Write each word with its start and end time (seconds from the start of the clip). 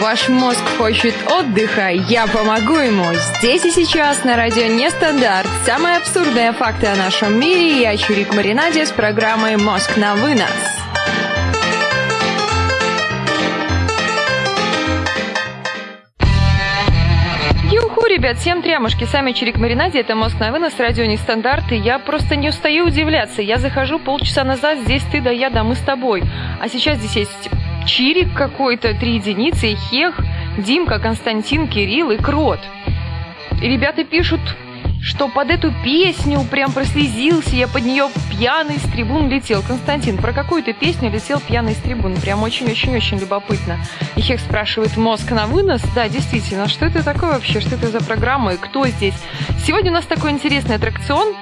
Ваш 0.00 0.30
мозг 0.30 0.62
хочет 0.78 1.14
отдыха, 1.30 1.90
я 1.90 2.26
помогу 2.26 2.76
ему. 2.78 3.04
Здесь 3.38 3.66
и 3.66 3.70
сейчас 3.70 4.24
на 4.24 4.34
радио 4.34 4.64
Нестандарт. 4.64 5.46
Самые 5.66 5.98
абсурдные 5.98 6.52
факты 6.52 6.86
о 6.86 6.96
нашем 6.96 7.38
мире. 7.38 7.82
Я 7.82 7.94
Чурик 7.98 8.34
Маринаде 8.34 8.86
с 8.86 8.92
программой 8.92 9.58
«Мозг 9.58 9.98
на 9.98 10.14
вынос». 10.14 10.48
Юху, 17.70 18.06
ребят, 18.06 18.38
всем 18.38 18.62
трямушки. 18.62 19.04
Сами 19.04 19.32
Чирик 19.32 19.58
Маринаде, 19.58 20.00
это 20.00 20.14
«Мозг 20.14 20.40
на 20.40 20.50
вынос», 20.50 20.72
радио 20.78 21.04
Нестандарт. 21.04 21.72
И 21.72 21.76
я 21.76 21.98
просто 21.98 22.36
не 22.36 22.48
устаю 22.48 22.86
удивляться. 22.86 23.42
Я 23.42 23.58
захожу 23.58 23.98
полчаса 23.98 24.44
назад, 24.44 24.78
здесь 24.78 25.02
ты 25.12 25.20
да 25.20 25.30
я, 25.30 25.50
да 25.50 25.62
мы 25.62 25.74
с 25.74 25.80
тобой. 25.80 26.22
А 26.58 26.70
сейчас 26.70 26.96
здесь 26.96 27.16
есть 27.16 27.50
Чирик 27.86 28.34
какой-то, 28.34 28.94
три 28.94 29.14
единицы, 29.16 29.74
Хех, 29.74 30.18
Димка, 30.58 30.98
Константин, 30.98 31.68
Кирилл 31.68 32.10
и 32.10 32.16
Крот. 32.16 32.60
И 33.60 33.68
ребята 33.68 34.04
пишут, 34.04 34.40
что 35.02 35.28
под 35.28 35.50
эту 35.50 35.72
песню 35.82 36.42
прям 36.50 36.72
прослезился, 36.72 37.56
я 37.56 37.68
под 37.68 37.84
нее 37.84 38.08
пьяный 38.30 38.78
с 38.78 38.82
трибун 38.82 39.28
летел. 39.28 39.62
Константин, 39.62 40.18
про 40.18 40.32
какую-то 40.32 40.72
песню 40.72 41.10
летел 41.10 41.40
пьяный 41.40 41.72
с 41.72 41.78
трибун? 41.78 42.16
Прям 42.16 42.42
очень-очень-очень 42.42 43.18
любопытно. 43.18 43.78
И 44.16 44.20
Хех 44.20 44.40
спрашивает, 44.40 44.96
мозг 44.96 45.30
на 45.30 45.46
вынос? 45.46 45.82
Да, 45.94 46.08
действительно, 46.08 46.68
что 46.68 46.84
это 46.86 47.02
такое 47.02 47.32
вообще? 47.32 47.60
Что 47.60 47.76
это 47.76 47.88
за 47.88 48.00
программа 48.00 48.54
и 48.54 48.56
кто 48.56 48.86
здесь? 48.86 49.14
Сегодня 49.66 49.90
у 49.90 49.94
нас 49.94 50.04
такой 50.04 50.30
интересный 50.32 50.76
аттракцион 50.76 51.34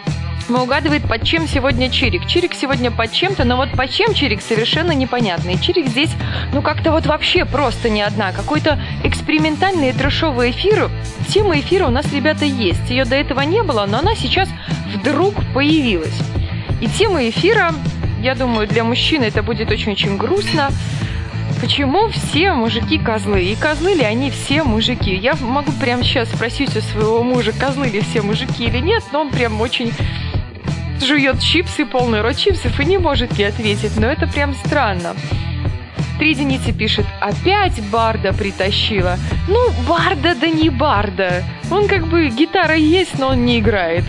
угадывает, 0.56 1.06
под 1.06 1.24
чем 1.24 1.46
сегодня 1.46 1.90
Чирик. 1.90 2.26
Чирик 2.26 2.54
сегодня 2.54 2.90
под 2.90 3.12
чем-то, 3.12 3.44
но 3.44 3.56
вот 3.56 3.70
под 3.72 3.90
чем 3.90 4.14
Чирик 4.14 4.40
совершенно 4.40 4.92
непонятно. 4.92 5.50
И 5.50 5.60
Чирик 5.60 5.88
здесь, 5.88 6.10
ну 6.52 6.62
как-то 6.62 6.90
вот 6.90 7.06
вообще 7.06 7.44
просто 7.44 7.90
не 7.90 8.02
одна. 8.02 8.32
Какой-то 8.32 8.80
экспериментальный 9.04 9.92
трешовый 9.92 10.50
эфир. 10.50 10.90
Тема 11.28 11.58
эфира 11.58 11.86
у 11.86 11.90
нас, 11.90 12.10
ребята, 12.12 12.44
есть. 12.44 12.88
Ее 12.88 13.04
до 13.04 13.16
этого 13.16 13.40
не 13.42 13.62
было, 13.62 13.84
но 13.86 13.98
она 13.98 14.14
сейчас 14.14 14.48
вдруг 14.94 15.34
появилась. 15.54 16.18
И 16.80 16.86
тема 16.86 17.28
эфира, 17.28 17.74
я 18.22 18.34
думаю, 18.34 18.66
для 18.66 18.84
мужчины 18.84 19.24
это 19.24 19.42
будет 19.42 19.70
очень-очень 19.70 20.16
грустно. 20.16 20.70
Почему 21.60 22.08
все 22.08 22.52
мужики 22.52 22.98
козлы? 22.98 23.42
И 23.42 23.56
козлы 23.56 23.94
ли 23.94 24.04
они 24.04 24.30
все 24.30 24.62
мужики? 24.62 25.12
Я 25.12 25.34
могу 25.40 25.72
прямо 25.72 26.04
сейчас 26.04 26.28
спросить 26.28 26.76
у 26.76 26.80
своего 26.80 27.24
мужа, 27.24 27.52
козлы 27.52 27.88
ли 27.88 28.00
все 28.00 28.22
мужики 28.22 28.66
или 28.66 28.78
нет, 28.78 29.02
но 29.12 29.22
он 29.22 29.30
прям 29.30 29.60
очень 29.60 29.92
жует 31.02 31.40
чипсы, 31.40 31.84
полный 31.84 32.20
рот 32.20 32.36
чипсов 32.36 32.78
и 32.80 32.84
не 32.84 32.98
может 32.98 33.32
ей 33.38 33.48
ответить, 33.48 33.96
но 33.96 34.06
это 34.06 34.26
прям 34.26 34.54
странно. 34.54 35.14
Три 36.18 36.30
единицы 36.30 36.72
пишет, 36.72 37.06
опять 37.20 37.80
Барда 37.90 38.32
притащила. 38.32 39.16
Ну, 39.46 39.70
Барда 39.86 40.34
да 40.34 40.48
не 40.48 40.68
Барда. 40.68 41.44
Он 41.70 41.86
как 41.86 42.08
бы, 42.08 42.28
гитара 42.28 42.74
есть, 42.74 43.18
но 43.18 43.28
он 43.28 43.44
не 43.44 43.60
играет. 43.60 44.04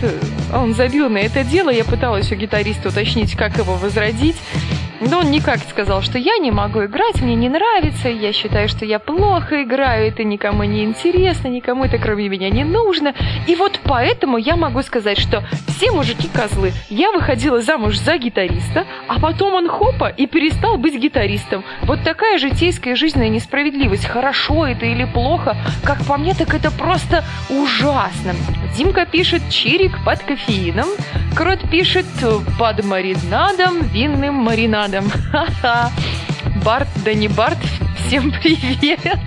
Он 0.52 0.74
забил 0.74 1.08
на 1.08 1.18
это 1.18 1.44
дело, 1.44 1.70
я 1.70 1.84
пыталась 1.84 2.32
у 2.32 2.34
гитариста 2.34 2.88
уточнить, 2.88 3.36
как 3.36 3.58
его 3.58 3.74
возродить. 3.74 4.36
Но 5.00 5.20
он 5.20 5.30
никак 5.30 5.60
сказал, 5.60 6.02
что 6.02 6.18
я 6.18 6.36
не 6.36 6.50
могу 6.50 6.84
играть, 6.84 7.22
мне 7.22 7.34
не 7.34 7.48
нравится, 7.48 8.08
я 8.08 8.32
считаю, 8.32 8.68
что 8.68 8.84
я 8.84 8.98
плохо 8.98 9.62
играю, 9.62 10.08
это 10.08 10.24
никому 10.24 10.64
не 10.64 10.84
интересно, 10.84 11.48
никому 11.48 11.84
это 11.84 11.98
кроме 11.98 12.28
меня 12.28 12.50
не 12.50 12.64
нужно. 12.64 13.14
И 13.46 13.56
вот 13.56 13.80
поэтому 13.84 14.36
я 14.36 14.56
могу 14.56 14.82
сказать, 14.82 15.18
что 15.18 15.42
все 15.68 15.90
мужики 15.90 16.28
козлы. 16.28 16.72
Я 16.90 17.12
выходила 17.12 17.62
замуж 17.62 17.98
за 17.98 18.18
гитариста, 18.18 18.86
а 19.08 19.18
потом 19.18 19.54
он 19.54 19.68
хопа 19.68 20.08
и 20.08 20.26
перестал 20.26 20.76
быть 20.76 20.94
гитаристом. 20.94 21.64
Вот 21.82 22.02
такая 22.04 22.38
житейская 22.38 22.94
жизненная 22.94 23.30
несправедливость. 23.30 24.04
Хорошо 24.04 24.66
это 24.66 24.84
или 24.84 25.04
плохо, 25.04 25.56
как 25.82 26.04
по 26.04 26.18
мне, 26.18 26.34
так 26.34 26.52
это 26.52 26.70
просто 26.70 27.24
ужасно. 27.48 28.34
Димка 28.76 29.06
пишет 29.06 29.42
«чирик 29.50 29.92
под 30.04 30.20
кофеином», 30.22 30.88
Крот 31.34 31.70
пишет 31.70 32.06
«под 32.58 32.84
маринадом, 32.84 33.82
винным 33.88 34.34
маринадом». 34.34 35.10
Ха-ха. 35.32 35.90
Барт, 36.64 36.88
да 37.04 37.14
не 37.14 37.28
Барт, 37.28 37.58
всем 38.06 38.32
привет. 38.42 39.18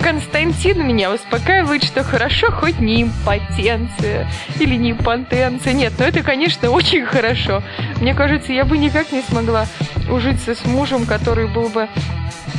Константин 0.00 0.86
меня 0.86 1.12
успокаивает, 1.12 1.84
что 1.84 2.04
хорошо 2.04 2.50
хоть 2.50 2.78
не 2.80 3.02
импотенция 3.02 4.30
или 4.58 4.76
не 4.76 4.92
импотенция. 4.92 5.72
Нет, 5.72 5.92
ну 5.98 6.04
это, 6.04 6.22
конечно, 6.22 6.70
очень 6.70 7.04
хорошо. 7.04 7.62
Мне 8.00 8.14
кажется, 8.14 8.52
я 8.52 8.64
бы 8.64 8.78
никак 8.78 9.12
не 9.12 9.22
смогла 9.22 9.66
ужиться 10.10 10.54
с 10.54 10.64
мужем, 10.64 11.06
который 11.06 11.48
был 11.48 11.68
бы 11.68 11.88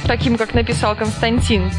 таким, 0.05 0.37
как 0.37 0.53
написал 0.53 0.95
Константин. 0.95 1.71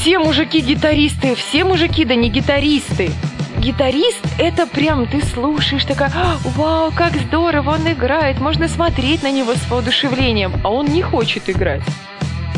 Все 0.00 0.18
мужики 0.18 0.60
гитаристы, 0.60 1.34
все 1.34 1.64
мужики 1.64 2.04
да 2.04 2.14
не 2.14 2.30
гитаристы 2.30 3.10
гитарист, 3.58 4.24
это 4.38 4.66
прям 4.66 5.06
ты 5.06 5.20
слушаешь, 5.20 5.84
такая, 5.84 6.12
вау, 6.56 6.92
как 6.92 7.14
здорово 7.14 7.70
он 7.70 7.90
играет, 7.90 8.40
можно 8.40 8.68
смотреть 8.68 9.22
на 9.22 9.30
него 9.30 9.54
с 9.54 9.68
воодушевлением, 9.68 10.52
а 10.62 10.70
он 10.70 10.86
не 10.86 11.02
хочет 11.02 11.50
играть. 11.50 11.82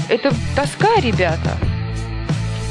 Это 0.08 0.32
тоска, 0.54 1.00
ребята. 1.00 1.56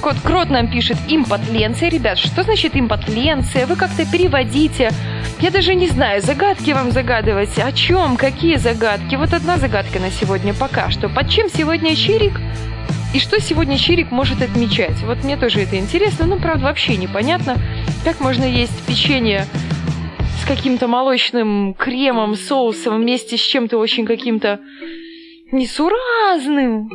Кот 0.01 0.15
Крот 0.23 0.49
нам 0.49 0.69
пишет 0.69 0.97
импотленция. 1.07 1.89
Ребят, 1.89 2.17
что 2.17 2.43
значит 2.43 2.75
импотленция? 2.75 3.65
Вы 3.65 3.75
как-то 3.75 4.05
переводите. 4.05 4.91
Я 5.39 5.51
даже 5.51 5.75
не 5.75 5.87
знаю, 5.87 6.21
загадки 6.21 6.71
вам 6.71 6.91
загадывать. 6.91 7.57
О 7.57 7.71
чем? 7.71 8.15
Какие 8.15 8.55
загадки? 8.55 9.15
Вот 9.15 9.33
одна 9.33 9.57
загадка 9.57 9.99
на 9.99 10.11
сегодня 10.11 10.53
пока 10.53 10.89
что. 10.89 11.09
Под 11.09 11.29
чем 11.29 11.49
сегодня 11.49 11.95
Чирик? 11.95 12.39
И 13.11 13.17
что 13.17 13.41
сегодня 13.41 13.75
Чирик 13.75 14.11
может 14.11 14.43
отмечать? 14.43 15.01
Вот 15.03 15.23
мне 15.23 15.35
тоже 15.35 15.61
это 15.61 15.77
интересно, 15.77 16.27
но, 16.27 16.37
правда, 16.37 16.65
вообще 16.65 16.95
непонятно, 16.95 17.57
как 18.03 18.19
можно 18.19 18.43
есть 18.43 18.85
печенье 18.85 19.47
с 20.39 20.45
каким-то 20.47 20.87
молочным 20.87 21.73
кремом, 21.73 22.35
соусом 22.35 23.01
вместе 23.01 23.35
с 23.35 23.41
чем-то 23.41 23.79
очень 23.79 24.05
каким-то 24.05 24.59
несуразным. 25.51 26.87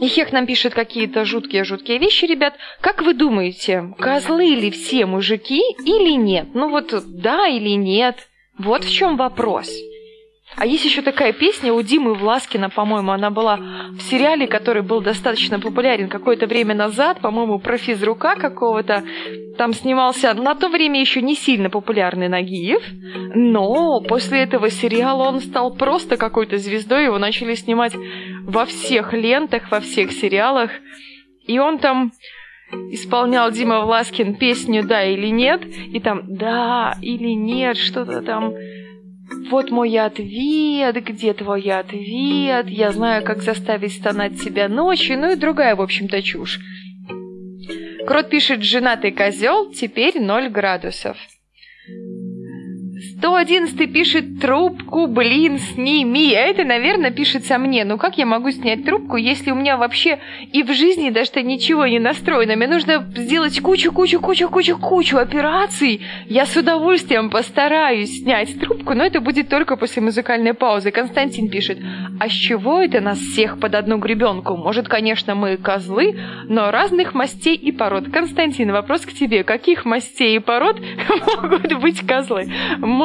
И 0.00 0.08
Хех 0.08 0.32
нам 0.32 0.44
пишет 0.44 0.74
какие-то 0.74 1.24
жуткие-жуткие 1.24 1.98
вещи, 1.98 2.24
ребят. 2.24 2.54
Как 2.80 3.02
вы 3.02 3.14
думаете, 3.14 3.94
козлы 3.96 4.56
ли 4.56 4.72
все 4.72 5.06
мужики 5.06 5.62
или 5.84 6.16
нет? 6.16 6.48
Ну 6.54 6.68
вот 6.68 6.92
да 7.06 7.46
или 7.46 7.76
нет? 7.76 8.28
Вот 8.58 8.82
в 8.82 8.90
чем 8.92 9.16
вопрос. 9.16 9.70
А 10.58 10.66
есть 10.66 10.84
еще 10.84 11.02
такая 11.02 11.32
песня 11.32 11.72
у 11.72 11.80
Димы 11.82 12.14
Власкина, 12.14 12.68
по-моему, 12.68 13.12
она 13.12 13.30
была 13.30 13.58
в 13.92 14.00
сериале, 14.00 14.48
который 14.48 14.82
был 14.82 15.00
достаточно 15.00 15.60
популярен 15.60 16.08
какое-то 16.08 16.48
время 16.48 16.74
назад, 16.74 17.20
по-моему, 17.20 17.60
про 17.60 17.78
физрука 17.78 18.34
какого-то. 18.34 19.04
Там 19.56 19.72
снимался 19.72 20.34
на 20.34 20.56
то 20.56 20.68
время 20.68 20.98
еще 20.98 21.22
не 21.22 21.36
сильно 21.36 21.70
популярный 21.70 22.28
Нагиев, 22.28 22.82
но 23.36 24.00
после 24.00 24.40
этого 24.42 24.68
сериала 24.68 25.28
он 25.28 25.40
стал 25.40 25.76
просто 25.76 26.16
какой-то 26.16 26.58
звездой, 26.58 27.04
его 27.04 27.18
начали 27.18 27.54
снимать 27.54 27.94
во 28.42 28.64
всех 28.64 29.12
лентах, 29.12 29.70
во 29.70 29.78
всех 29.78 30.10
сериалах. 30.10 30.72
И 31.46 31.60
он 31.60 31.78
там 31.78 32.10
исполнял 32.90 33.52
Дима 33.52 33.84
Власкин 33.84 34.34
песню 34.34 34.82
«Да 34.82 35.04
или 35.04 35.28
нет», 35.28 35.64
и 35.64 36.00
там 36.00 36.22
«Да 36.26 36.96
или 37.00 37.30
нет», 37.30 37.76
что-то 37.76 38.22
там 38.22 38.54
вот 39.50 39.70
мой 39.70 39.98
ответ, 39.98 40.96
где 41.04 41.32
твой 41.34 41.62
ответ, 41.70 42.68
я 42.68 42.92
знаю, 42.92 43.24
как 43.24 43.42
заставить 43.42 43.94
стонать 43.94 44.38
себя 44.38 44.68
ночью, 44.68 45.18
ну 45.18 45.32
и 45.32 45.36
другая, 45.36 45.76
в 45.76 45.82
общем-то, 45.82 46.22
чушь. 46.22 46.60
Крот 48.06 48.30
пишет 48.30 48.62
«Женатый 48.62 49.12
козел, 49.12 49.70
теперь 49.70 50.20
0 50.20 50.48
градусов». 50.48 51.16
111 53.18 53.92
пишет 53.92 54.40
трубку, 54.40 55.08
блин, 55.08 55.58
сними. 55.58 56.34
А 56.34 56.40
это, 56.40 56.64
наверное, 56.64 57.10
пишется 57.10 57.58
мне. 57.58 57.84
Ну 57.84 57.98
как 57.98 58.16
я 58.16 58.26
могу 58.26 58.50
снять 58.52 58.84
трубку, 58.84 59.16
если 59.16 59.50
у 59.50 59.56
меня 59.56 59.76
вообще 59.76 60.20
и 60.52 60.62
в 60.62 60.72
жизни 60.72 61.10
даже 61.10 61.42
ничего 61.42 61.86
не 61.86 61.98
настроено? 61.98 62.54
Мне 62.54 62.68
нужно 62.68 63.04
сделать 63.16 63.60
кучу, 63.60 63.92
кучу, 63.92 64.20
кучу, 64.20 64.48
кучу, 64.48 64.78
кучу 64.78 65.16
операций. 65.16 66.00
Я 66.26 66.46
с 66.46 66.56
удовольствием 66.56 67.28
постараюсь 67.30 68.20
снять 68.22 68.58
трубку, 68.60 68.94
но 68.94 69.04
это 69.04 69.20
будет 69.20 69.48
только 69.48 69.76
после 69.76 70.00
музыкальной 70.00 70.54
паузы. 70.54 70.92
Константин 70.92 71.50
пишет, 71.50 71.78
а 72.20 72.28
с 72.28 72.32
чего 72.32 72.80
это 72.80 73.00
нас 73.00 73.18
всех 73.18 73.58
под 73.58 73.74
одну 73.74 73.98
гребенку? 73.98 74.56
Может, 74.56 74.88
конечно, 74.88 75.34
мы 75.34 75.56
козлы, 75.56 76.16
но 76.44 76.70
разных 76.70 77.14
мастей 77.14 77.56
и 77.56 77.72
пород. 77.72 78.12
Константин, 78.12 78.70
вопрос 78.70 79.00
к 79.00 79.12
тебе. 79.12 79.42
Каких 79.42 79.84
мастей 79.84 80.36
и 80.36 80.38
пород 80.38 80.80
могут 81.42 81.80
быть 81.80 82.06
козлы? 82.06 82.46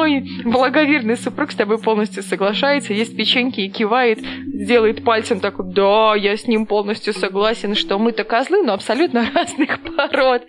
Мой 0.04 0.22
благоверный 0.44 1.16
супруг 1.16 1.50
с 1.50 1.54
тобой 1.54 1.78
полностью 1.78 2.22
соглашается, 2.22 2.92
есть 2.92 3.16
печеньки 3.16 3.62
и 3.62 3.70
кивает, 3.70 4.18
делает 4.44 5.02
пальцем 5.02 5.40
так, 5.40 5.54
да, 5.72 6.14
я 6.14 6.36
с 6.36 6.46
ним 6.46 6.66
полностью 6.66 7.14
согласен, 7.14 7.74
что 7.74 7.98
мы-то 7.98 8.24
козлы, 8.24 8.62
но 8.62 8.74
абсолютно 8.74 9.26
разных 9.34 9.78
пород. 9.80 10.42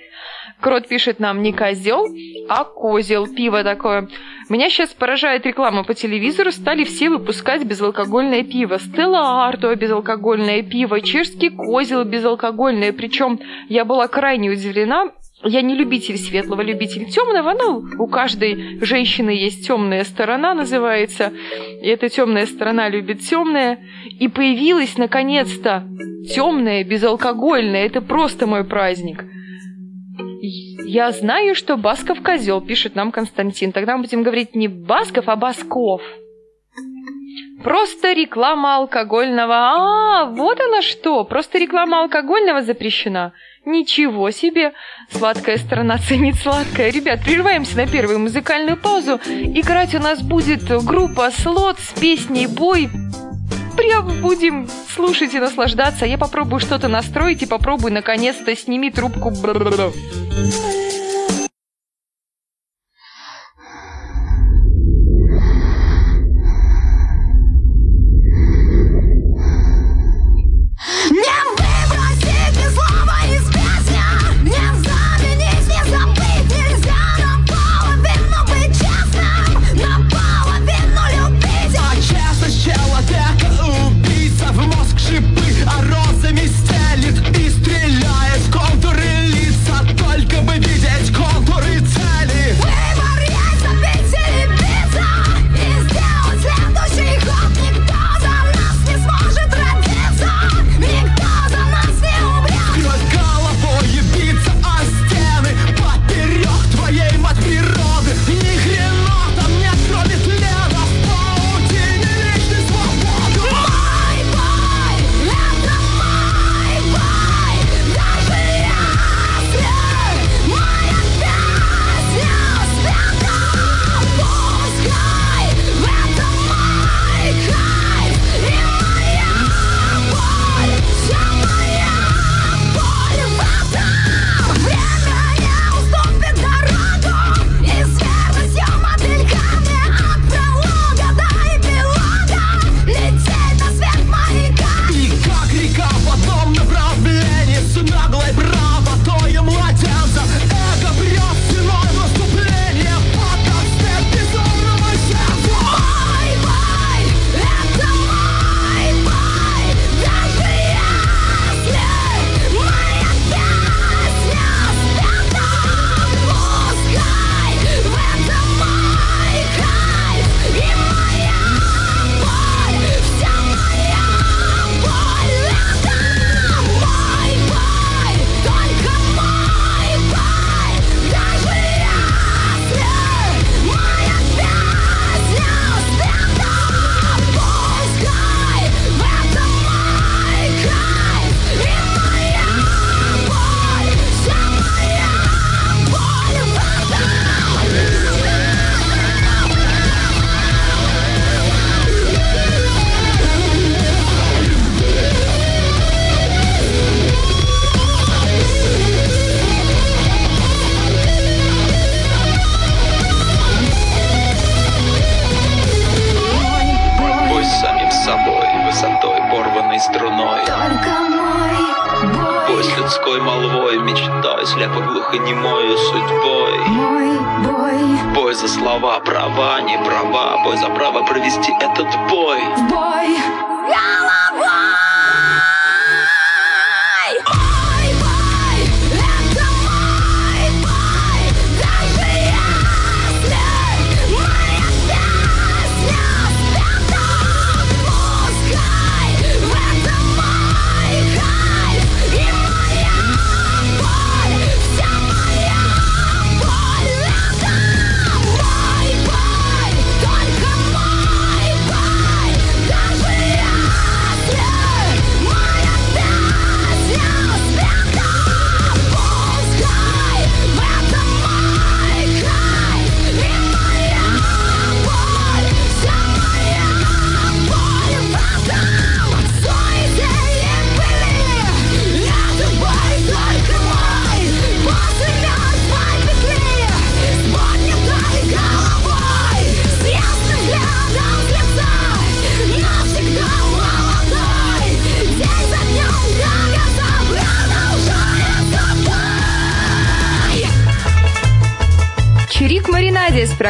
Крот 0.59 0.89
пишет 0.89 1.19
нам 1.19 1.41
не 1.41 1.53
козел, 1.53 2.05
а 2.49 2.65
козел. 2.65 3.27
Пиво 3.27 3.63
такое. 3.63 4.09
Меня 4.49 4.69
сейчас 4.69 4.93
поражает 4.93 5.45
реклама 5.45 5.83
по 5.83 5.93
телевизору. 5.93 6.51
Стали 6.51 6.83
все 6.83 7.09
выпускать 7.09 7.63
безалкогольное 7.63 8.43
пиво. 8.43 8.77
Стелла 8.79 9.47
Арто 9.47 9.73
безалкогольное 9.75 10.63
пиво. 10.63 11.01
Чешский 11.01 11.49
козел 11.49 12.03
безалкогольное. 12.03 12.93
Причем 12.93 13.39
я 13.67 13.85
была 13.85 14.07
крайне 14.07 14.49
удивлена. 14.49 15.11
Я 15.47 15.61
не 15.61 15.75
любитель 15.75 16.17
светлого, 16.17 16.61
любитель 16.61 17.05
темного, 17.05 17.53
но 17.53 17.83
у 18.03 18.07
каждой 18.07 18.79
женщины 18.83 19.29
есть 19.29 19.67
темная 19.67 20.03
сторона, 20.03 20.55
называется. 20.55 21.31
И 21.83 21.87
эта 21.87 22.09
темная 22.09 22.47
сторона 22.47 22.89
любит 22.89 23.21
темное. 23.21 23.77
И 24.19 24.27
появилась 24.27 24.97
наконец-то 24.97 25.87
темное, 26.33 26.83
безалкогольное. 26.83 27.85
Это 27.85 28.01
просто 28.01 28.47
мой 28.47 28.63
праздник. 28.63 29.25
Я 30.87 31.11
знаю, 31.11 31.53
что 31.53 31.77
Басков 31.77 32.23
козел, 32.23 32.61
пишет 32.61 32.95
нам 32.95 33.11
Константин. 33.11 33.71
Тогда 33.71 33.97
мы 33.97 34.03
будем 34.03 34.23
говорить 34.23 34.55
не 34.55 34.67
Басков, 34.67 35.27
а 35.27 35.35
Басков. 35.35 36.01
Просто 37.65 38.13
реклама 38.13 38.75
алкогольного. 38.75 39.55
А, 39.55 40.25
вот 40.25 40.61
она 40.61 40.83
что. 40.83 41.23
Просто 41.23 41.57
реклама 41.57 42.01
алкогольного 42.01 42.61
запрещена. 42.61 43.33
Ничего 43.65 44.29
себе! 44.29 44.73
Сладкая 45.09 45.57
сторона 45.57 45.97
ценит 45.97 46.35
сладкое. 46.35 46.91
Ребят, 46.91 47.21
прерываемся 47.25 47.75
на 47.75 47.87
первую 47.87 48.19
музыкальную 48.19 48.77
паузу. 48.77 49.19
Играть 49.25 49.95
у 49.95 49.99
нас 49.99 50.21
будет 50.21 50.61
группа 50.85 51.31
Слот 51.31 51.79
с 51.79 51.99
песней 51.99 52.45
«Бой». 52.45 52.87
Прям 53.75 54.21
будем 54.21 54.67
слушать 54.93 55.33
и 55.33 55.39
наслаждаться. 55.39 56.05
Я 56.05 56.19
попробую 56.19 56.59
что-то 56.59 56.87
настроить 56.87 57.41
и 57.41 57.47
попробую 57.47 57.93
наконец-то 57.93 58.55
сними 58.55 58.91
трубку. 58.91 59.31
Маринаде 59.31 59.91
с 60.51 60.84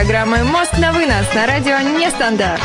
программой 0.06 0.44
«Мост 0.44 0.78
на 0.78 0.92
вынос» 0.92 1.34
на 1.34 1.48
радио 1.48 1.80
«Нестандарт». 1.80 2.62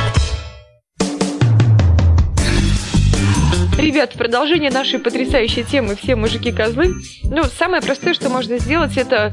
Ребят, 3.79 4.13
в 4.13 4.19
продолжение 4.19 4.71
нашей 4.71 4.99
потрясающей 4.99 5.63
темы 5.63 5.97
«Все 5.97 6.17
мужики-козлы», 6.17 6.97
ну, 7.25 7.45
самое 7.45 7.81
простое, 7.81 8.13
что 8.13 8.29
можно 8.29 8.59
сделать, 8.59 8.99
это 8.99 9.33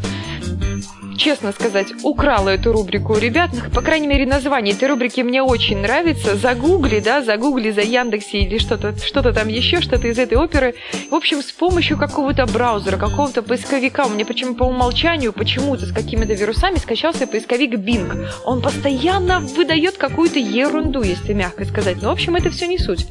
честно 1.27 1.51
сказать, 1.51 1.88
украла 2.03 2.48
эту 2.48 2.72
рубрику 2.72 3.12
у 3.12 3.17
ребят. 3.17 3.50
Ну, 3.51 3.69
по 3.72 3.81
крайней 3.81 4.07
мере, 4.07 4.25
название 4.25 4.74
этой 4.74 4.88
рубрики 4.88 5.19
мне 5.19 5.43
очень 5.43 5.79
нравится. 5.79 6.38
Загугли, 6.38 7.01
да, 7.01 7.22
загугли 7.22 7.72
за 7.72 7.81
Яндексе 7.81 8.43
или 8.43 8.57
что-то 8.57 8.96
что 8.98 9.22
там 9.34 9.50
еще, 9.50 9.81
что-то 9.81 10.07
из 10.07 10.17
этой 10.17 10.38
оперы. 10.38 10.75
В 11.12 11.15
общем, 11.15 11.41
с 11.41 11.51
помощью 11.51 11.98
какого-то 11.98 12.46
браузера, 12.46 12.96
какого-то 12.96 13.41
поисковика, 13.41 14.05
у 14.05 14.10
меня 14.10 14.25
почему 14.25 14.55
по 14.55 14.63
умолчанию 14.63 15.34
почему-то 15.34 15.86
с 15.86 15.91
какими-то 15.91 16.31
вирусами 16.31 16.77
скачался 16.77 17.27
поисковик 17.27 17.74
Bing. 17.74 18.29
Он 18.46 18.62
постоянно 18.62 19.41
выдает 19.41 19.98
какую-то 19.98 20.39
ерунду, 20.39 21.01
если 21.01 21.34
мягко 21.34 21.65
сказать. 21.65 22.01
Но, 22.01 22.07
в 22.07 22.13
общем, 22.13 22.38
это 22.38 22.50
все 22.51 22.67
не 22.67 22.77
суть. 22.77 23.05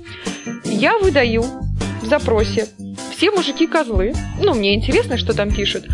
Я 0.64 0.96
выдаю 0.96 1.44
в 2.00 2.06
запросе 2.06 2.66
все 3.14 3.30
мужики 3.30 3.66
козлы. 3.66 4.14
Ну, 4.40 4.54
мне 4.54 4.74
интересно, 4.74 5.18
что 5.18 5.34
там 5.34 5.52
пишут. 5.52 5.84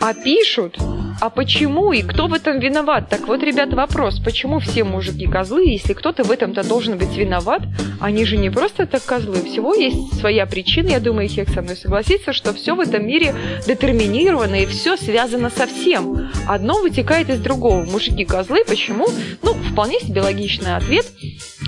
А 0.00 0.14
пишут 0.14 0.78
а 1.20 1.28
почему 1.28 1.92
и 1.92 2.00
кто 2.00 2.28
в 2.28 2.32
этом 2.32 2.60
виноват? 2.60 3.10
Так 3.10 3.28
вот, 3.28 3.42
ребят, 3.42 3.74
вопрос. 3.74 4.18
Почему 4.20 4.58
все 4.58 4.84
мужики 4.84 5.26
козлы, 5.26 5.68
если 5.68 5.92
кто-то 5.92 6.24
в 6.24 6.30
этом-то 6.30 6.66
должен 6.66 6.96
быть 6.96 7.14
виноват? 7.14 7.60
Они 8.00 8.24
же 8.24 8.38
не 8.38 8.48
просто 8.48 8.86
так 8.86 9.04
козлы. 9.04 9.42
Всего 9.42 9.74
есть 9.74 10.18
своя 10.18 10.46
причина. 10.46 10.88
Я 10.88 11.00
думаю, 11.00 11.28
Хек 11.28 11.50
со 11.50 11.60
мной 11.60 11.76
согласится, 11.76 12.32
что 12.32 12.54
все 12.54 12.74
в 12.74 12.80
этом 12.80 13.06
мире 13.06 13.34
детерминировано 13.66 14.62
и 14.62 14.66
все 14.66 14.96
связано 14.96 15.50
со 15.50 15.66
всем. 15.66 16.30
Одно 16.48 16.80
вытекает 16.80 17.28
из 17.28 17.38
другого. 17.40 17.84
Мужики 17.84 18.24
козлы. 18.24 18.64
Почему? 18.66 19.06
Ну, 19.42 19.52
вполне 19.52 20.00
себе 20.00 20.22
логичный 20.22 20.74
ответ. 20.74 21.06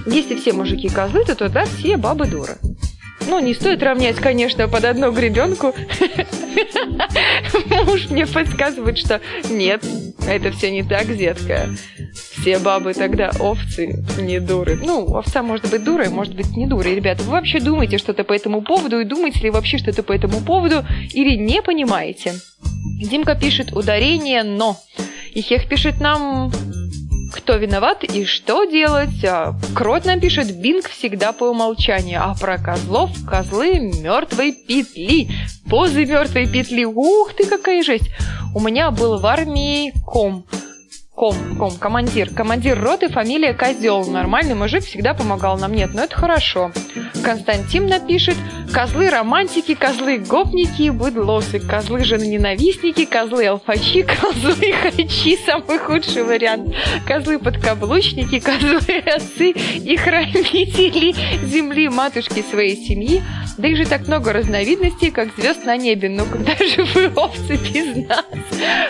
Если 0.06 0.34
все 0.36 0.54
мужики 0.54 0.88
козлы, 0.88 1.26
то 1.26 1.34
тогда 1.34 1.66
все 1.66 1.98
бабы 1.98 2.26
дуры. 2.26 2.56
Ну, 3.28 3.40
не 3.40 3.54
стоит 3.54 3.82
равнять, 3.82 4.16
конечно, 4.16 4.68
под 4.68 4.84
одну 4.84 5.12
гребенку. 5.12 5.74
Муж 7.86 8.10
мне 8.10 8.26
подсказывает, 8.26 8.98
что 8.98 9.20
нет, 9.50 9.84
это 10.26 10.52
все 10.52 10.70
не 10.70 10.82
так, 10.82 11.16
детка. 11.16 11.68
Все 12.12 12.58
бабы 12.58 12.92
тогда 12.94 13.30
овцы, 13.38 14.04
не 14.18 14.40
дуры. 14.40 14.78
Ну, 14.82 15.16
овца 15.16 15.42
может 15.42 15.70
быть 15.70 15.84
дурой, 15.84 16.08
может 16.08 16.34
быть 16.34 16.56
не 16.56 16.66
дурой. 16.66 16.94
Ребята, 16.94 17.22
вы 17.22 17.32
вообще 17.32 17.60
думаете 17.60 17.98
что-то 17.98 18.24
по 18.24 18.32
этому 18.32 18.62
поводу 18.62 19.00
и 19.00 19.04
думаете 19.04 19.40
ли 19.40 19.50
вообще 19.50 19.78
что-то 19.78 20.02
по 20.02 20.12
этому 20.12 20.40
поводу 20.40 20.84
или 21.12 21.36
не 21.36 21.62
понимаете? 21.62 22.34
Димка 23.00 23.34
пишет 23.34 23.72
ударение 23.72 24.42
«но». 24.42 24.76
И 25.34 25.40
Хех 25.40 25.68
пишет 25.68 26.00
нам 26.00 26.52
кто 27.32 27.56
виноват 27.56 28.04
и 28.04 28.24
что 28.24 28.64
делать? 28.64 29.24
А, 29.24 29.54
Крот 29.74 30.04
нам 30.04 30.20
пишет, 30.20 30.54
Бинг 30.56 30.88
всегда 30.88 31.32
по 31.32 31.44
умолчанию. 31.44 32.20
А 32.22 32.34
про 32.34 32.58
козлов 32.58 33.10
козлы 33.28 33.78
мертвой 33.78 34.52
петли. 34.52 35.28
Позы 35.68 36.04
мертвой 36.04 36.46
петли. 36.46 36.84
Ух 36.84 37.32
ты, 37.34 37.46
какая 37.46 37.82
жесть. 37.82 38.10
У 38.54 38.60
меня 38.60 38.90
был 38.90 39.18
в 39.18 39.26
армии 39.26 39.92
ком. 40.04 40.44
Ком, 41.14 41.36
ком, 41.58 41.76
командир. 41.76 42.30
Командир 42.30 42.80
роты, 42.80 43.10
фамилия 43.10 43.52
Козел. 43.52 44.06
Нормальный 44.06 44.54
мужик, 44.54 44.82
всегда 44.82 45.12
помогал 45.12 45.58
нам. 45.58 45.74
Нет, 45.74 45.90
но 45.92 46.04
это 46.04 46.16
хорошо. 46.16 46.72
Константин 47.22 47.86
напишет, 47.86 48.34
козлы 48.72 49.10
романтики, 49.10 49.74
козлы 49.74 50.18
гопники, 50.18 50.88
быдлосы, 50.88 51.60
козлы 51.60 52.04
жены-ненавистники, 52.04 53.04
козлы 53.04 53.46
алфачи, 53.46 54.02
козлы 54.20 54.72
хачи, 54.72 55.38
самый 55.44 55.78
худший 55.78 56.22
вариант. 56.24 56.74
Козлы 57.06 57.38
подкаблучники, 57.38 58.40
козлы 58.40 58.98
отцы 59.04 59.50
и 59.50 59.96
хранители 59.96 61.14
земли 61.44 61.90
матушки 61.90 62.42
своей 62.42 62.76
семьи. 62.76 63.22
Да 63.58 63.68
их 63.68 63.76
же 63.76 63.84
так 63.84 64.08
много 64.08 64.32
разновидностей, 64.32 65.10
как 65.10 65.28
звезд 65.36 65.64
на 65.66 65.76
небе. 65.76 66.08
Ну, 66.08 66.24
когда 66.24 66.54
же 66.56 66.84
вы 66.84 67.08
овцы 67.14 67.56
без 67.56 68.08
нас? 68.08 68.24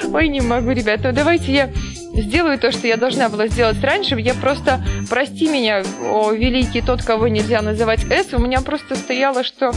Ой, 0.04 0.28
не 0.28 0.40
могу, 0.40 0.70
ребята. 0.70 1.08
Ну, 1.08 1.14
давайте 1.14 1.52
я 1.52 1.70
сделаю 2.14 2.58
то, 2.58 2.72
что 2.72 2.86
я 2.86 2.96
должна 2.96 3.28
была 3.28 3.46
сделать 3.46 3.82
раньше. 3.82 4.18
Я 4.20 4.34
просто, 4.34 4.84
прости 5.08 5.48
меня, 5.48 5.82
о, 6.10 6.32
великий 6.32 6.82
тот, 6.82 7.02
кого 7.02 7.28
нельзя 7.28 7.62
называть 7.62 8.04
С, 8.04 8.32
у 8.32 8.38
меня 8.38 8.60
просто 8.60 8.96
стояло, 8.96 9.44
что 9.44 9.72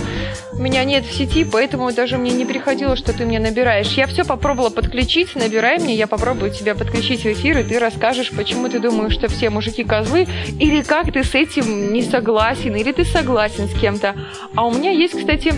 меня 0.60 0.84
нет 0.84 1.06
в 1.06 1.13
сети, 1.13 1.46
поэтому 1.46 1.92
даже 1.92 2.18
мне 2.18 2.32
не 2.32 2.46
приходило, 2.46 2.96
что 2.96 3.13
ты 3.13 3.25
мне 3.25 3.39
набираешь. 3.39 3.92
Я 3.94 4.08
все 4.08 4.24
попробовала 4.24 4.70
подключить, 4.70 5.36
набирай 5.36 5.80
мне, 5.80 5.96
я 5.96 6.08
попробую 6.08 6.51
тебя 6.51 6.75
подключить 6.75 7.22
в 7.22 7.25
эфир, 7.27 7.60
и 7.60 7.63
ты 7.63 7.80
расскажешь, 7.80 8.32
почему 8.32 8.70
ты 8.70 8.80
думаешь, 8.80 9.13
что 9.13 9.27
все 9.27 9.50
мужики 9.50 9.84
козлы, 9.84 10.27
или 10.60 10.82
как 10.82 11.12
ты 11.12 11.24
с 11.24 11.36
этим 11.36 11.94
не 11.94 12.01
согласен, 12.01 12.75
или 12.75 12.92
ты 12.92 13.06
согласен 13.06 13.68
с 13.68 13.80
кем-то. 13.80 14.15
А 14.56 14.65
у 14.65 14.72
меня 14.72 14.92
есть, 14.92 15.18
кстати, 15.18 15.54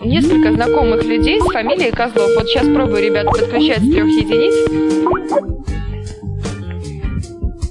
несколько 0.00 0.52
знакомых 0.52 1.04
людей 1.04 1.40
с 1.40 1.44
фамилией 1.44 1.90
Козлов. 1.90 2.30
Вот 2.36 2.48
сейчас 2.48 2.66
пробую, 2.66 3.02
ребят, 3.02 3.26
подключать 3.26 3.80
с 3.80 3.90
трех 3.90 4.06
единиц. 4.06 5.89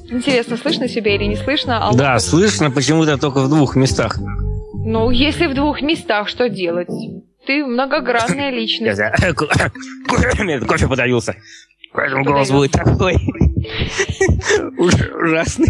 Интересно, 0.09 0.57
слышно 0.57 0.87
себя 0.87 1.15
или 1.15 1.25
не 1.25 1.35
слышно? 1.35 1.85
Алло. 1.87 1.97
Да, 1.97 2.19
слышно 2.19 2.71
почему-то 2.71 3.17
только 3.17 3.41
в 3.41 3.49
двух 3.49 3.75
местах. 3.75 4.17
Ну, 4.85 5.11
если 5.11 5.47
в 5.47 5.53
двух 5.53 5.81
местах, 5.81 6.27
что 6.29 6.49
делать? 6.49 6.89
Ты 7.45 7.65
многогранная 7.65 8.51
личность. 8.51 8.99
Кофе 10.67 10.87
подавился. 10.87 11.35
Поэтому 11.93 12.23
голос 12.23 12.51
будет 12.51 12.71
такой 12.71 13.15
ужасный. 14.77 15.69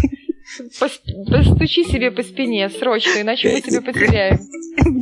Постучи 0.78 1.84
себе 1.84 2.10
по 2.10 2.22
спине 2.22 2.68
срочно, 2.68 3.20
иначе 3.20 3.52
мы 3.52 3.60
тебя 3.60 3.80
потеряем. 3.92 4.38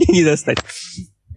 Не 0.08 0.24
достать. 0.24 0.58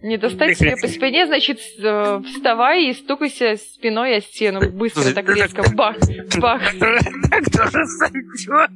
Не 0.02 0.16
достать 0.18 0.58
себе 0.58 0.74
по 0.80 0.88
спине, 0.88 1.26
значит, 1.26 1.60
э, 1.78 2.20
вставай 2.26 2.86
и 2.90 2.92
стукайся 2.92 3.56
спиной 3.56 4.16
о 4.16 4.20
стену. 4.20 4.60
Быстро, 4.70 5.12
так 5.12 5.28
резко. 5.28 5.62
Бах, 5.74 5.96
бах. 6.38 6.60
Кто 6.72 7.64
же 7.70 7.86
сойдет? 7.86 8.70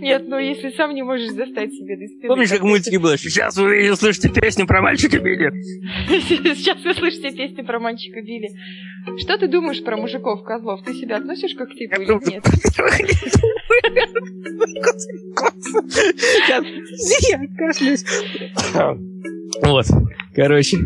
Нет, 0.00 0.24
ну 0.26 0.38
если 0.38 0.70
сам 0.70 0.94
не 0.94 1.02
можешь 1.02 1.32
достать 1.32 1.72
себе 1.72 1.96
до 1.96 2.06
спины. 2.06 2.28
Помнишь, 2.28 2.48
как 2.50 2.62
мультики 2.62 2.96
было? 2.96 3.18
Сейчас 3.18 3.56
вы 3.56 3.90
услышите 3.92 4.30
песню 4.30 4.66
про 4.66 4.80
мальчика 4.80 5.18
Билли. 5.18 5.50
Сейчас 6.08 6.82
вы 6.82 6.94
слышите 6.94 7.30
песню 7.32 7.64
про 7.64 7.78
мальчика 7.78 8.22
Билли. 8.22 8.48
Что 9.18 9.36
ты 9.36 9.48
думаешь 9.48 9.84
про 9.84 9.96
мужиков, 9.96 10.44
козлов? 10.44 10.82
Ты 10.82 10.94
себя 10.94 11.16
относишь 11.18 11.54
как 11.54 11.68
к 11.68 11.74
типу 11.74 12.00
или 12.00 12.12
нет? 12.30 12.44
Сейчас 15.78 16.64
я 17.30 17.40
откашлюсь. 17.40 18.04
Вот, 19.62 19.86
короче. 20.34 20.78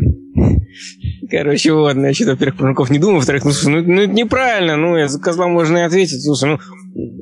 Короче, 1.29 1.73
вот, 1.73 1.93
значит, 1.93 2.27
во-первых, 2.27 2.57
про 2.57 2.67
жуков 2.69 2.89
не 2.89 2.99
думаю, 2.99 3.17
во-вторых, 3.17 3.45
ну, 3.45 3.51
слушай, 3.51 3.75
ну, 3.75 3.93
ну 3.93 4.01
это 4.01 4.13
неправильно, 4.13 4.75
ну, 4.75 4.97
я 4.97 5.07
за 5.07 5.19
козла 5.19 5.47
можно 5.47 5.77
и 5.77 5.81
ответить, 5.81 6.23
слушай, 6.23 6.49
ну, 6.49 6.59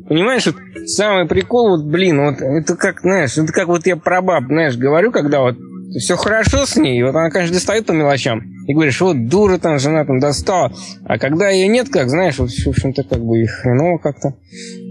понимаешь, 0.08 0.46
вот 0.46 0.56
самый 0.88 1.28
прикол, 1.28 1.78
вот, 1.78 1.86
блин, 1.86 2.20
вот, 2.20 2.42
это 2.42 2.76
как, 2.76 3.02
знаешь, 3.02 3.38
это 3.38 3.52
как 3.52 3.68
вот 3.68 3.86
я 3.86 3.96
про 3.96 4.22
баб, 4.22 4.46
знаешь, 4.48 4.78
говорю, 4.78 5.12
когда 5.12 5.42
вот 5.42 5.58
все 5.98 6.16
хорошо 6.16 6.66
с 6.66 6.78
ней, 6.78 7.04
вот 7.04 7.16
она, 7.16 7.30
конечно, 7.30 7.54
достает 7.54 7.86
по 7.86 7.92
мелочам, 7.92 8.42
и 8.68 8.74
говоришь, 8.74 9.00
вот 9.02 9.28
дура 9.28 9.58
там, 9.58 9.80
жена 9.80 10.06
там 10.06 10.20
достала, 10.20 10.74
а 11.06 11.18
когда 11.18 11.50
ее 11.50 11.68
нет, 11.68 11.90
как, 11.90 12.10
знаешь, 12.10 12.38
вот, 12.40 12.50
в 12.50 12.68
общем-то, 12.68 13.04
как 13.04 13.20
бы 13.20 13.42
и 13.42 13.46
хреново 13.46 13.98
как-то, 13.98 14.36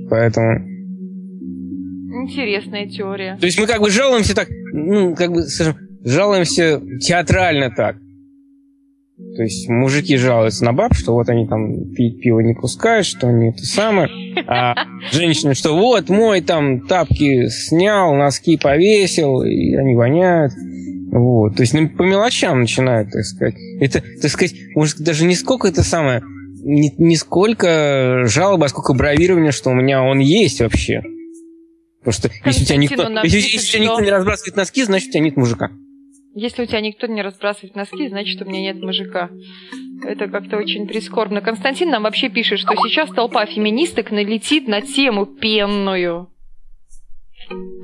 поэтому... 0.09 0.67
Интересная 2.23 2.87
теория. 2.89 3.37
То 3.41 3.47
есть 3.47 3.59
мы 3.59 3.67
как 3.67 3.81
бы 3.81 3.91
жалуемся 3.91 4.35
так, 4.35 4.49
ну, 4.73 5.15
как 5.15 5.33
бы, 5.33 5.43
скажем, 5.43 5.77
жалуемся 6.05 6.81
театрально 7.01 7.71
так. 7.71 7.97
То 9.37 9.43
есть 9.43 9.69
мужики 9.69 10.17
жалуются 10.17 10.65
на 10.65 10.73
баб, 10.73 10.95
что 10.95 11.13
вот 11.13 11.29
они 11.29 11.47
там 11.47 11.93
пить 11.95 12.21
пиво 12.21 12.41
не 12.41 12.55
пускают, 12.55 13.07
что 13.07 13.29
они 13.29 13.51
это 13.51 13.65
самое. 13.65 14.09
А 14.47 14.75
женщины, 15.13 15.55
что 15.55 15.77
вот 15.77 16.09
мой 16.09 16.41
там 16.41 16.81
тапки 16.87 17.49
снял, 17.49 18.15
носки 18.15 18.57
повесил, 18.57 19.43
и 19.43 19.75
они 19.75 19.95
воняют. 19.95 20.53
Вот. 21.13 21.57
То 21.57 21.63
есть 21.63 21.75
ну, 21.75 21.89
по 21.89 22.03
мелочам 22.03 22.61
начинают, 22.61 23.11
так 23.11 23.25
сказать. 23.25 23.55
Это, 23.81 24.03
так 24.21 24.31
сказать, 24.31 24.55
может 24.75 24.99
даже 24.99 25.25
не 25.25 25.35
сколько 25.35 25.69
это 25.69 25.83
самое, 25.83 26.23
не, 26.63 26.95
не 26.99 27.17
сколько 27.17 28.23
жалоба, 28.25 28.67
а 28.67 28.69
сколько 28.69 28.95
бравирования, 28.95 29.53
что 29.53 29.71
у 29.71 29.75
меня 29.75 30.03
он 30.03 30.19
есть 30.19 30.61
вообще. 30.61 31.03
Потому 32.01 32.13
что 32.13 32.31
если 32.47 32.63
у 32.63 32.67
тебя 32.67 32.77
никто, 32.77 33.09
если, 33.23 33.39
если 33.39 33.73
тебя 33.73 33.83
никто 33.85 34.01
не 34.01 34.11
разбрасывает 34.11 34.57
носки, 34.57 34.83
значит 34.85 35.09
у 35.09 35.13
тебя 35.13 35.25
нет 35.25 35.37
мужика. 35.37 35.71
Если 36.35 36.63
у 36.63 36.67
тебя 36.67 36.81
никто 36.81 37.07
не 37.07 37.23
разбрасывает 37.23 37.75
носки, 37.75 38.09
значит, 38.09 38.41
у 38.41 38.45
меня 38.45 38.61
нет 38.61 38.81
мужика. 38.81 39.31
Это 40.05 40.29
как-то 40.29 40.57
очень 40.59 40.87
прискорбно. 40.87 41.41
Константин 41.41 41.91
нам 41.91 42.05
вообще 42.05 42.29
пишет, 42.29 42.61
что 42.61 42.75
сейчас 42.77 43.11
толпа 43.11 43.45
феминисток 43.47 44.13
налетит 44.13 44.69
на 44.69 44.81
тему 44.81 45.27
пенную. 45.27 46.29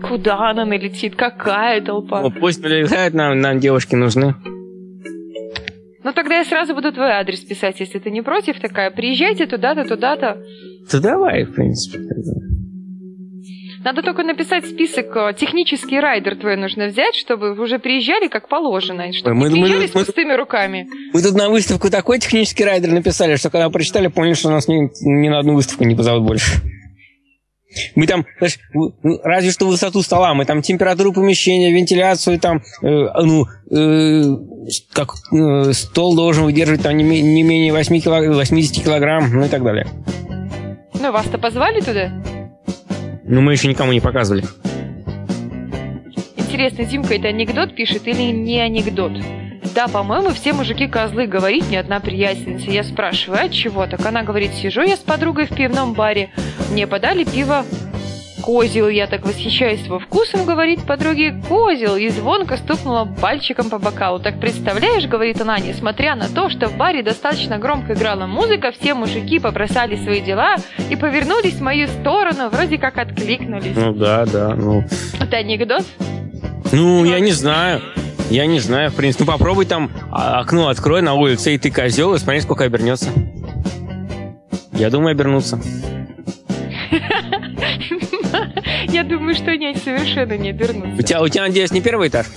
Куда 0.02 0.50
она 0.50 0.64
налетит? 0.64 1.16
Какая 1.16 1.80
толпа? 1.80 2.22
Ну, 2.22 2.30
пусть 2.30 2.62
налетает, 2.62 3.14
нам, 3.14 3.40
нам 3.40 3.58
девушки 3.58 3.96
нужны. 3.96 4.34
Ну 6.04 6.12
тогда 6.12 6.38
я 6.38 6.44
сразу 6.44 6.72
буду 6.72 6.92
твой 6.92 7.10
адрес 7.10 7.40
писать, 7.40 7.80
если 7.80 7.98
ты 7.98 8.12
не 8.12 8.22
против. 8.22 8.60
Такая, 8.60 8.92
приезжайте 8.92 9.46
туда-то, 9.46 9.84
туда-то. 9.84 10.40
Да 10.92 11.00
давай, 11.00 11.44
в 11.44 11.52
принципе. 11.52 11.98
Надо 13.86 14.02
только 14.02 14.24
написать 14.24 14.66
список, 14.66 15.16
э, 15.16 15.32
технический 15.38 16.00
райдер 16.00 16.34
твой 16.34 16.56
нужно 16.56 16.88
взять, 16.88 17.14
чтобы 17.14 17.54
вы 17.54 17.62
уже 17.62 17.78
приезжали 17.78 18.26
как 18.26 18.48
положено, 18.48 19.12
чтобы 19.12 19.36
Мы- 19.36 19.48
не 19.48 19.60
приезжали 19.60 19.82
мы- 19.82 20.02
с 20.02 20.06
пустыми 20.06 20.32
руками. 20.32 20.88
Мы 21.12 21.22
тут 21.22 21.36
на 21.36 21.48
выставку 21.48 21.88
такой 21.88 22.18
технический 22.18 22.64
райдер 22.64 22.90
написали, 22.90 23.36
что 23.36 23.48
когда 23.48 23.70
прочитали, 23.70 24.08
поняли, 24.08 24.34
что 24.34 24.50
нас 24.50 24.66
ни, 24.66 24.90
ни 25.08 25.28
на 25.28 25.38
одну 25.38 25.54
выставку 25.54 25.84
не 25.84 25.94
позовут 25.94 26.26
больше. 26.26 26.60
Мы 27.94 28.08
там, 28.08 28.26
знаешь, 28.38 28.58
разве 29.22 29.52
что 29.52 29.68
высоту 29.68 30.02
стола, 30.02 30.34
мы 30.34 30.46
там 30.46 30.62
температуру 30.62 31.12
помещения, 31.12 31.72
вентиляцию, 31.72 32.40
там, 32.40 32.62
э, 32.82 32.88
ну, 33.22 33.44
э, 33.70 34.22
как 34.94 35.10
э, 35.32 35.72
стол 35.74 36.16
должен 36.16 36.42
выдерживать 36.42 36.82
там 36.82 36.96
не, 36.96 37.04
не 37.04 37.42
менее 37.44 37.72
8 37.72 38.00
кило- 38.00 38.34
80 38.34 38.82
килограмм, 38.82 39.30
ну 39.32 39.44
и 39.44 39.48
так 39.48 39.62
далее. 39.62 39.86
Ну, 41.00 41.12
вас-то 41.12 41.38
позвали 41.38 41.80
туда? 41.80 42.10
Но 43.28 43.40
мы 43.40 43.52
еще 43.52 43.68
никому 43.68 43.92
не 43.92 44.00
показывали. 44.00 44.44
Интересно, 46.36 46.84
Димка 46.84 47.14
это 47.14 47.28
анекдот 47.28 47.74
пишет 47.74 48.06
или 48.06 48.22
не 48.32 48.60
анекдот? 48.60 49.12
Да, 49.74 49.88
по-моему, 49.88 50.30
все 50.30 50.54
мужики 50.54 50.86
козлы, 50.86 51.26
говорит 51.26 51.66
мне 51.68 51.80
одна 51.80 52.00
приятельница. 52.00 52.70
Я 52.70 52.82
спрашиваю, 52.82 53.44
от 53.44 53.52
чего? 53.52 53.86
Так 53.86 54.06
она 54.06 54.22
говорит, 54.22 54.54
сижу 54.54 54.82
я 54.82 54.96
с 54.96 55.00
подругой 55.00 55.46
в 55.46 55.54
пивном 55.54 55.92
баре. 55.92 56.30
Мне 56.70 56.86
подали 56.86 57.24
пиво 57.24 57.64
козел. 58.42 58.88
Я 58.88 59.06
так 59.06 59.24
восхищаюсь 59.24 59.80
его 59.80 59.98
вкусом, 59.98 60.44
говорит 60.44 60.84
подруге, 60.86 61.34
козел. 61.48 61.96
И 61.96 62.08
звонко 62.08 62.56
стукнула 62.56 63.04
пальчиком 63.20 63.70
по 63.70 63.78
бокалу. 63.78 64.18
Так 64.18 64.40
представляешь, 64.40 65.06
говорит 65.06 65.40
она, 65.40 65.58
несмотря 65.58 66.14
на 66.14 66.28
то, 66.28 66.48
что 66.48 66.68
в 66.68 66.76
баре 66.76 67.02
достаточно 67.02 67.58
громко 67.58 67.94
играла 67.94 68.26
музыка, 68.26 68.72
все 68.72 68.94
мужики 68.94 69.38
побросали 69.38 69.96
свои 69.96 70.20
дела 70.20 70.56
и 70.90 70.96
повернулись 70.96 71.54
в 71.54 71.62
мою 71.62 71.88
сторону, 71.88 72.48
вроде 72.50 72.78
как 72.78 72.98
откликнулись. 72.98 73.76
Ну 73.76 73.92
да, 73.92 74.24
да, 74.26 74.54
ну. 74.54 74.84
Это 75.20 75.36
анекдот? 75.38 75.84
Ну, 76.72 77.04
я 77.04 77.20
не 77.20 77.32
знаю. 77.32 77.80
Я 78.30 78.46
не 78.46 78.58
знаю, 78.58 78.90
в 78.90 78.94
принципе. 78.94 79.24
Ну, 79.24 79.32
попробуй 79.32 79.66
там 79.66 79.90
а, 80.10 80.40
окно 80.40 80.68
открой 80.68 81.00
на 81.00 81.14
улице, 81.14 81.54
и 81.54 81.58
ты 81.58 81.70
козел, 81.70 82.14
и 82.14 82.18
смотри, 82.18 82.40
сколько 82.40 82.64
обернется. 82.64 83.10
Я 84.72 84.90
думаю, 84.90 85.12
обернутся. 85.12 85.60
Я 88.96 89.04
думаю, 89.04 89.34
что 89.34 89.50
они 89.50 89.74
совершенно 89.74 90.38
не 90.38 90.52
У 90.52 90.54
обернутся. 90.54 91.02
тебя, 91.02 91.20
у 91.20 91.28
тебя, 91.28 91.42
надеюсь, 91.42 91.70
не 91.70 91.82
первый 91.82 92.08
этаж? 92.08 92.28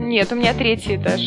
Нет, 0.00 0.32
у 0.32 0.34
меня 0.34 0.52
третий 0.52 0.96
этаж. 0.96 1.20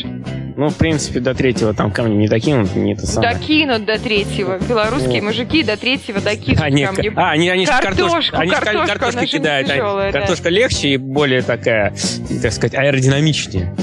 Ну, 0.58 0.68
в 0.68 0.76
принципе, 0.76 1.20
до 1.20 1.32
третьего 1.34 1.72
там 1.72 1.90
камни 1.90 2.16
не 2.16 2.28
докинут, 2.28 2.76
не 2.76 2.92
это 2.92 3.06
самое. 3.06 3.32
Докинут 3.32 3.86
до 3.86 3.98
третьего. 3.98 4.58
Белорусские 4.58 5.22
О. 5.22 5.24
мужики 5.24 5.62
до 5.62 5.78
третьего 5.78 6.20
докинут 6.20 6.60
Они, 6.60 6.84
ко 6.84 6.92
мне. 6.92 7.12
а, 7.16 7.30
они, 7.30 7.48
они 7.48 7.64
Картошку, 7.64 8.10
картошку, 8.32 8.36
они 8.36 8.50
картошку, 8.86 9.20
же 9.22 9.26
кидают. 9.26 9.70
они- 9.70 9.78
тяжелая, 9.78 10.12
да. 10.12 10.18
Картошка 10.18 10.50
легче 10.50 10.88
и 10.90 10.96
более 10.98 11.40
такая, 11.40 11.94
так 12.42 12.52
сказать, 12.52 12.74
аэродинамичнее. 12.74 13.74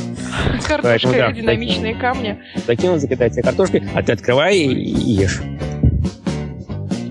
Картошка 0.67 0.81
Поэтому 0.83 1.13
да, 1.13 1.29
и 1.31 1.33
динамичные 1.33 1.95
камни. 1.95 2.37
Закинул, 2.67 2.97
закидать 2.99 3.31
тебе 3.33 3.41
картошкой, 3.41 3.81
а 3.95 4.03
ты 4.03 4.11
открывай 4.11 4.55
и, 4.59 4.71
и 4.71 5.11
ешь. 5.13 5.41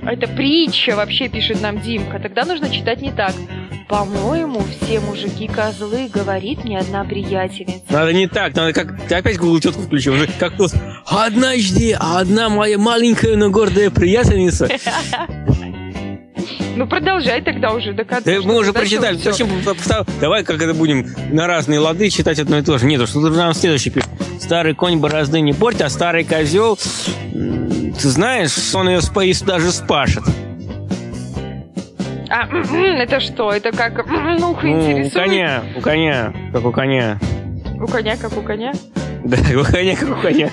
А 0.07 0.13
Это 0.13 0.29
притча 0.29 0.95
вообще, 0.95 1.29
пишет 1.29 1.61
нам 1.63 1.81
Димка. 1.81 2.21
Тогда 2.21 2.45
нужно 2.45 2.69
читать 2.71 3.01
не 3.01 3.11
так. 3.11 3.33
По-моему, 3.89 4.63
все 4.81 4.99
мужики 5.01 5.47
козлы, 5.47 6.09
говорит 6.13 6.65
мне 6.65 6.79
одна 6.79 7.05
приятельница. 7.05 7.83
Надо 7.91 8.13
не 8.13 8.27
так, 8.27 8.55
надо 8.55 8.73
как... 8.73 9.07
Ты 9.07 9.15
опять 9.15 9.39
Google 9.39 9.61
тетку 9.61 9.83
включил, 9.83 10.15
как 10.39 10.57
то 10.57 10.69
Однажды 11.07 11.93
одна 11.93 12.49
моя 12.49 12.79
маленькая, 12.79 13.37
но 13.37 13.51
гордая 13.51 13.91
приятельница. 13.91 14.69
Ну 16.77 16.89
продолжай 16.89 17.41
тогда 17.41 17.73
уже 17.73 17.93
до 17.93 18.05
конца. 18.05 18.25
Да 18.25 18.41
мы 18.43 18.57
уже 18.57 18.73
прочитали. 18.73 19.17
Зачем 19.17 19.49
Давай 20.21 20.43
как 20.43 20.61
это 20.61 20.75
будем 20.75 21.07
на 21.31 21.47
разные 21.47 21.79
лады 21.79 22.11
читать 22.11 22.39
одно 22.39 22.59
и 22.59 22.63
то 22.63 22.79
же. 22.79 22.87
Нет, 22.87 23.07
что 23.09 23.21
нам 23.21 23.55
следующий 23.55 23.91
пишет. 23.91 24.11
Старый 24.41 24.75
конь 24.75 24.99
борозды 24.99 25.41
не 25.41 25.53
портит, 25.53 25.83
а 25.83 25.89
старый 25.89 26.25
козел, 26.25 26.77
ты 26.77 28.09
знаешь, 28.09 28.75
он 28.75 28.89
ее 28.89 29.01
даже 29.47 29.71
спашет. 29.71 30.25
А, 32.37 32.49
это 32.99 33.21
что? 33.21 33.53
Это 33.53 33.71
как 33.71 34.07
ну, 34.09 34.39
Ну, 34.41 34.51
у 34.51 34.55
интересует? 34.67 35.13
коня, 35.13 35.63
у 35.77 35.81
коня, 35.81 36.33
как 36.53 36.65
у 36.65 36.73
коня. 36.73 37.21
У 37.81 37.87
коня, 37.87 38.17
как 38.17 38.37
у 38.37 38.43
коня. 38.43 38.73
Да, 39.25 39.37
у 39.57 39.63
коня, 39.65 39.95
как 39.95 40.19
у 40.19 40.21
коня. 40.21 40.51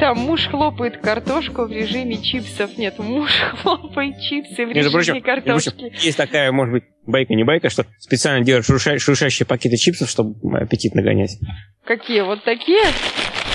Там 0.00 0.18
муж 0.18 0.48
хлопает 0.48 0.96
картошку 0.96 1.66
в 1.66 1.70
режиме 1.70 2.16
чипсов. 2.22 2.78
Нет, 2.78 2.98
муж 2.98 3.30
хлопает 3.62 4.18
чипсы 4.18 4.64
в 4.64 4.70
режиме 4.70 4.90
прочим, 4.90 5.20
картошки. 5.20 5.70
прочим, 5.78 5.96
есть 6.00 6.16
такая, 6.16 6.50
может 6.50 6.72
быть, 6.72 6.84
байка, 7.06 7.34
не 7.34 7.44
байка, 7.44 7.68
что 7.68 7.84
специально 7.98 8.42
делают 8.42 8.66
шуруша- 8.66 8.98
шуршащие 8.98 9.46
пакеты 9.46 9.76
чипсов, 9.76 10.08
чтобы 10.08 10.58
аппетит 10.58 10.94
нагонять. 10.94 11.38
Какие? 11.84 12.22
Вот 12.22 12.42
такие? 12.44 12.82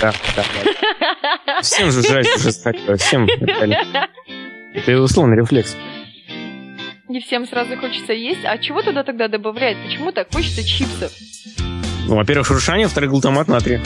Да, 0.00 0.12
да, 0.36 0.44
да. 0.64 1.60
Всем 1.62 1.90
же 1.90 2.02
жрать 2.02 2.28
уже 2.36 2.52
захотелось, 2.52 3.02
всем. 3.02 3.26
Это- 4.74 5.00
условный 5.00 5.36
рефлекс. 5.36 5.76
Не 7.08 7.20
всем 7.20 7.46
сразу 7.46 7.76
хочется 7.76 8.12
есть. 8.12 8.44
А 8.44 8.56
чего 8.58 8.82
туда 8.82 9.02
тогда 9.02 9.26
добавлять? 9.28 9.76
Почему 9.84 10.12
так 10.12 10.32
хочется 10.32 10.62
чипсов? 10.62 11.10
Ну, 12.06 12.16
во-первых, 12.16 12.46
шуршание, 12.46 12.86
во-вторых, 12.86 13.10
глутамат 13.10 13.48
натрия. 13.48 13.82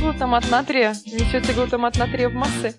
Глутамат 0.00 0.50
натрия. 0.50 0.94
Несете 1.06 1.52
глутамат 1.54 1.96
натрия 1.98 2.28
в 2.28 2.34
массы? 2.34 2.74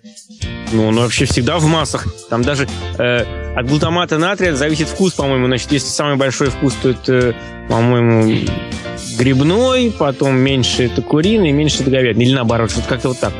Ну, 0.72 0.86
он 0.86 0.96
вообще 0.96 1.24
всегда 1.24 1.58
в 1.58 1.66
массах. 1.66 2.06
Там 2.28 2.42
даже 2.42 2.68
э, 2.98 3.54
от 3.56 3.66
глутамата 3.68 4.18
натрия 4.18 4.54
зависит 4.54 4.88
вкус, 4.88 5.14
по-моему. 5.14 5.46
Значит, 5.46 5.72
если 5.72 5.88
самый 5.88 6.16
большой 6.16 6.50
вкус, 6.50 6.74
то 6.74 6.90
это, 6.90 7.34
по-моему, 7.68 8.46
грибной, 9.18 9.92
потом 9.98 10.36
меньше 10.36 10.84
это 10.84 11.02
куриный, 11.02 11.50
меньше 11.52 11.82
это 11.82 11.90
говядный. 11.90 12.24
Или 12.26 12.34
наоборот, 12.34 12.70
что-то 12.70 12.88
как-то 12.88 13.08
вот 13.08 13.18
так. 13.18 13.32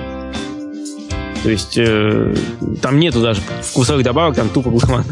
То 1.43 1.51
есть 1.51 1.79
э, 1.79 2.35
там 2.83 2.99
нету 2.99 3.23
даже 3.23 3.41
вкусовых 3.63 4.05
добавок, 4.05 4.37
там 4.37 4.49
тупо 4.51 4.71
глутамат. 4.71 5.07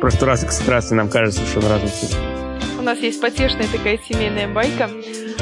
Просто 0.00 0.26
раз 0.26 0.44
экстрассы 0.44 0.94
нам 0.94 1.08
кажется, 1.08 1.40
что 1.46 1.60
разный 1.60 1.88
вкус. 1.88 2.16
У 2.78 2.82
нас 2.82 2.98
есть 2.98 3.20
потешная 3.20 3.68
такая 3.68 3.98
семейная 4.08 4.48
байка. 4.48 4.90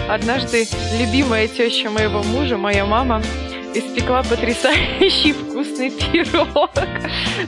Однажды 0.09 0.67
любимая 0.99 1.49
теща 1.49 1.89
моего 1.89 2.23
мужа, 2.23 2.57
моя 2.57 2.85
мама, 2.85 3.23
испекла 3.75 4.23
потрясающий 4.23 5.33
вкусный 5.33 5.91
пирог. 5.91 6.71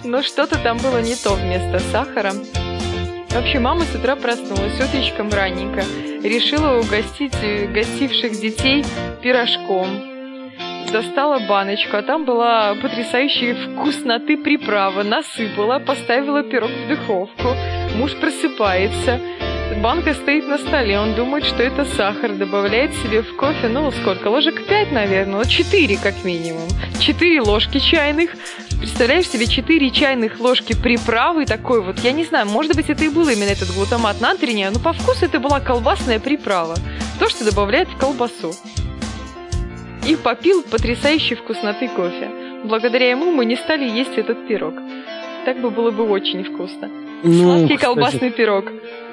Но 0.04 0.22
что-то 0.22 0.58
там 0.58 0.78
было 0.78 1.02
не 1.02 1.14
то 1.14 1.34
вместо 1.34 1.80
сахара. 1.90 2.32
Вообще, 3.30 3.58
мама 3.58 3.84
с 3.84 3.94
утра 3.94 4.14
проснулась 4.16 4.78
утречком 4.80 5.30
раненько. 5.30 5.82
Решила 6.22 6.78
угостить 6.78 7.34
э, 7.42 7.66
гостивших 7.66 8.38
детей 8.38 8.84
пирожком. 9.22 10.11
Достала 10.92 11.38
баночку, 11.38 11.96
а 11.96 12.02
там 12.02 12.26
была 12.26 12.74
потрясающая 12.74 13.54
вкусноты 13.54 14.36
приправа. 14.36 15.02
Насыпала, 15.02 15.78
поставила 15.78 16.42
пирог 16.42 16.70
в 16.70 16.88
духовку. 16.88 17.56
Муж 17.96 18.14
просыпается. 18.16 19.18
Банка 19.80 20.12
стоит 20.12 20.46
на 20.46 20.58
столе, 20.58 20.98
он 20.98 21.14
думает, 21.14 21.46
что 21.46 21.62
это 21.62 21.86
сахар, 21.86 22.32
добавляет 22.32 22.92
себе 22.96 23.22
в 23.22 23.36
кофе, 23.36 23.68
ну, 23.68 23.90
сколько, 23.90 24.28
ложек 24.28 24.66
5, 24.66 24.92
наверное, 24.92 25.38
ну, 25.38 25.44
4 25.46 25.96
как 25.96 26.24
минимум. 26.24 26.68
4 27.00 27.40
ложки 27.40 27.78
чайных. 27.78 28.32
Представляешь 28.78 29.28
себе 29.28 29.46
4 29.46 29.90
чайных 29.90 30.40
ложки 30.40 30.74
приправы 30.74 31.46
такой 31.46 31.80
вот, 31.80 32.00
я 32.00 32.12
не 32.12 32.24
знаю, 32.24 32.46
может 32.46 32.76
быть, 32.76 32.90
это 32.90 33.02
и 33.04 33.08
был 33.08 33.26
именно 33.28 33.48
этот 33.48 33.74
глутамат 33.74 34.20
натрия, 34.20 34.70
но 34.70 34.78
по 34.78 34.92
вкусу 34.92 35.24
это 35.24 35.40
была 35.40 35.58
колбасная 35.58 36.20
приправа. 36.20 36.76
То, 37.18 37.30
что 37.30 37.46
добавляют 37.46 37.88
в 37.88 37.96
колбасу. 37.96 38.54
И 40.06 40.16
попил 40.16 40.62
потрясающей 40.62 41.36
вкусноты 41.36 41.88
кофе. 41.88 42.30
Благодаря 42.64 43.10
ему 43.10 43.30
мы 43.30 43.44
не 43.44 43.56
стали 43.56 43.84
есть 43.88 44.16
этот 44.16 44.46
пирог. 44.48 44.74
Так 45.44 45.60
бы 45.60 45.70
было 45.70 45.90
бы 45.90 46.08
очень 46.08 46.44
вкусно. 46.44 46.88
Сладкий 47.22 47.76
кстати, 47.76 47.80
колбасный 47.80 48.30
пирог. 48.30 48.64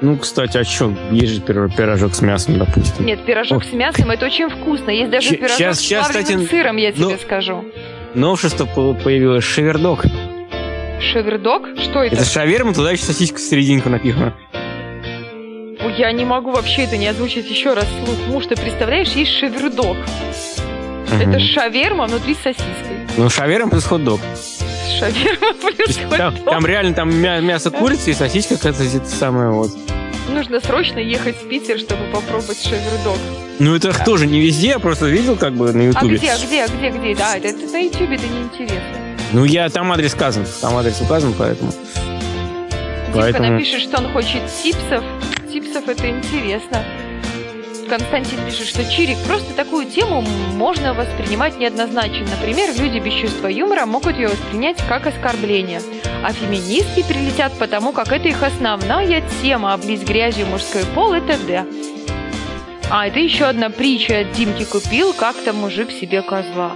Ну, 0.02 0.18
кстати, 0.18 0.58
а 0.58 0.64
что? 0.64 0.94
Есть 1.12 1.34
же 1.34 1.42
пир- 1.42 1.70
пирожок 1.76 2.16
с 2.16 2.22
мясом, 2.22 2.58
допустим. 2.58 3.06
Нет, 3.06 3.24
пирожок 3.24 3.58
Ох. 3.60 3.64
с 3.64 3.72
мясом 3.74 4.10
это 4.10 4.26
очень 4.26 4.50
вкусно. 4.50 4.90
Есть 4.90 5.12
даже 5.12 5.28
Ща- 5.30 5.36
пирожок 5.36 5.58
щас- 5.58 5.80
с 5.80 5.88
плавленным 5.90 6.24
кстати, 6.24 6.50
сыром, 6.50 6.78
я 6.78 6.92
тебе 6.92 7.06
ну- 7.06 7.18
скажу. 7.18 7.66
Новшество 8.16 8.66
по- 8.66 8.94
появилось 8.96 9.44
шевердок. 9.44 10.06
Шевердок? 11.02 11.68
Что 11.78 12.04
это? 12.04 12.16
Это 12.16 12.26
шаверма, 12.26 12.74
туда 12.74 12.92
еще 12.92 13.04
сосиска 13.04 13.38
в 13.38 13.42
серединку 13.42 13.90
напихана. 13.90 14.34
Я 15.98 16.12
не 16.12 16.26
могу 16.26 16.52
вообще 16.52 16.84
это 16.84 16.98
не 16.98 17.08
озвучить 17.08 17.50
еще 17.50 17.74
раз 17.74 17.86
вслух. 17.86 18.18
Муж, 18.28 18.46
ты 18.48 18.56
представляешь, 18.56 19.10
есть 19.10 19.32
шевердок. 19.32 19.98
Это 21.12 21.40
шаверма 21.40 22.08
внутри 22.08 22.36
с 22.36 22.40
сосиской. 22.40 23.08
Ну, 23.18 23.30
шаверма 23.30 23.70
плюс 23.70 23.86
хот-дог. 23.86 24.20
Шаверма 25.00 25.54
плюс 25.62 25.96
Там, 25.96 26.34
хот-дог. 26.34 26.54
там 26.54 26.66
реально 26.66 26.94
там 26.94 27.14
мя- 27.14 27.40
мясо 27.40 27.72
курицы 27.72 28.12
и 28.12 28.14
сосиска 28.14 28.58
какая-то 28.58 29.06
самое 29.06 29.52
вот. 29.52 29.72
нужно 30.30 30.60
срочно 30.60 31.00
ехать 31.00 31.36
в 31.42 31.48
Питер, 31.48 31.80
чтобы 31.80 32.04
попробовать 32.14 32.62
шевердог. 32.62 33.18
Ну, 33.60 33.76
это 33.76 33.90
а. 33.90 34.06
тоже 34.06 34.26
не 34.28 34.40
везде, 34.40 34.70
я 34.70 34.80
просто 34.80 35.08
видел 35.08 35.36
как 35.36 35.54
бы 35.54 35.74
на 35.74 35.82
Ютубе. 35.82 36.16
А 36.16 36.38
где, 36.38 36.46
где, 36.46 36.66
где, 36.68 36.90
где? 36.90 37.16
Да, 37.16 37.38
это, 37.38 37.50
это 37.50 37.66
на 37.72 37.78
Ютубе, 37.78 38.16
это 38.16 38.28
неинтересно. 38.28 39.10
Ну, 39.34 39.44
я 39.44 39.70
там 39.70 39.92
адрес 39.92 40.12
сказан, 40.12 40.46
там 40.62 40.76
адрес 40.78 41.02
указан, 41.02 41.34
поэтому... 41.38 41.72
Димка 41.72 43.22
поэтому... 43.22 43.52
напишет, 43.54 43.82
что 43.82 43.98
он 43.98 44.12
хочет 44.12 44.42
типсов. 44.62 45.04
Типсов 45.52 45.88
это 45.88 46.10
интересно. 46.10 46.84
Константин 47.90 48.46
пишет, 48.46 48.68
что 48.68 48.86
Чирик 48.86 49.18
просто 49.26 49.54
такую 49.56 49.88
тему 49.88 50.22
можно 50.54 50.94
воспринимать 50.94 51.58
неоднозначно. 51.58 52.28
Например, 52.40 52.70
люди 52.78 53.00
без 53.00 53.14
чувства 53.14 53.48
юмора 53.48 53.88
могут 53.88 54.16
ее 54.16 54.28
воспринять 54.28 54.78
как 54.88 55.08
оскорбление. 55.08 55.82
А 56.24 56.32
феминистки 56.32 57.04
прилетят 57.04 57.52
потому, 57.58 57.92
как 57.92 58.12
это 58.12 58.28
их 58.28 58.44
основная 58.44 59.24
тема 59.42 59.74
«Облить 59.74 60.08
грязью 60.08 60.46
мужской 60.46 60.84
пол» 60.94 61.16
и 61.16 61.22
т.д. 61.22 61.66
А, 62.92 63.08
это 63.08 63.20
еще 63.20 63.46
одна 63.46 63.70
притча 63.70 64.20
от 64.20 64.32
Димки 64.34 64.66
купил 64.66 65.14
как-то 65.14 65.54
мужик 65.54 65.90
себе 65.90 66.22
козла. 66.22 66.74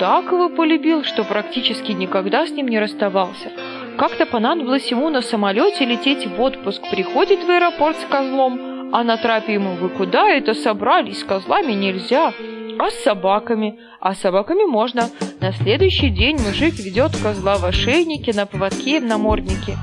Так 0.00 0.26
его 0.26 0.48
полюбил, 0.48 1.04
что 1.04 1.22
практически 1.22 1.92
никогда 1.92 2.46
с 2.46 2.50
ним 2.50 2.66
не 2.68 2.80
расставался. 2.80 3.50
Как-то 3.96 4.26
понадобилось 4.26 4.90
ему 4.90 5.08
на 5.08 5.22
самолете 5.22 5.84
лететь 5.84 6.26
в 6.26 6.40
отпуск. 6.40 6.82
Приходит 6.90 7.44
в 7.44 7.50
аэропорт 7.50 7.96
с 7.96 8.04
козлом, 8.10 8.77
а 8.92 9.04
на 9.04 9.16
трапе 9.16 9.54
ему 9.54 9.76
«Вы 9.76 9.88
куда 9.88 10.28
это 10.28 10.54
собрались? 10.54 11.20
С 11.20 11.24
козлами 11.24 11.72
нельзя!» 11.72 12.32
а 12.78 12.90
с 12.90 13.02
собаками. 13.02 13.78
А 14.00 14.14
с 14.14 14.20
собаками 14.20 14.64
можно. 14.64 15.10
На 15.40 15.52
следующий 15.52 16.10
день 16.10 16.38
мужик 16.38 16.78
ведет 16.78 17.16
козла 17.16 17.58
в 17.58 17.64
ошейнике, 17.64 18.32
на 18.32 18.46
поводке 18.46 18.96
и 18.96 19.00
в 19.00 19.04
наморднике. 19.04 19.76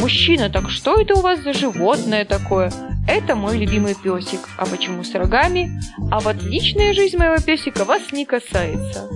Мужчина, 0.00 0.50
так 0.50 0.70
что 0.70 1.00
это 1.00 1.14
у 1.14 1.20
вас 1.20 1.40
за 1.40 1.52
животное 1.52 2.24
такое? 2.24 2.72
Это 3.08 3.34
мой 3.34 3.56
любимый 3.58 3.94
песик. 3.94 4.40
А 4.56 4.66
почему 4.66 5.04
с 5.04 5.14
рогами? 5.14 5.70
А 6.10 6.20
вот 6.20 6.42
личная 6.42 6.92
жизнь 6.92 7.16
моего 7.16 7.36
песика 7.36 7.84
вас 7.84 8.12
не 8.12 8.24
касается. 8.24 9.08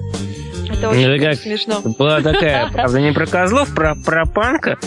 Это 0.70 0.88
очень 0.88 1.20
как 1.20 1.34
смешно. 1.34 1.80
Была 1.98 2.20
такая, 2.20 2.68
правда, 2.72 3.00
не 3.00 3.12
про 3.12 3.26
козлов, 3.26 3.74
про, 3.74 3.96
про 3.96 4.26
панка 4.26 4.78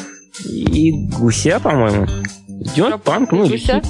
и 0.45 0.91
гуся, 1.19 1.59
по-моему. 1.59 2.07
Идет 2.47 3.01
панк, 3.03 3.31
ну, 3.31 3.47
гуся. 3.47 3.81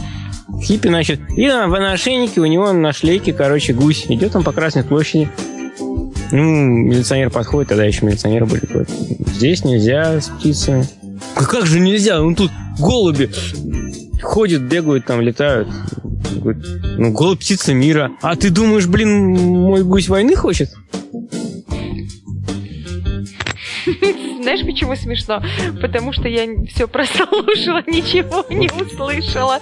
Хиппи, 0.61 0.87
значит. 0.87 1.19
И 1.35 1.47
на, 1.47 1.67
на 1.67 1.91
ошейнике 1.91 2.41
у 2.41 2.45
него 2.45 2.71
на 2.73 2.93
шлейке, 2.93 3.33
короче, 3.33 3.73
гусь. 3.73 4.05
Идет 4.09 4.35
он 4.35 4.43
по 4.43 4.51
Красной 4.51 4.83
площади. 4.83 5.29
Ну, 6.31 6.65
милиционер 6.65 7.29
подходит, 7.29 7.69
тогда 7.69 7.85
еще 7.85 8.05
милиционеры 8.05 8.45
были. 8.45 8.63
Здесь 9.35 9.63
нельзя 9.63 10.19
с 10.19 10.27
птицами. 10.29 10.85
Как 11.35 11.65
же 11.65 11.79
нельзя? 11.79 12.19
Ну 12.19 12.35
тут 12.35 12.51
голуби 12.79 13.29
ходят, 14.21 14.61
бегают, 14.63 15.05
там 15.05 15.21
летают. 15.21 15.69
ну, 16.97 17.11
голубь 17.11 17.39
птица 17.39 17.73
мира. 17.73 18.11
А 18.21 18.35
ты 18.35 18.49
думаешь, 18.49 18.87
блин, 18.87 19.33
мой 19.33 19.83
гусь 19.83 20.09
войны 20.09 20.35
хочет? 20.35 20.69
Знаешь, 24.47 24.65
почему 24.65 24.95
смешно? 24.95 25.43
Потому 25.81 26.13
что 26.13 26.29
я 26.29 26.47
все 26.69 26.87
прослушала, 26.87 27.83
ничего 27.87 28.45
не 28.49 28.69
услышала, 28.69 29.59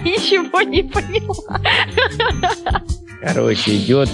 ничего 0.00 0.62
не 0.62 0.84
поняла. 0.84 1.60
Короче, 3.20 3.76
идет 3.76 4.08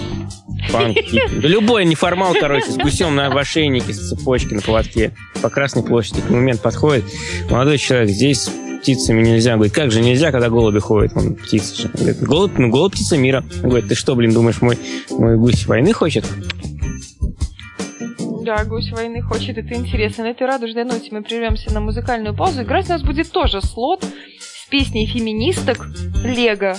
панк. 0.72 0.96
Да 1.12 1.28
любой 1.46 1.84
неформал, 1.84 2.32
короче, 2.40 2.70
с 2.70 2.78
гусем 2.78 3.14
на 3.14 3.26
ошейнике, 3.26 3.92
с 3.92 4.08
цепочки 4.08 4.54
на 4.54 4.62
поводке 4.62 5.12
по 5.42 5.50
Красной 5.50 5.82
площади. 5.82 6.22
В 6.22 6.30
момент 6.30 6.62
подходит 6.62 7.04
молодой 7.50 7.76
человек, 7.76 8.08
здесь 8.08 8.48
птицами 8.80 9.22
нельзя. 9.22 9.56
Говорит, 9.56 9.74
как 9.74 9.90
же 9.90 10.00
нельзя, 10.00 10.30
когда 10.30 10.48
голуби 10.48 10.78
ходят? 10.78 11.12
Он 11.16 11.34
птица 11.34 11.82
же. 11.82 11.88
Говорит, 11.88 12.20
голубь, 12.20 12.52
ну, 12.56 12.70
голубь 12.70 12.92
птица 12.92 13.18
мира. 13.18 13.44
Он 13.62 13.68
говорит, 13.68 13.88
ты 13.88 13.94
что, 13.94 14.14
блин, 14.14 14.32
думаешь, 14.32 14.60
мой, 14.60 14.78
мой 15.10 15.36
гусь 15.36 15.66
войны 15.66 15.92
хочет? 15.92 16.24
Да, 18.44 18.62
гусь 18.66 18.90
войны 18.90 19.22
хочет, 19.22 19.56
это 19.56 19.74
интересно. 19.74 20.24
На 20.24 20.28
этой 20.28 20.46
радужной 20.46 20.84
ноте 20.84 21.08
мы 21.10 21.22
прервемся 21.22 21.72
на 21.72 21.80
музыкальную 21.80 22.36
паузу. 22.36 22.62
Играть 22.62 22.84
у 22.90 22.92
нас 22.92 23.02
будет 23.02 23.32
тоже 23.32 23.62
слот 23.62 24.04
с 24.38 24.68
песней 24.68 25.06
феминисток 25.06 25.78
«Лего». 26.22 26.76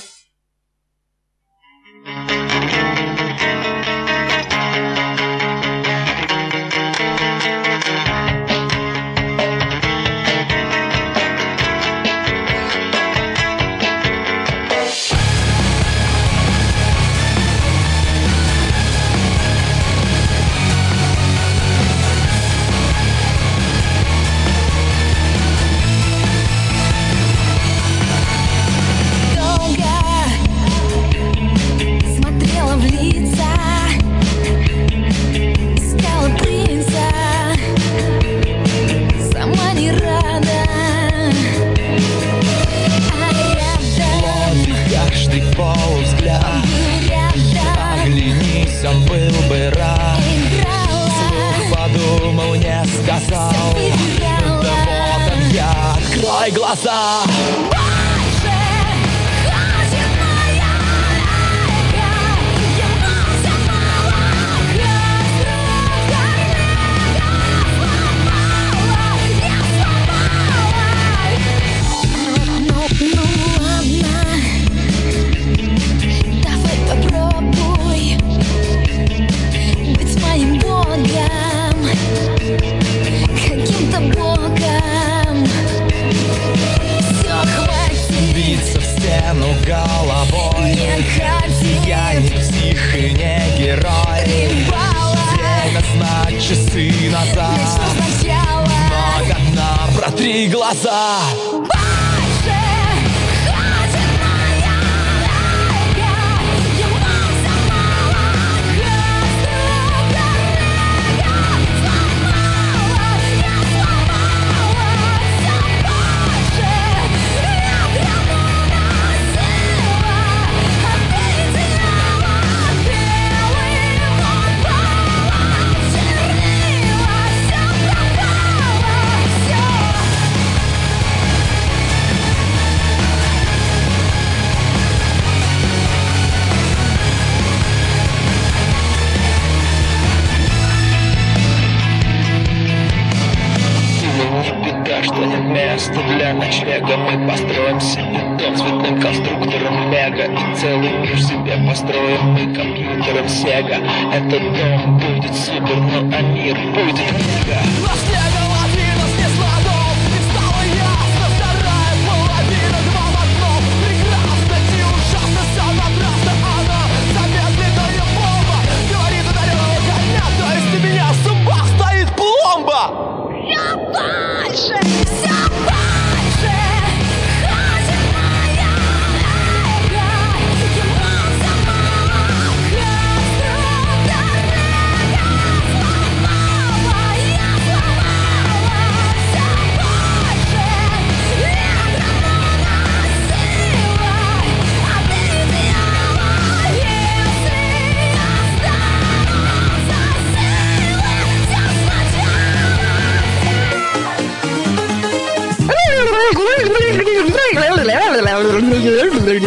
мега 146.85 146.97
Мы 146.97 147.27
построим 147.27 147.79
себе 147.79 148.19
дом 148.37 148.55
цветным 148.55 149.01
конструктором 149.01 149.91
лего. 149.91 150.31
И 150.31 150.55
целый 150.55 150.91
мир 150.99 151.19
себе 151.19 151.57
построим 151.67 152.33
мы 152.33 152.53
компьютером 152.53 153.25
Sega. 153.25 153.79
Этот 154.13 154.41
дом 154.57 154.99
будет 154.99 155.35
супер, 155.35 155.75
ну 155.75 156.11
а 156.13 156.21
мир 156.21 156.55
будет 156.73 157.11
мега. 157.11 158.24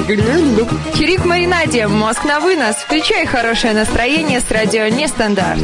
Чирик 0.09 1.27
Маринаде, 1.27 1.87
мозг 1.87 2.25
на 2.25 2.41
вынос. 2.41 2.77
Включай 2.77 3.27
хорошее 3.27 3.75
настроение 3.75 4.41
с 4.41 4.51
радио 4.51 4.89
Нестандарт. 4.89 5.61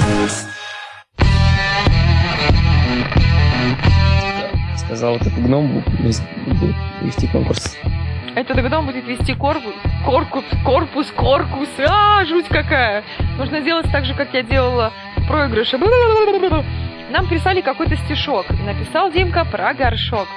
Сказал, 4.77 5.17
этот 5.17 5.33
гном 5.33 5.83
будет 5.97 6.77
вести 7.01 7.27
конкурс. 7.29 7.75
Этот 8.37 8.61
гном 8.61 8.85
будет 8.85 9.07
вести 9.07 9.35
корпус, 9.35 9.73
корпус, 10.05 10.45
корпус, 10.63 11.11
корпус. 11.17 11.69
А, 11.79 12.27
жуть 12.27 12.47
какая. 12.49 13.03
Нужно 13.39 13.63
сделать 13.63 13.91
так 13.91 14.05
же, 14.05 14.13
как 14.13 14.35
я 14.35 14.43
делала 14.43 14.93
в 15.17 15.27
проигрыше. 15.27 15.79
Нам 15.79 17.27
прислали 17.29 17.63
какой-то 17.63 17.97
стишок. 17.97 18.45
Написал 18.51 19.11
Димка 19.11 19.47
про 19.47 19.73
горшок. 19.73 20.29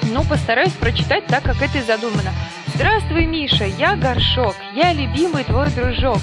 Ну, 0.00 0.24
постараюсь 0.24 0.72
прочитать 0.72 1.26
так, 1.26 1.42
как 1.42 1.60
это 1.60 1.76
и 1.76 1.82
задумано. 1.82 2.30
Здравствуй, 2.74 3.26
Миша, 3.26 3.66
я 3.66 3.94
Горшок, 3.94 4.56
я 4.74 4.92
любимый 4.92 5.44
твой 5.44 5.70
дружок. 5.70 6.18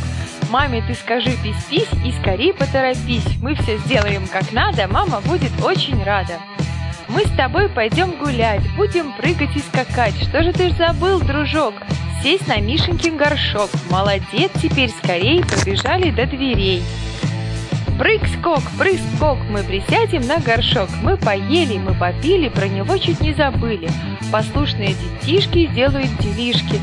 Маме 0.49 0.83
ты 0.85 0.93
скажи 0.95 1.31
пись-пись 1.41 1.87
и 2.05 2.11
скорее 2.19 2.53
поторопись. 2.53 3.25
Мы 3.41 3.55
все 3.55 3.77
сделаем 3.77 4.27
как 4.27 4.51
надо, 4.51 4.85
мама 4.89 5.21
будет 5.21 5.51
очень 5.63 6.03
рада. 6.03 6.39
Мы 7.07 7.21
с 7.21 7.31
тобой 7.37 7.69
пойдем 7.69 8.17
гулять, 8.17 8.61
будем 8.75 9.13
прыгать 9.13 9.55
и 9.55 9.59
скакать. 9.59 10.15
Что 10.21 10.43
же 10.43 10.51
ты 10.51 10.69
ж 10.69 10.73
забыл, 10.73 11.21
дружок? 11.21 11.73
Сесть 12.21 12.47
на 12.49 12.57
Мишенькин 12.57 13.15
горшок. 13.15 13.69
Молодец, 13.89 14.51
теперь 14.61 14.89
скорей 14.89 15.43
побежали 15.45 16.11
до 16.11 16.25
дверей. 16.25 16.83
Прыг-скок, 18.01 18.63
прыг-скок, 18.79 19.37
мы 19.51 19.61
присядем 19.61 20.25
на 20.25 20.39
горшок. 20.39 20.89
Мы 21.03 21.17
поели, 21.17 21.77
мы 21.77 21.93
попили, 21.93 22.49
про 22.49 22.67
него 22.67 22.97
чуть 22.97 23.21
не 23.21 23.31
забыли. 23.31 23.87
Послушные 24.31 24.95
детишки 24.95 25.67
сделают 25.67 26.09
делишки. 26.17 26.81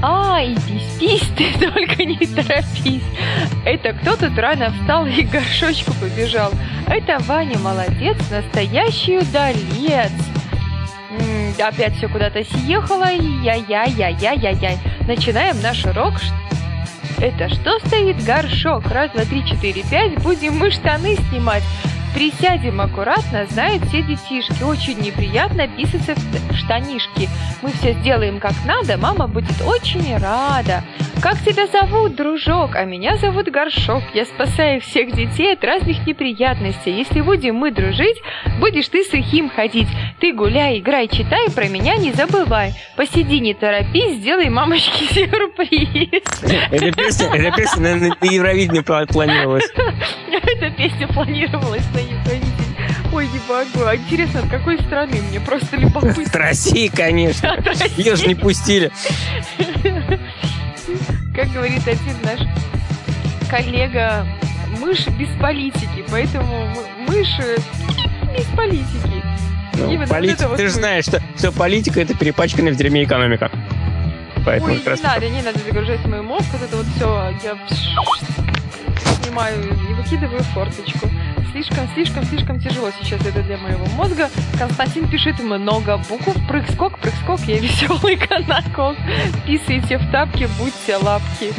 А, 0.00 0.40
и 0.40 0.54
пись-пись, 0.54 1.28
ты 1.36 1.52
только 1.72 2.04
не 2.04 2.24
торопись. 2.24 3.02
Это 3.64 3.94
кто 3.94 4.14
тут 4.14 4.38
рано 4.38 4.70
встал 4.70 5.06
и 5.06 5.24
к 5.24 5.30
горшочку 5.30 5.92
побежал? 5.94 6.52
Это 6.86 7.18
Ваня 7.24 7.58
молодец, 7.58 8.16
настоящий 8.30 9.18
удалец. 9.18 10.12
М-м, 11.10 11.52
опять 11.66 11.96
все 11.96 12.06
куда-то 12.06 12.44
съехало, 12.44 13.10
я-я-я-я-я-я. 13.10 14.78
Начинаем 15.08 15.60
наш 15.62 15.84
урок, 15.84 16.14
это 17.20 17.48
что 17.50 17.78
стоит 17.86 18.24
горшок? 18.24 18.86
Раз, 18.86 19.10
два, 19.12 19.24
три, 19.24 19.44
четыре, 19.44 19.82
пять. 19.82 20.22
Будем 20.22 20.58
мы 20.58 20.70
штаны 20.70 21.16
снимать. 21.28 21.62
Присядем 22.14 22.80
аккуратно, 22.80 23.46
знают 23.46 23.84
все 23.84 24.02
детишки. 24.02 24.62
Очень 24.62 24.98
неприятно 24.98 25.68
писаться 25.68 26.14
в 26.14 26.56
штанишки. 26.56 27.28
Мы 27.62 27.70
все 27.72 27.92
сделаем 27.94 28.40
как 28.40 28.54
надо, 28.64 28.96
мама 28.96 29.28
будет 29.28 29.60
очень 29.62 30.16
рада. 30.16 30.82
Как 31.22 31.38
тебя 31.44 31.66
зовут, 31.66 32.16
дружок? 32.16 32.76
А 32.76 32.84
меня 32.84 33.18
зовут 33.18 33.50
Горшок. 33.50 34.02
Я 34.14 34.24
спасаю 34.24 34.80
всех 34.80 35.14
детей 35.14 35.52
от 35.52 35.62
разных 35.62 36.06
неприятностей. 36.06 36.92
Если 36.92 37.20
будем 37.20 37.56
мы 37.56 37.70
дружить, 37.72 38.16
будешь 38.58 38.88
ты 38.88 39.04
сухим 39.04 39.50
ходить. 39.50 39.88
Ты 40.20 40.32
гуляй, 40.32 40.78
играй, 40.78 41.08
читай, 41.08 41.50
про 41.54 41.68
меня 41.68 41.96
не 41.96 42.12
забывай. 42.12 42.72
Посиди, 42.96 43.38
не 43.38 43.52
торопись, 43.52 44.16
сделай 44.16 44.48
мамочке 44.48 45.04
сюрприз. 45.14 46.22
Эта 46.70 46.92
песня, 46.92 47.34
эта 47.34 47.54
песня 47.54 47.96
на, 47.96 47.96
на 47.96 48.26
Евровидение 48.26 48.82
планировалась. 48.82 49.68
Эта 50.30 50.70
песня 50.70 51.06
планировалась 51.06 51.84
на 51.92 51.98
Евровидение. 51.98 52.60
Ой, 53.12 53.26
не 53.26 53.40
могу. 53.48 53.86
А 53.86 53.96
интересно, 53.96 54.40
от 54.40 54.48
какой 54.48 54.78
страны? 54.78 55.20
Мне 55.28 55.40
просто 55.40 55.76
любопытно. 55.76 56.22
От 56.22 56.36
России, 56.36 56.88
конечно. 56.88 57.58
Ее 57.96 58.16
же 58.16 58.26
не 58.26 58.34
пустили. 58.34 58.90
Как 61.34 61.48
говорит 61.52 61.86
один 61.86 62.16
наш 62.22 62.40
коллега, 63.48 64.26
мышь 64.80 65.06
без 65.08 65.28
политики, 65.40 66.04
поэтому 66.10 66.68
мышь 67.08 67.38
без 68.36 68.44
политики. 68.56 69.22
Ну, 69.74 70.06
политика, 70.06 70.48
вот 70.48 70.56
ты 70.56 70.68
же 70.68 70.74
знаешь, 70.74 71.04
что, 71.04 71.22
что 71.36 71.52
политика 71.52 72.00
это 72.00 72.14
перепачканная 72.14 72.72
в 72.72 72.76
дерьме 72.76 73.04
экономика. 73.04 73.50
Поэтому 74.44 74.72
Ой, 74.72 74.82
не 74.84 75.02
надо, 75.02 75.28
не 75.28 75.42
надо 75.42 75.58
загружать 75.60 76.04
мой 76.06 76.22
мозг, 76.22 76.46
вот 76.52 76.62
это 76.62 76.76
вот 76.76 76.86
все, 76.96 77.34
я 77.44 77.56
снимаю 79.22 79.62
и 79.88 79.94
выкидываю 79.94 80.42
форточку. 80.42 81.08
Слишком, 81.52 81.88
слишком, 81.94 82.24
слишком 82.24 82.60
тяжело 82.60 82.90
сейчас 83.00 83.20
это 83.26 83.42
для 83.42 83.58
моего 83.58 83.84
мозга. 83.96 84.30
Константин 84.56 85.08
пишет 85.08 85.40
много 85.40 85.96
букв. 86.08 86.36
Прыг-скок, 86.46 86.98
прыг-скок, 87.00 87.40
я 87.46 87.58
веселый 87.58 88.16
канаков. 88.28 88.96
Писайте 89.46 89.98
в 89.98 90.10
тапки, 90.12 90.48
будьте 90.58 90.96
лапки. 90.96 91.52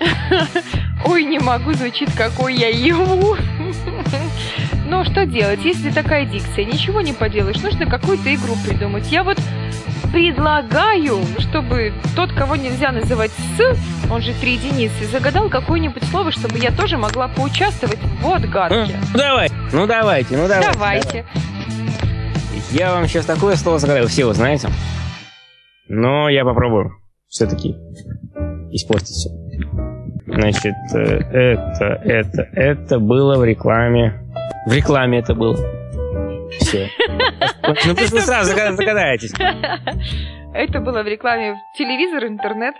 Ой, 1.06 1.24
не 1.24 1.38
могу, 1.38 1.72
звучит, 1.72 2.10
какой 2.16 2.54
я 2.54 2.68
его. 2.68 3.36
Но 4.92 5.04
что 5.04 5.24
делать, 5.24 5.60
если 5.64 5.90
такая 5.90 6.26
дикция? 6.26 6.66
Ничего 6.66 7.00
не 7.00 7.14
поделаешь, 7.14 7.62
нужно 7.62 7.86
какую-то 7.86 8.32
игру 8.34 8.54
придумать. 8.62 9.10
Я 9.10 9.24
вот 9.24 9.38
предлагаю, 10.12 11.18
чтобы 11.38 11.94
тот, 12.14 12.30
кого 12.34 12.56
нельзя 12.56 12.92
называть 12.92 13.30
«с», 13.56 13.78
он 14.10 14.20
же 14.20 14.34
три 14.34 14.56
единицы, 14.56 15.06
загадал 15.06 15.48
какое-нибудь 15.48 16.04
слово, 16.04 16.30
чтобы 16.30 16.58
я 16.58 16.70
тоже 16.70 16.98
могла 16.98 17.28
поучаствовать 17.28 17.98
в 18.20 18.28
отгадке. 18.28 18.94
Ну, 19.14 19.18
давай, 19.18 19.48
ну 19.72 19.86
давайте, 19.86 20.36
ну 20.36 20.46
давайте. 20.46 20.72
Давайте. 20.74 21.26
Я 22.72 22.92
вам 22.92 23.06
сейчас 23.06 23.24
такое 23.24 23.56
слово 23.56 23.78
загадаю, 23.78 24.06
все 24.08 24.26
вы 24.26 24.34
знаете. 24.34 24.68
Но 25.88 26.28
я 26.28 26.44
попробую 26.44 26.98
все-таки 27.28 27.76
испортить 28.70 29.08
все. 29.08 29.30
Значит, 30.26 30.74
э, 30.94 30.98
это, 30.98 31.84
это, 32.04 32.42
это 32.52 32.98
было 32.98 33.38
в 33.38 33.44
рекламе. 33.44 34.21
В 34.66 34.72
рекламе 34.72 35.18
это 35.18 35.34
было. 35.34 35.56
Все. 36.60 36.90
Ну, 37.64 37.94
вы 37.94 38.20
сразу 38.20 38.50
загадаетесь. 38.76 39.32
Это 40.52 40.80
было 40.80 41.02
в 41.02 41.06
рекламе 41.06 41.54
в 41.54 41.78
телевизор, 41.78 42.24
интернет? 42.26 42.74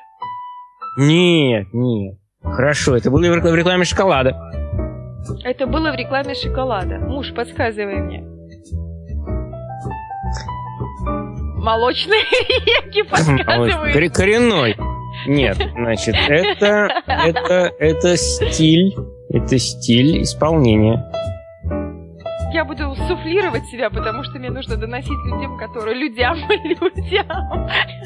Нет, 0.99 1.69
нет. 1.73 2.19
Хорошо, 2.43 2.97
это 2.97 3.11
было 3.11 3.21
в 3.21 3.55
рекламе 3.55 3.85
шоколада. 3.85 4.37
Это 5.45 5.67
было 5.67 5.93
в 5.93 5.95
рекламе 5.95 6.35
шоколада. 6.35 6.99
Муж, 6.99 7.33
подсказывай 7.33 8.01
мне. 8.01 8.25
Молочные 11.63 12.21
реки 12.23 13.03
подсказывай. 13.05 14.11
Коренной. 14.11 14.77
Нет, 15.27 15.57
значит, 15.75 16.17
это, 16.29 16.89
это, 17.07 17.73
это 17.79 18.17
стиль, 18.17 18.95
это 19.31 19.59
стиль 19.59 20.23
исполнения 20.23 21.09
я 22.53 22.65
буду 22.65 22.95
суфлировать 23.09 23.65
себя, 23.67 23.91
потому 23.91 24.23
что 24.23 24.39
мне 24.39 24.51
нужно 24.51 24.77
доносить 24.77 25.19
людям, 25.25 25.59
которые 25.59 25.97
людям, 25.97 26.37
людям, 26.65 27.27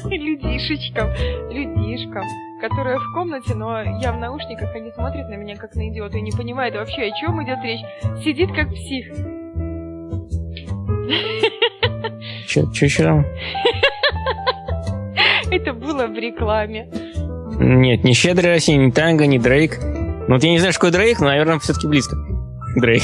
людишечкам, 0.09 1.09
людишкам, 1.51 2.23
которые 2.61 2.97
в 2.97 3.13
комнате, 3.13 3.53
но 3.55 3.81
я 3.99 4.13
в 4.13 4.17
наушниках, 4.17 4.73
они 4.75 4.91
смотрят 4.91 5.29
на 5.29 5.35
меня 5.35 5.55
как 5.55 5.75
на 5.75 5.89
идиота 5.89 6.17
и 6.17 6.21
не 6.21 6.31
понимают 6.31 6.75
вообще, 6.75 7.03
о 7.03 7.11
чем 7.19 7.43
идет 7.43 7.59
речь. 7.63 7.81
Сидит 8.23 8.49
как 8.55 8.69
псих. 8.69 9.07
Че, 12.47 12.63
че 12.73 12.85
еще 12.85 13.03
Это 15.51 15.73
было 15.73 16.07
в 16.07 16.17
рекламе. 16.17 16.89
Нет, 17.59 18.03
не 18.03 18.13
«Щедрый 18.13 18.51
Россия», 18.51 18.77
не 18.77 18.91
«Танго», 18.91 19.25
не 19.25 19.39
«Дрейк». 19.39 19.79
Ну, 19.81 20.35
вот 20.35 20.43
я 20.43 20.51
не 20.51 20.59
знаю, 20.59 20.73
что 20.73 20.81
такое 20.81 20.91
Дрейк, 20.91 21.19
но, 21.19 21.25
наверное, 21.27 21.57
все-таки 21.59 21.87
близко. 21.87 22.15
Дрейк. 22.75 23.01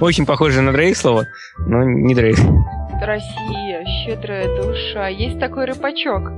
Очень 0.00 0.26
похоже 0.26 0.60
на 0.60 0.72
Дрейк 0.72 0.96
слово, 0.96 1.26
но 1.58 1.82
не 1.84 2.14
Дрейк. 2.14 2.36
Россия, 3.00 3.84
щедрая 4.04 4.46
душа. 4.56 5.08
Есть 5.08 5.38
такой 5.38 5.66
рыбачок 5.66 6.30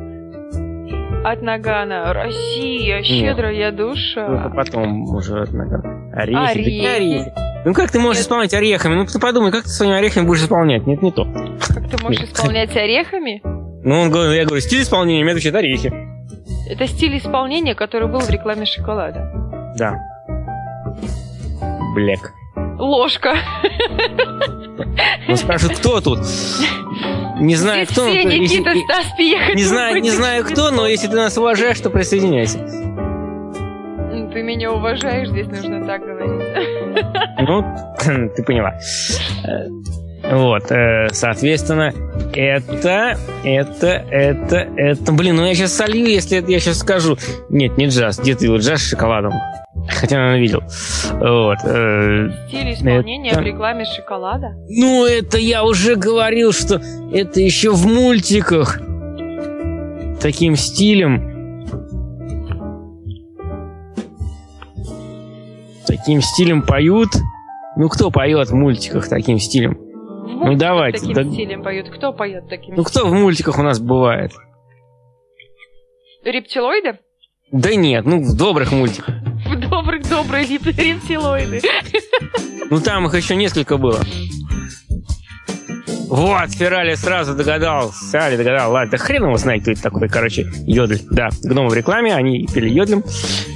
от 1.25 1.43
Нагана. 1.43 2.13
Россия, 2.13 3.03
щедрая 3.03 3.71
Нет. 3.71 3.77
душа. 3.77 4.29
Ну, 4.29 4.55
потом 4.55 5.03
уже 5.15 5.43
от 5.43 5.53
Нагана. 5.53 6.13
Орехи. 6.13 6.51
Орехи. 6.51 6.87
орехи. 6.87 7.33
Ну 7.65 7.75
как 7.75 7.91
ты 7.91 7.99
можешь 7.99 8.19
Нет. 8.19 8.27
исполнять 8.27 8.55
орехами? 8.55 8.95
Ну 8.95 9.07
ты 9.07 9.19
подумай, 9.19 9.51
как 9.51 9.65
ты 9.65 9.71
своими 9.71 9.97
орехами 9.97 10.27
будешь 10.27 10.43
исполнять? 10.43 10.87
Нет, 10.87 11.03
не 11.03 11.11
то. 11.11 11.25
Как 11.25 11.89
ты 11.91 12.03
можешь 12.03 12.21
Нет. 12.21 12.31
исполнять 12.31 12.77
орехами? 12.77 13.41
Ну, 13.45 14.01
он 14.01 14.11
говорит, 14.11 14.37
я 14.37 14.45
говорю, 14.45 14.61
стиль 14.61 14.83
исполнения, 14.83 15.23
мне 15.23 15.33
отвечает 15.33 15.57
орехи. 15.57 15.93
Это 16.69 16.87
стиль 16.87 17.17
исполнения, 17.19 17.75
который 17.75 18.09
был 18.09 18.21
в 18.21 18.31
рекламе 18.31 18.67
шоколада. 18.67 19.31
Да. 19.77 19.95
Блек. 21.95 22.33
Ложка. 22.79 23.37
Ну, 25.29 25.37
спрашивают, 25.37 25.79
кто 25.79 26.01
тут? 26.01 26.19
Не 27.39 27.55
знаю, 27.57 27.85
Здесь 27.85 27.97
кто. 27.97 28.09
Все, 28.09 28.23
но, 28.25 28.31
Никита, 28.31 28.71
если, 28.71 28.85
Стас, 28.85 29.07
приехать. 29.17 29.55
Не 29.55 29.63
знаю, 29.63 30.01
не 30.01 30.11
знаю 30.11 30.45
кто, 30.45 30.71
но 30.71 30.87
если 30.87 31.09
ты 31.09 31.17
нас 31.17 31.37
уважаешь, 31.37 31.81
то 31.81 31.91
присоединяйся. 31.91 32.59
Ты 34.33 34.43
меня 34.43 34.73
уважаешь, 34.73 35.29
здесь 35.29 35.47
нужно 35.47 35.87
так 35.87 36.03
говорить. 36.03 37.05
Ну, 37.41 37.65
ты 38.37 38.43
поняла. 38.43 38.79
Э, 39.47 39.69
вот, 40.31 40.71
э, 40.71 41.09
соответственно, 41.13 41.93
это, 42.35 43.19
это, 43.45 43.87
это, 44.11 44.57
это... 44.77 45.13
Блин, 45.13 45.37
ну 45.37 45.47
я 45.47 45.55
сейчас 45.55 45.75
солью, 45.75 46.07
если 46.07 46.45
я 46.47 46.61
сейчас 46.61 46.79
скажу. 46.79 47.17
Нет, 47.49 47.77
не 47.79 47.87
джаз. 47.87 48.19
Где 48.19 48.35
ты 48.35 48.47
его 48.47 48.57
джаз 48.57 48.83
с 48.83 48.91
шоколадом? 48.91 49.33
Хотя, 49.89 50.17
наверное, 50.17 50.41
видел. 50.41 50.61
Вот. 51.13 51.59
Э, 51.65 52.31
Стиль 52.49 52.73
исполнения 52.75 53.31
это... 53.31 53.41
в 53.41 53.45
рекламе 53.45 53.85
шоколада? 53.85 54.55
Ну, 54.69 55.07
это 55.07 55.39
я 55.39 55.65
уже 55.65 55.97
говорил, 55.97 56.53
что 56.53 56.81
это 57.13 57.41
еще 57.41 57.71
в 57.71 57.87
мультиках. 57.87 58.81
Таким 60.21 60.57
стилем. 60.57 61.37
Таким 65.87 66.21
стилем 66.21 66.63
поют. 66.63 67.11
Ну, 67.77 67.89
кто 67.89 68.11
поет 68.11 68.49
в 68.49 68.55
мультиках 68.55 69.09
таким 69.09 69.39
стилем? 69.39 69.79
ну, 70.47 70.57
давайте. 70.57 71.01
Таким 71.01 71.15
да... 71.15 71.25
стилем 71.25 71.63
поют. 71.63 71.89
Кто 71.91 72.13
поет 72.13 72.49
таким 72.49 72.75
Ну, 72.75 72.85
кто 72.85 73.07
в 73.07 73.13
мультиках 73.13 73.59
у 73.59 73.63
нас 73.63 73.79
бывает? 73.79 74.33
Рептилоиды? 76.25 76.99
Да 77.53 77.75
нет, 77.75 78.05
ну, 78.05 78.21
в 78.21 78.37
добрых 78.37 78.73
мультиках. 78.73 79.15
Добрых, 79.87 80.09
добрые 80.09 80.45
рептилоиды. 80.49 81.63
Ну, 82.71 82.81
там 82.81 83.07
их 83.07 83.15
еще 83.15 83.37
несколько 83.37 83.77
было. 83.77 84.01
Вот, 86.09 86.51
Феррали 86.51 86.97
сразу 86.97 87.37
догадался. 87.37 87.97
Феррали 88.11 88.37
догадал. 88.37 88.73
Ладно, 88.73 88.91
да 88.91 88.99
хрен 88.99 89.27
его 89.27 89.37
знает, 89.37 89.63
кто 89.63 89.71
это 89.71 89.83
такой. 89.83 90.09
Короче, 90.09 90.51
Йодль. 90.67 90.99
Да, 91.13 91.29
гномы 91.45 91.69
в 91.69 91.75
рекламе, 91.75 92.17
они 92.17 92.49
пели 92.53 92.69
Йодлем. 92.69 93.05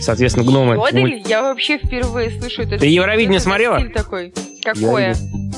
Соответственно, 0.01 0.47
гномы... 0.47 0.77
Йодль? 0.77 1.01
Муль... 1.01 1.23
Я 1.27 1.43
вообще 1.43 1.79
впервые 1.79 2.31
слышу 2.31 2.63
это. 2.63 2.79
Ты 2.79 2.87
Евровидение 2.87 3.39
это 3.39 3.45
смотрела? 3.47 3.81
такой. 3.89 4.33
Какое? 4.63 5.17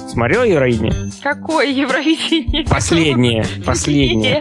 Смотрела 0.08 0.44
Евровидение? 0.44 1.12
Какое 1.22 1.66
Евровидение? 1.66 2.64
Последнее. 2.64 3.44
Последнее. 3.66 4.40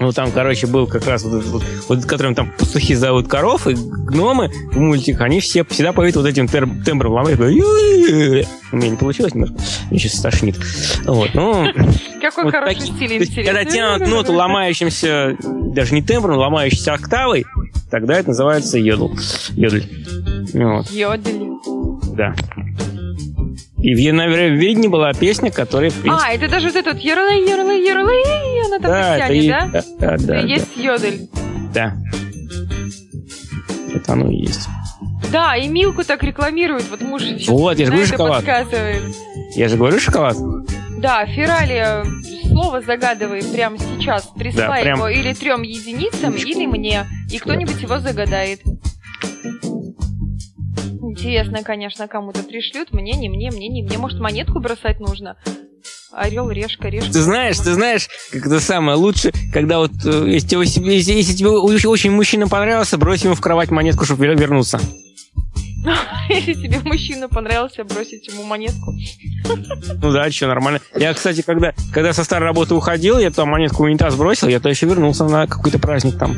Ну, 0.00 0.12
там, 0.12 0.32
короче, 0.32 0.66
был 0.66 0.86
как 0.86 1.06
раз 1.06 1.24
вот, 1.24 1.44
вот, 1.44 1.62
вот 1.88 2.04
которым 2.06 2.34
там 2.34 2.50
пастухи 2.58 2.94
зовут 2.94 3.28
коров, 3.28 3.66
и 3.66 3.74
гномы 3.74 4.50
в 4.72 4.78
мультиках, 4.78 5.20
они 5.20 5.40
все 5.40 5.62
всегда 5.64 5.92
поют 5.92 6.16
вот 6.16 6.24
этим 6.24 6.48
тер, 6.48 6.66
тембром 6.84 7.12
ломают. 7.12 7.38
У 7.38 7.44
меня 7.44 8.88
не 8.88 8.96
получилось 8.96 9.34
немножко. 9.34 9.56
Мне 9.90 9.98
сейчас 9.98 10.14
стошнит. 10.14 10.56
Вот, 11.04 11.34
ну... 11.34 11.66
Какой 12.20 12.44
вот 12.44 12.52
хороший 12.54 12.76
так, 12.76 12.96
стиль, 12.96 13.12
интересный. 13.14 13.44
Когда 13.44 13.64
тянут 13.66 14.08
ноту 14.08 14.32
ломающимся, 14.32 15.36
даже 15.42 15.94
не 15.94 16.02
тембром, 16.02 16.38
ломающейся 16.38 16.94
октавой, 16.94 17.44
тогда 17.90 18.18
это 18.18 18.28
называется 18.28 18.78
йодл. 18.78 19.10
Йодль. 19.50 19.84
Вот. 20.54 20.90
Йодль. 20.90 21.50
Да. 22.16 22.34
И 23.82 23.94
в 23.94 23.98
Яноведении 23.98 24.88
была 24.88 25.12
песня, 25.14 25.50
которая... 25.50 25.90
Принципе... 25.90 26.10
А, 26.12 26.32
это 26.32 26.48
даже 26.48 26.66
вот 26.66 26.76
этот 26.76 26.98
ярлы, 26.98 27.48
ярлы, 27.48 27.78
ярлы, 27.78 28.22
она 28.66 28.78
там 28.78 28.90
да, 28.90 29.28
и... 29.28 29.48
да? 29.48 29.70
Да, 29.72 29.82
да, 29.98 30.16
да. 30.18 30.40
Есть 30.40 30.68
да. 30.76 30.82
йодель. 30.82 31.28
Да. 31.72 31.96
Это 33.94 34.12
оно 34.12 34.30
и 34.30 34.36
есть. 34.36 34.68
Да, 35.32 35.56
и 35.56 35.68
Милку 35.68 36.04
так 36.04 36.22
рекламируют. 36.22 36.90
Вот 36.90 37.00
муж 37.02 37.22
вот, 37.48 37.78
я 37.78 37.86
же 37.86 37.92
говорю 37.92 38.06
шоколад. 38.06 38.44
подсказывает. 38.44 39.02
Я 39.54 39.68
же 39.68 39.76
говорю 39.76 39.98
шоколад. 39.98 40.36
Да, 40.98 41.24
Феррали 41.26 42.04
слово 42.48 42.80
загадывай 42.80 43.42
прямо 43.42 43.78
сейчас. 43.78 44.28
Присылай 44.36 44.80
да, 44.80 44.82
прям... 44.82 44.98
его 44.98 45.08
или 45.08 45.32
трем 45.32 45.62
единицам, 45.62 46.34
или 46.34 46.66
мне. 46.66 47.06
И 47.30 47.38
кто-нибудь 47.38 47.80
его 47.80 47.98
загадает. 47.98 48.60
Интересно, 51.20 51.62
конечно, 51.62 52.08
кому-то 52.08 52.42
пришлют. 52.42 52.92
Мне, 52.92 53.12
не 53.12 53.28
мне, 53.28 53.50
мне, 53.50 53.68
не 53.68 53.82
мне. 53.82 53.98
Может, 53.98 54.20
монетку 54.20 54.58
бросать 54.58 55.00
нужно? 55.00 55.36
Орел, 56.12 56.50
решка, 56.50 56.88
решка. 56.88 57.12
Ты 57.12 57.20
знаешь, 57.20 57.58
ты 57.58 57.74
знаешь, 57.74 58.08
как 58.32 58.46
это 58.46 58.58
самое 58.58 58.96
лучше, 58.96 59.30
когда 59.52 59.78
вот, 59.78 59.92
э, 60.04 60.24
если 60.28 60.48
тебе, 60.48 60.96
если, 60.96 61.12
если 61.12 61.34
тебе 61.34 61.50
очень 61.50 62.10
мужчина 62.10 62.48
понравился, 62.48 62.96
брось 62.96 63.22
ему 63.22 63.34
в 63.34 63.40
кровать 63.40 63.70
монетку, 63.70 64.04
чтобы 64.06 64.26
вернуться. 64.26 64.80
Если 66.28 66.54
тебе 66.54 66.78
мужчина 66.84 67.28
понравился, 67.28 67.84
бросить 67.84 68.26
ему 68.28 68.44
монетку. 68.44 68.92
Ну 70.02 70.12
да, 70.12 70.30
что, 70.30 70.46
нормально. 70.46 70.80
Я, 70.94 71.14
кстати, 71.14 71.40
когда, 71.40 71.72
когда 71.92 72.12
со 72.12 72.22
старой 72.22 72.44
работы 72.44 72.74
уходил, 72.74 73.18
я 73.18 73.30
там 73.30 73.48
монетку 73.48 73.82
в 73.82 73.86
унитаз 73.86 74.14
бросил, 74.14 74.48
я 74.48 74.60
то 74.60 74.68
еще 74.68 74.86
вернулся 74.86 75.24
на 75.24 75.46
какой-то 75.46 75.78
праздник 75.78 76.18
там. 76.18 76.36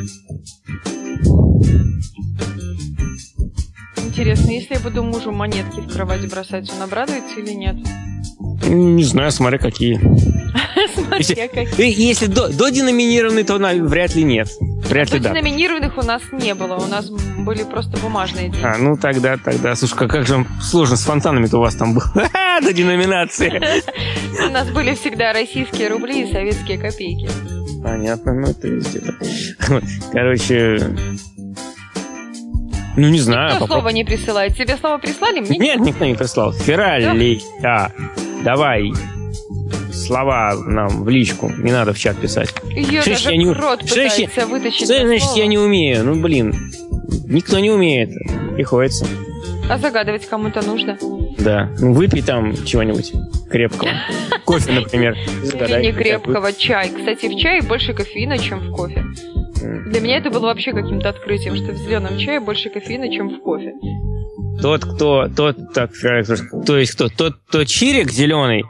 Интересно, 4.23 4.51
если 4.51 4.75
я 4.75 4.79
буду 4.79 5.03
мужу 5.03 5.33
монетки 5.33 5.81
в 5.81 5.93
кровать 5.93 6.25
бросать, 6.29 6.71
он 6.73 6.81
обрадуется 6.81 7.41
или 7.41 7.51
нет? 7.51 7.75
Не 8.69 9.03
знаю, 9.03 9.31
смотря 9.33 9.57
какие. 9.57 9.95
Смотря 10.95 11.49
какие. 11.49 12.01
Если 12.01 12.27
до, 12.27 12.47
деноминированный, 12.47 13.43
то 13.43 13.57
вряд 13.57 14.15
ли 14.15 14.23
нет. 14.23 14.47
Вряд 14.85 15.11
ли 15.11 15.19
да. 15.19 15.31
Деноминированных 15.31 15.97
у 15.97 16.03
нас 16.03 16.21
не 16.31 16.55
было, 16.55 16.75
у 16.77 16.87
нас 16.87 17.09
были 17.09 17.63
просто 17.63 17.97
бумажные 17.97 18.47
деньги. 18.47 18.65
А, 18.65 18.77
ну 18.77 18.95
тогда, 18.95 19.35
тогда, 19.35 19.75
слушай, 19.75 19.97
как, 19.97 20.11
как 20.11 20.25
же 20.25 20.45
сложно 20.61 20.95
с 20.95 21.03
фонтанами-то 21.03 21.57
у 21.57 21.59
вас 21.59 21.75
там 21.75 21.93
было 21.93 22.09
до 22.63 22.71
деноминации. 22.71 23.61
У 24.47 24.51
нас 24.53 24.69
были 24.69 24.95
всегда 24.95 25.33
российские 25.33 25.89
рубли 25.89 26.21
и 26.21 26.31
советские 26.31 26.77
копейки. 26.77 27.27
Понятно, 27.83 28.33
ну 28.33 28.47
это 28.47 28.69
везде. 28.69 29.01
Короче, 30.13 30.95
ну, 32.95 33.09
не 33.09 33.19
знаю. 33.19 33.53
Никто 33.53 33.67
слово 33.67 33.89
не 33.89 34.03
присылает. 34.03 34.55
Тебе 34.55 34.77
слово 34.77 34.97
прислали? 34.97 35.39
Мне 35.39 35.57
Нет, 35.57 35.79
никто 35.81 36.05
не 36.05 36.15
прислал. 36.15 36.51
Ферали. 36.51 37.41
Да? 37.61 37.91
Давай 38.43 38.91
слова 39.93 40.55
нам 40.65 41.03
в 41.03 41.09
личку. 41.09 41.51
Не 41.57 41.71
надо 41.71 41.93
в 41.93 41.99
чат 41.99 42.17
писать. 42.17 42.53
Ее 42.71 43.01
что 43.01 43.11
даже 43.11 43.31
я 43.31 43.37
не... 43.37 43.47
рот 43.47 43.85
что 43.85 43.95
пытается 43.95 44.45
вытащить 44.47 44.85
Что 44.85 45.05
значит 45.05 45.29
я 45.35 45.47
не 45.47 45.57
умею? 45.57 46.03
Ну, 46.03 46.21
блин. 46.21 46.71
Никто 47.25 47.59
не 47.59 47.71
умеет. 47.71 48.11
Приходится. 48.55 49.07
А 49.69 49.77
загадывать 49.77 50.27
кому-то 50.27 50.61
нужно. 50.61 50.97
Да. 51.39 51.71
Ну, 51.79 51.93
выпей 51.93 52.21
там 52.21 52.53
чего-нибудь 52.65 53.13
крепкого. 53.49 53.91
Кофе, 54.45 54.73
например. 54.73 55.17
Или 55.43 55.85
не 55.85 55.91
крепкого, 55.93 56.51
чай. 56.53 56.89
Кстати, 56.89 57.27
в 57.27 57.39
чае 57.39 57.61
больше 57.61 57.93
кофеина, 57.93 58.37
чем 58.37 58.59
в 58.59 58.75
кофе. 58.75 59.05
Для 59.93 60.01
меня 60.01 60.17
это 60.17 60.31
было 60.31 60.47
вообще 60.47 60.71
каким-то 60.71 61.09
открытием, 61.09 61.55
что 61.55 61.71
в 61.71 61.75
зеленом 61.75 62.17
чае 62.17 62.39
больше 62.39 62.71
кофеина, 62.71 63.13
чем 63.13 63.29
в 63.29 63.39
кофе. 63.41 63.73
Тот, 64.59 64.83
кто, 64.83 65.27
тот, 65.27 65.55
так, 65.71 65.91
то 66.65 66.77
есть 66.79 66.93
кто, 66.95 67.09
тот, 67.09 67.35
кто 67.47 67.63
чирик 67.63 68.09
зеленый, 68.09 68.63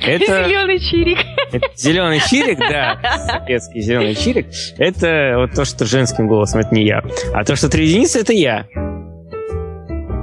это... 0.00 0.44
Зеленый 0.48 0.78
чирик. 0.78 1.18
Это 1.52 1.66
зеленый 1.76 2.20
чирик, 2.20 2.58
да, 2.58 2.98
советский 3.26 3.82
зеленый 3.82 4.14
чирик, 4.14 4.46
это 4.78 5.34
вот 5.36 5.52
то, 5.54 5.66
что 5.66 5.84
женским 5.84 6.26
голосом, 6.26 6.60
это 6.60 6.74
не 6.74 6.86
я. 6.86 7.02
А 7.34 7.44
то, 7.44 7.54
что 7.54 7.68
три 7.68 7.86
единицы, 7.86 8.20
это 8.20 8.32
я. 8.32 8.66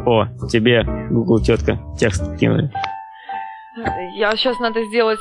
О, 0.08 0.26
тебе, 0.48 0.84
Google 1.12 1.44
тетка, 1.44 1.80
текст 2.00 2.24
кинули. 2.40 2.72
Я 4.18 4.36
сейчас 4.36 4.60
надо 4.60 4.84
сделать 4.86 5.20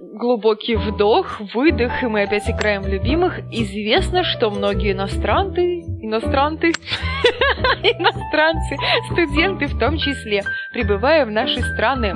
Глубокий 0.00 0.74
вдох, 0.74 1.40
выдох, 1.54 2.02
и 2.02 2.06
мы 2.06 2.22
опять 2.22 2.50
играем 2.50 2.82
в 2.82 2.88
любимых. 2.88 3.38
Известно, 3.52 4.24
что 4.24 4.50
многие 4.50 4.90
иностранты, 4.90 5.82
иностранты, 6.02 6.70
иностранцы, 7.82 8.76
студенты 9.12 9.66
в 9.66 9.78
том 9.78 9.96
числе, 9.96 10.42
прибывая 10.72 11.24
в 11.24 11.30
наши 11.30 11.60
страны, 11.60 12.12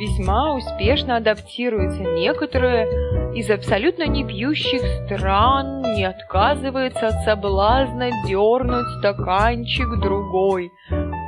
весьма 0.00 0.54
успешно 0.54 1.18
адаптируются. 1.18 2.02
Некоторые 2.02 2.88
из 3.36 3.48
абсолютно 3.48 4.04
не 4.08 4.24
пьющих 4.24 4.82
стран 5.04 5.82
не 5.94 6.04
отказываются 6.04 7.08
от 7.08 7.24
соблазна 7.24 8.10
дернуть 8.26 8.88
стаканчик 8.98 9.86
другой 10.00 10.72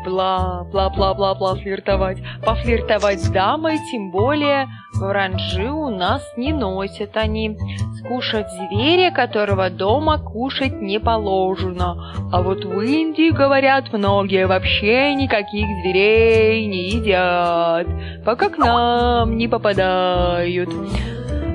бла-бла-бла-бла-бла 0.07 1.57
флиртовать. 1.57 2.19
Пофлиртовать 2.45 3.21
с 3.21 3.29
дамой, 3.29 3.79
тем 3.91 4.11
более 4.11 4.69
в 4.95 5.05
оранжи 5.05 5.69
у 5.69 5.91
нас 5.91 6.23
не 6.37 6.53
носят 6.53 7.17
они. 7.17 7.59
Скушать 7.99 8.47
зверя, 8.51 9.11
которого 9.11 9.69
дома 9.69 10.19
кушать 10.19 10.81
не 10.81 11.01
положено. 11.01 12.15
А 12.33 12.43
вот 12.43 12.65
в 12.65 12.81
Индии, 12.81 13.31
говорят, 13.31 13.93
многие 13.93 14.47
вообще 14.47 15.15
никаких 15.15 15.67
зверей 15.83 16.67
не 16.67 16.89
едят, 16.91 17.87
пока 18.25 18.49
к 18.49 18.59
нам 18.59 19.37
не 19.37 19.49
попадают. 19.49 20.71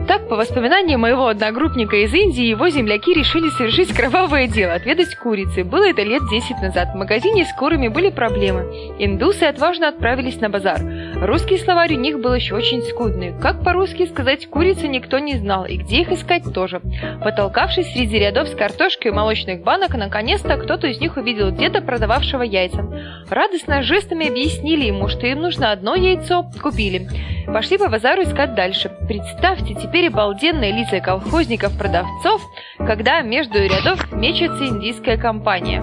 Так, 0.08 0.28
по 0.28 0.36
воспоминаниям 0.36 1.02
моего 1.02 1.28
одногруппника 1.28 1.96
из 1.96 2.14
Индии, 2.14 2.44
его 2.44 2.70
земляки 2.70 3.14
решили 3.14 3.50
совершить 3.50 3.94
кровавое 3.94 4.48
дело– 4.48 4.74
отведать 4.76 5.16
курицы. 5.16 5.64
Было 5.64 5.90
это 5.90 6.02
лет 6.02 6.24
10 6.30 6.62
назад. 6.62 6.90
В 6.94 6.98
магазине 6.98 7.46
с 7.46 7.54
курами 7.54 7.88
были 7.88 8.10
проблемы. 8.10 8.96
Индусы 9.00 9.44
отважно 9.44 9.88
отправились 9.90 10.42
на 10.42 10.50
базар. 10.50 10.82
Русский 11.22 11.58
словарь 11.58 11.94
у 11.94 12.00
них 12.00 12.20
был 12.20 12.34
еще 12.34 12.56
очень 12.56 12.82
скудный. 12.82 13.34
Как 13.40 13.64
по-русски 13.64 14.08
сказать 14.08 14.48
«курица» 14.48 14.88
никто 14.88 15.20
не 15.20 15.36
знал, 15.36 15.66
и 15.66 15.78
где 15.78 16.02
их 16.02 16.12
искать 16.12 16.44
тоже. 16.54 16.82
Потолкавшись 17.24 17.94
среди 17.94 18.18
рядов 18.20 18.48
с 18.48 18.56
картошкой 18.56 19.12
и 19.12 19.14
молочных 19.14 19.62
банок, 19.62 19.94
наконец-то 19.94 20.58
кто-то 20.58 20.88
из 20.88 21.00
них 21.00 21.16
увидел 21.16 21.52
деда, 21.52 21.82
продававшего 21.82 22.42
яйца. 22.42 22.86
Радостно 23.30 23.84
жестами 23.84 24.28
объяснили 24.28 24.86
ему, 24.86 25.08
что 25.08 25.28
им 25.28 25.42
нужно 25.42 25.72
одно 25.72 25.96
яйцо, 25.96 26.50
купили. 26.62 27.08
Пошли 27.48 27.78
по 27.78 27.90
базару 27.90 28.24
искать 28.24 28.56
дальше. 28.56 28.90
Представьте, 29.08 29.76
теперь 29.92 30.08
обалденные 30.08 30.72
лица 30.72 31.02
колхозников-продавцов, 31.02 32.42
когда 32.78 33.22
между 33.22 33.58
рядов 33.58 34.10
мечется 34.14 34.66
индийская 34.68 35.18
компания. 35.18 35.82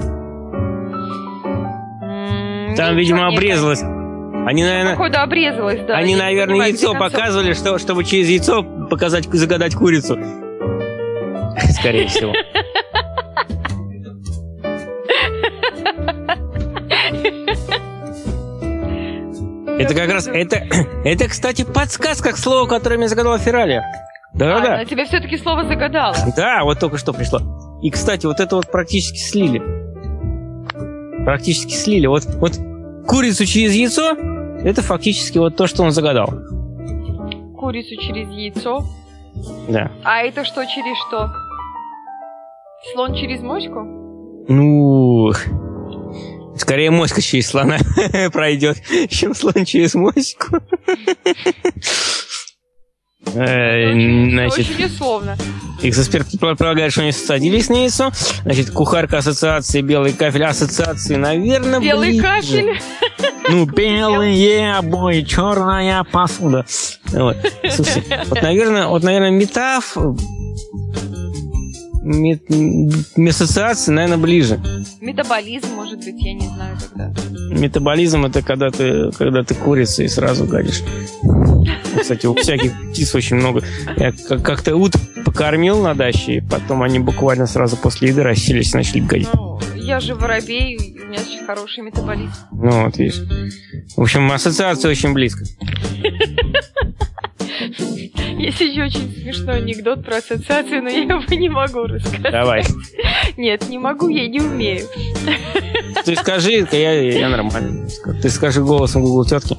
Там, 2.75 2.97
видимо, 2.97 3.27
обрезалось. 3.27 3.83
Они, 3.83 4.65
наверное, 4.65 4.93
Походу 4.97 5.19
обрезалась, 5.19 5.81
да. 5.87 5.97
они, 5.97 6.17
наверное, 6.17 6.69
яйцо 6.69 6.95
показывали, 6.95 7.53
что, 7.53 7.79
чтобы 7.79 8.03
через 8.05 8.31
яйцо 8.31 8.63
показать, 8.89 9.27
загадать 9.27 9.75
курицу. 9.75 10.19
Скорее 11.79 12.07
всего. 12.09 12.33
Это 19.79 19.95
как 19.95 20.11
раз, 20.11 20.27
это, 20.27 20.57
это, 21.05 21.29
кстати, 21.29 21.65
подсказка 21.65 22.33
к 22.33 22.37
слову, 22.37 22.67
которое 22.67 22.97
мне 22.97 23.09
загадала 23.09 23.39
Феррари. 23.39 23.75
А, 23.75 23.83
Да-да-да. 24.35 24.75
она 24.75 24.85
тебе 24.85 25.05
все-таки 25.05 25.37
слово 25.39 25.65
загадала. 25.65 26.15
Да, 26.37 26.65
вот 26.65 26.79
только 26.81 26.99
что 26.99 27.13
пришло. 27.13 27.41
И, 27.83 27.91
кстати, 27.91 28.27
вот 28.27 28.41
это 28.41 28.57
вот 28.57 28.71
практически 28.71 29.19
слили. 29.19 29.63
Практически 31.25 31.73
слили. 31.73 32.07
Вот, 32.07 32.25
вот 32.37 32.53
курицу 33.07 33.47
через 33.47 33.75
яйцо, 33.75 34.13
это 34.65 34.83
фактически 34.83 35.39
вот 35.39 35.57
то, 35.57 35.67
что 35.67 35.83
он 35.83 35.93
загадал. 35.93 36.29
Курицу 37.57 37.97
через 37.97 38.29
яйцо. 38.31 38.85
Да. 39.69 39.91
А 40.05 40.23
это 40.23 40.45
что 40.45 40.65
через 40.67 40.97
что? 41.07 41.31
Слон 42.93 43.15
через 43.15 43.41
моську? 43.41 43.81
Ну, 44.49 45.31
скорее 46.61 46.91
моська 46.91 47.21
через 47.23 47.49
слона 47.49 47.79
пройдет, 48.33 48.79
чем 49.11 49.35
слон 49.35 49.65
через 49.65 49.95
моську. 49.95 50.59
Э, 53.35 53.93
Значит, 53.93 54.71
Очень 54.71 54.85
условно. 54.87 55.37
эксперты 55.83 56.39
предполагают, 56.39 56.93
что 56.93 57.03
они 57.03 57.13
садились 57.13 57.69
на 57.69 57.75
яйцо. 57.83 58.11
Значит, 58.43 58.71
кухарка 58.71 59.19
ассоциации 59.19 59.83
белый 59.83 60.13
кафель 60.13 60.45
ассоциации, 60.45 61.17
наверное, 61.17 61.81
Белый 61.81 62.11
ближе. 62.11 62.23
кафель. 62.23 62.81
Ну, 63.51 63.67
белые 63.67 64.77
обои, 64.77 65.23
черная 65.23 66.05
посуда. 66.05 66.65
Вот. 67.07 67.37
Слушайте, 67.71 68.23
вот, 68.29 68.41
наверное, 68.43 68.87
вот, 68.87 69.03
наверное, 69.03 69.31
метаф... 69.31 69.97
мет- 72.03 72.45
ассоциации, 73.29 73.93
наверное, 73.93 74.19
ближе. 74.19 74.61
Метаболизм, 75.01 75.69
может 75.75 75.99
быть, 75.99 76.15
я 76.19 76.35
не 76.35 76.47
знаю 76.47 76.77
тогда. 76.79 77.13
Метаболизм 77.51 78.25
это 78.25 78.43
когда 78.43 78.71
ты, 78.71 79.11
когда 79.13 79.43
ты 79.45 79.55
курица 79.55 80.03
и 80.03 80.09
сразу 80.09 80.45
гадишь. 80.47 80.83
Кстати, 82.01 82.27
у 82.27 82.35
всяких 82.35 82.73
птиц 82.91 83.15
очень 83.15 83.37
много. 83.37 83.63
Я 83.97 84.13
как- 84.13 84.43
как-то 84.43 84.77
ут 84.77 84.95
покормил 85.25 85.83
на 85.83 85.95
даче, 85.95 86.35
и 86.37 86.41
потом 86.41 86.83
они 86.83 86.99
буквально 86.99 87.47
сразу 87.47 87.77
после 87.77 88.09
еды 88.09 88.23
расселись 88.23 88.73
и 88.73 88.77
начали 88.77 89.01
гадить. 89.01 89.29
Ну, 89.35 89.59
я 89.75 90.01
же 90.01 90.15
воробей, 90.15 90.77
у 90.79 91.07
меня 91.09 91.21
очень 91.21 91.45
хороший 91.47 91.83
метаболизм. 91.83 92.33
Ну, 92.53 92.85
вот 92.85 92.97
видишь. 92.99 93.21
В 93.97 94.03
общем, 94.03 94.31
ассоциация 94.31 94.91
очень 94.91 95.13
близко. 95.13 95.45
Есть 98.49 98.61
еще 98.61 98.85
очень 98.85 99.13
смешной 99.21 99.59
анекдот 99.59 100.05
про 100.05 100.19
ассоциацию, 100.19 100.83
но 100.83 100.89
я 100.89 101.03
его 101.03 101.23
не 101.35 101.49
могу 101.49 101.87
рассказать. 101.87 102.31
Давай. 102.31 102.65
Нет, 103.37 103.69
не 103.69 103.79
могу, 103.79 104.09
я 104.09 104.29
не 104.29 104.41
умею. 104.41 104.87
Ты 106.05 106.15
скажи, 106.15 106.67
я, 106.71 106.93
я 107.03 107.29
нормально. 107.29 107.89
Ты 108.23 108.31
скажи 108.31 108.63
голосом 108.63 109.03
Google 109.03 109.25
тетки. 109.25 109.57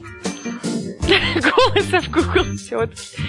Голоса 1.36 2.02
в 2.02 2.10
Google 2.10 2.58
тетки. 2.58 3.20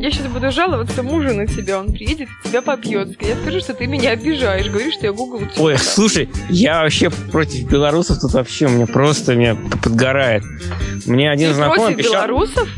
Я 0.00 0.12
сейчас 0.12 0.26
буду 0.28 0.50
жаловаться 0.52 1.02
мужу 1.02 1.34
на 1.34 1.46
тебя, 1.46 1.80
он 1.80 1.92
приедет, 1.92 2.28
тебя 2.44 2.62
побьет. 2.62 3.20
Я 3.20 3.34
скажу, 3.36 3.58
что 3.58 3.74
ты 3.74 3.86
меня 3.86 4.10
обижаешь, 4.10 4.68
говоришь, 4.68 4.94
что 4.94 5.06
я 5.06 5.12
Google 5.12 5.40
тетка. 5.40 5.60
Ой, 5.60 5.76
слушай, 5.76 6.28
я 6.50 6.82
вообще 6.82 7.10
против 7.10 7.68
белорусов 7.68 8.20
тут 8.20 8.32
вообще, 8.32 8.68
меня 8.68 8.86
просто 8.86 9.34
меня 9.34 9.56
подгорает. 9.82 10.44
Мне 11.06 11.30
один 11.30 11.50
Ты 11.50 11.54
знакомый 11.56 11.94
против 11.94 11.98
обещал... 11.98 12.12
белорусов? 12.26 12.68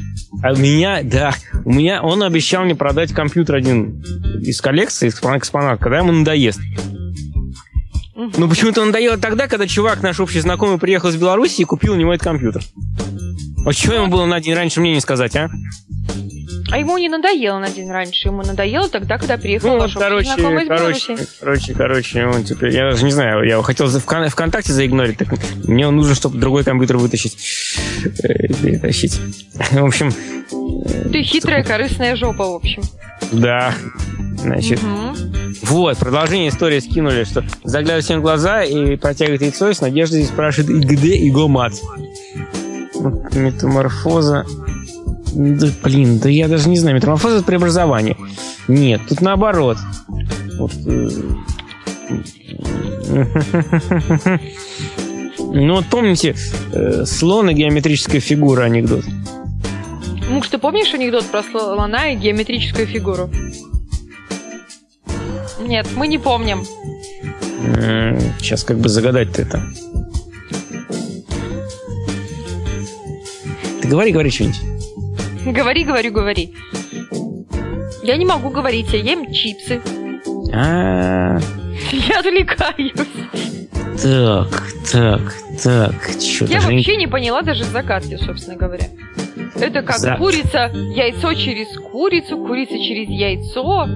А 0.43 0.53
у 0.53 0.57
меня, 0.57 1.03
да, 1.03 1.35
у 1.64 1.72
меня, 1.72 2.03
он 2.03 2.22
обещал 2.22 2.64
мне 2.64 2.74
продать 2.74 3.12
компьютер 3.12 3.57
один 3.57 4.03
из 4.43 4.61
коллекции, 4.61 5.09
экспонат, 5.09 5.81
когда 5.81 5.99
ему 5.99 6.12
надоест. 6.12 6.61
Мгм. 8.14 8.33
Ну, 8.37 8.49
почему-то 8.49 8.85
надоело 8.85 9.16
тогда, 9.16 9.49
когда 9.49 9.66
чувак, 9.66 10.03
наш 10.03 10.20
общий 10.20 10.41
знакомый, 10.41 10.78
приехал 10.78 11.09
из 11.09 11.16
Беларуси 11.16 11.62
и 11.62 11.64
купил 11.64 11.95
у 11.95 11.97
него 11.97 12.12
этот 12.12 12.24
компьютер. 12.24 12.62
Вот 13.64 13.74
чего 13.74 13.95
ему 13.95 14.07
было 14.09 14.26
на 14.26 14.41
день 14.41 14.55
раньше 14.55 14.81
мне 14.81 14.95
не 14.95 15.01
сказать, 15.01 15.35
а? 15.37 15.51
А 16.73 16.79
ему 16.79 16.97
не 16.99 17.09
надоело 17.09 17.59
на 17.59 17.68
день 17.71 17.91
раньше, 17.91 18.29
ему 18.29 18.43
надоело 18.43 18.89
тогда, 18.89 19.18
когда 19.18 19.37
приехал 19.37 19.71
Ну, 19.71 19.79
ваш 19.81 19.95
короче, 19.95 20.35
знакомый 20.35 20.66
короче, 20.66 21.16
короче, 21.41 21.75
короче, 21.75 22.27
он 22.27 22.45
теперь, 22.45 22.75
я 22.75 22.91
даже 22.91 23.05
не 23.05 23.11
знаю, 23.12 23.45
я 23.45 23.53
его 23.55 23.62
хотел 23.62 23.87
за- 23.89 23.99
вкон- 23.99 24.29
ВКонтакте 24.29 24.73
заигнорить, 24.73 25.18
так 25.18 25.29
мне 25.64 25.89
нужно, 25.91 26.14
чтобы 26.14 26.39
другой 26.39 26.62
компьютер 26.64 26.97
вытащить, 26.99 27.37
э, 28.05 28.49
перетащить. 28.62 29.18
В 29.73 29.85
общем, 29.85 30.12
Ты 31.12 31.23
хитрая, 31.23 31.64
корыстная 31.64 32.14
жопа, 32.16 32.45
в 32.49 32.55
общем. 32.55 32.83
да, 33.33 33.75
значит, 34.39 34.81
Мгм. 34.83 35.16
Вот, 35.62 35.99
продолжение 35.99 36.49
истории 36.49 36.79
скинули, 36.81 37.25
что 37.25 37.45
заглядывает 37.64 38.05
всем 38.05 38.21
в 38.21 38.23
глаза 38.23 38.62
и 38.62 38.97
протягивает 38.97 39.43
яйцо, 39.43 39.68
и 39.71 39.75
с 39.75 39.81
надеждой 39.81 40.25
спрашивает, 40.25 40.71
и 40.71 40.87
где 40.87 41.16
его? 41.16 41.49
Вот, 42.95 43.35
Метаморфоза... 43.35 44.47
Да, 45.33 45.68
блин, 45.83 46.18
да 46.18 46.28
я 46.28 46.49
даже 46.49 46.68
не 46.68 46.78
знаю. 46.78 46.97
Метаморфоза 46.97 47.37
это 47.37 47.45
преобразование. 47.45 48.16
Нет, 48.68 49.01
тут 49.09 49.20
наоборот. 49.20 49.78
Вот, 50.59 50.72
э, 50.87 51.09
Ну 55.53 55.74
вот 55.74 55.87
помните, 55.87 56.37
э, 56.72 57.05
слон 57.07 57.51
и 57.51 57.55
геометрическая 57.55 58.20
фигура 58.20 58.62
анекдот? 58.62 59.05
Муж, 60.28 60.49
ты 60.49 60.59
помнишь 60.59 60.95
анекдот 60.95 61.24
про 61.24 61.43
слона 61.43 62.12
и 62.12 62.16
геометрическую 62.16 62.87
фигуру? 62.87 63.28
Нет, 65.61 65.89
мы 65.97 66.07
не 66.07 66.18
помним. 66.18 66.64
Сейчас 68.39 68.62
как 68.62 68.78
бы 68.78 68.89
загадать-то 68.89 69.43
это. 69.43 69.62
Ты 73.83 73.89
говори, 73.89 74.12
говори 74.12 74.31
что-нибудь. 74.31 74.80
Говори, 75.47 75.84
говорю, 75.84 76.12
говори. 76.12 76.55
Я 78.03 78.16
не 78.16 78.24
могу 78.24 78.51
говорить, 78.51 78.93
я 78.93 78.99
ем 79.01 79.32
чипсы. 79.32 79.80
А, 80.53 81.38
Я 81.93 82.20
отвлекаюсь. 82.20 82.93
так, 84.03 84.62
так, 84.93 85.34
так, 85.62 85.95
Я 86.49 86.61
вообще 86.61 86.97
не 86.97 87.07
поняла 87.07 87.43
даже 87.43 87.64
загадки, 87.64 88.16
собственно 88.16 88.57
говоря. 88.57 88.86
Это 89.55 89.82
как 89.82 89.99
За- 89.99 90.16
курица, 90.16 90.70
яйцо 90.95 91.34
через 91.34 91.68
курицу, 91.91 92.38
курица 92.38 92.78
через 92.78 93.09
яйцо. 93.09 93.86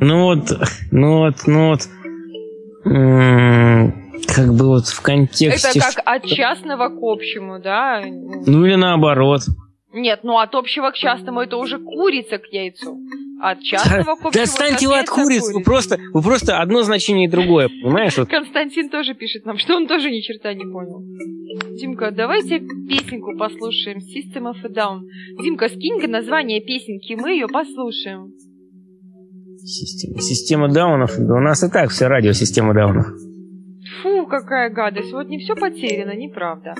Ну 0.00 0.22
вот, 0.24 0.52
ну 0.90 1.18
вот, 1.18 1.34
ну 1.46 1.68
вот, 1.70 1.88
как 4.26 4.54
бы 4.54 4.66
вот 4.66 4.86
в 4.86 5.00
контексте... 5.02 5.70
Это 5.70 5.80
как 5.80 6.02
от 6.04 6.26
частного 6.26 6.88
к 6.88 6.98
общему, 7.02 7.58
да? 7.58 8.02
Ну 8.04 8.64
или 8.66 8.74
наоборот. 8.74 9.42
Нет, 9.94 10.20
ну 10.24 10.38
от 10.38 10.54
общего 10.54 10.90
к 10.90 10.94
частному 10.94 11.40
это 11.40 11.56
уже 11.56 11.78
курица 11.78 12.38
к 12.38 12.46
яйцу. 12.52 12.98
От 13.40 13.62
частного 13.62 14.16
к 14.16 14.26
общему... 14.26 14.32
Да 14.32 14.42
отстаньте 14.42 14.88
вы 14.88 14.94
от 14.94 14.98
яйца 14.98 15.12
к 15.12 15.14
куриц, 15.14 15.52
вы 15.52 15.62
просто, 15.62 15.98
вы 16.12 16.22
просто 16.22 16.58
одно 16.58 16.82
значение 16.82 17.28
и 17.28 17.30
другое, 17.30 17.68
понимаешь? 17.68 18.18
Вот 18.18 18.28
Константин 18.28 18.88
тоже 18.88 19.14
пишет 19.14 19.44
нам, 19.46 19.56
что 19.58 19.76
он 19.76 19.86
тоже 19.86 20.10
ни 20.10 20.20
черта 20.20 20.52
не 20.52 20.64
понял. 20.64 21.02
Димка, 21.76 22.10
давайте 22.10 22.58
песенку 22.58 23.36
послушаем 23.36 23.98
System 23.98 24.52
of 24.52 24.64
a 24.64 24.68
Down. 24.68 25.00
Димка, 25.40 25.68
скинь-ка 25.68 26.08
название 26.08 26.60
песенки, 26.60 27.14
мы 27.14 27.30
ее 27.30 27.46
послушаем. 27.46 28.32
Система, 29.66 30.20
система 30.20 30.68
даунов. 30.68 31.14
Да 31.16 31.34
у 31.34 31.40
нас 31.40 31.62
и 31.62 31.70
так 31.70 31.90
все 31.90 32.08
радио 32.08 32.32
система 32.32 32.74
даунов. 32.74 33.06
Ну 34.24 34.30
какая 34.30 34.70
гадость. 34.70 35.12
Вот 35.12 35.28
не 35.28 35.38
все 35.38 35.54
потеряно, 35.54 36.16
неправда. 36.16 36.74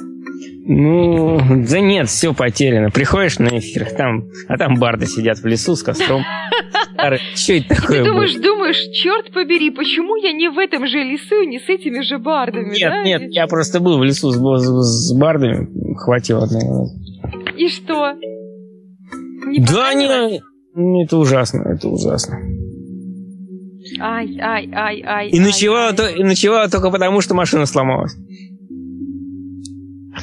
Ну, 0.66 1.38
да 1.68 1.80
нет, 1.80 2.08
все 2.08 2.32
потеряно. 2.32 2.90
Приходишь 2.90 3.38
на 3.38 3.58
эфир, 3.58 3.90
там, 3.90 4.28
а 4.48 4.56
там 4.56 4.76
барды 4.76 5.04
сидят 5.04 5.38
в 5.38 5.46
лесу 5.46 5.76
с 5.76 5.82
костром. 5.82 6.22
Что 7.34 7.52
это 7.52 7.68
такое? 7.68 8.02
Ты 8.02 8.08
думаешь, 8.08 8.34
думаешь, 8.36 8.80
черт 8.94 9.30
побери, 9.34 9.70
почему 9.70 10.16
я 10.16 10.32
не 10.32 10.48
в 10.48 10.58
этом 10.58 10.86
же 10.86 11.00
лесу 11.00 11.42
и 11.42 11.46
не 11.46 11.58
с 11.58 11.68
этими 11.68 12.00
же 12.00 12.18
бардами? 12.18 12.74
Нет, 12.74 13.04
нет, 13.04 13.22
я 13.30 13.46
просто 13.46 13.78
был 13.78 13.98
в 13.98 14.04
лесу 14.04 14.30
с, 14.30 15.12
бардами, 15.14 15.68
хватило 15.96 16.44
одного 16.44 16.88
И 17.58 17.68
что? 17.68 18.14
Да 19.58 19.92
не, 19.92 20.40
это 21.04 21.18
ужасно, 21.18 21.62
это 21.68 21.88
ужасно. 21.88 22.38
Ай, 24.00 24.38
ай, 24.40 24.68
ай, 24.72 25.02
ай. 25.02 25.28
И 25.28 25.40
ночевала, 25.40 25.88
ай, 25.88 25.96
то, 25.96 26.08
и 26.08 26.22
ночевала 26.22 26.68
только 26.68 26.90
потому, 26.90 27.20
что 27.20 27.34
машина 27.34 27.66
сломалась. 27.66 28.16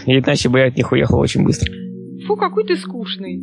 Иначе 0.05 0.49
бы 0.49 0.59
я 0.59 0.65
от 0.65 0.77
них 0.77 0.91
уехал 0.91 1.19
очень 1.19 1.43
быстро. 1.43 1.71
Фу, 2.27 2.35
какой 2.35 2.65
ты 2.65 2.75
скучный. 2.77 3.39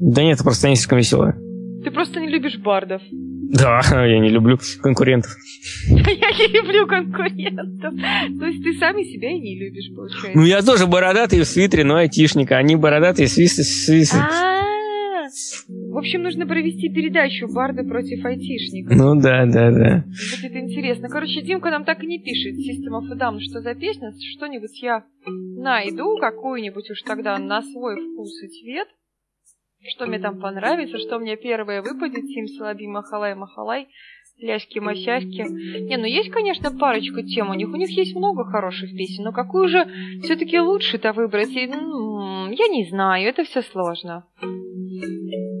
Да 0.00 0.22
нет, 0.22 0.38
просто 0.38 0.66
они 0.66 0.76
слишком 0.76 0.98
веселые. 0.98 1.34
Ты 1.82 1.90
просто 1.90 2.20
не 2.20 2.28
любишь 2.28 2.58
бардов. 2.58 3.02
Да, 3.10 3.80
я 4.06 4.18
не 4.18 4.28
люблю 4.28 4.58
конкурентов. 4.82 5.34
Я 5.88 5.96
не 6.04 6.52
люблю 6.52 6.86
конкурентов. 6.86 7.94
То 8.38 8.46
есть 8.46 8.62
ты 8.62 8.74
сами 8.74 9.02
себя 9.04 9.30
и 9.30 9.40
не 9.40 9.58
любишь, 9.58 9.90
получается. 9.94 10.32
Ну, 10.34 10.44
я 10.44 10.60
тоже 10.60 10.86
бородатый 10.86 11.40
в 11.40 11.44
свитере, 11.46 11.84
но 11.84 11.96
айтишника. 11.96 12.58
Они 12.58 12.76
бородатые 12.76 13.26
в 13.26 13.30
свитере. 13.30 14.22
В 15.98 16.00
общем, 16.00 16.22
нужно 16.22 16.46
провести 16.46 16.88
передачу 16.88 17.52
«Барды 17.52 17.82
против 17.82 18.24
айтишников». 18.24 18.96
Ну 18.96 19.20
да, 19.20 19.46
да, 19.46 19.72
да. 19.72 20.04
Будет 20.30 20.54
интересно. 20.54 21.08
Короче, 21.08 21.42
Димка 21.42 21.70
нам 21.70 21.84
так 21.84 22.04
и 22.04 22.06
не 22.06 22.20
пишет. 22.20 22.54
System 22.54 22.92
of 22.92 23.10
a 23.10 23.16
Down, 23.16 23.40
что 23.40 23.60
за 23.62 23.74
песня? 23.74 24.12
Что-нибудь 24.36 24.80
я 24.80 25.02
найду, 25.26 26.16
какую-нибудь 26.18 26.88
уж 26.88 27.02
тогда 27.02 27.36
на 27.38 27.62
свой 27.62 27.96
вкус 27.96 28.30
и 28.44 28.46
цвет. 28.46 28.86
Что 29.88 30.06
мне 30.06 30.20
там 30.20 30.38
понравится, 30.38 30.98
что 30.98 31.18
мне 31.18 31.36
первое 31.36 31.82
выпадет. 31.82 32.26
Сим 32.26 32.46
Салаби 32.46 32.86
Махалай 32.86 33.34
Махалай 33.34 33.88
ляськи-масяськи. 34.40 35.48
Не, 35.80 35.96
ну 35.96 36.04
есть, 36.04 36.30
конечно, 36.30 36.70
парочку 36.70 37.22
тем 37.22 37.50
у 37.50 37.54
них. 37.54 37.70
У 37.70 37.76
них 37.76 37.90
есть 37.90 38.14
много 38.14 38.44
хороших 38.44 38.92
песен, 38.92 39.24
но 39.24 39.32
какую 39.32 39.66
же 39.66 39.84
все-таки 40.22 40.60
лучше-то 40.60 41.12
выбрать? 41.12 41.50
И, 41.50 41.66
ну, 41.66 42.50
я 42.52 42.68
не 42.68 42.88
знаю, 42.88 43.28
это 43.28 43.42
все 43.42 43.62
сложно. 43.62 44.24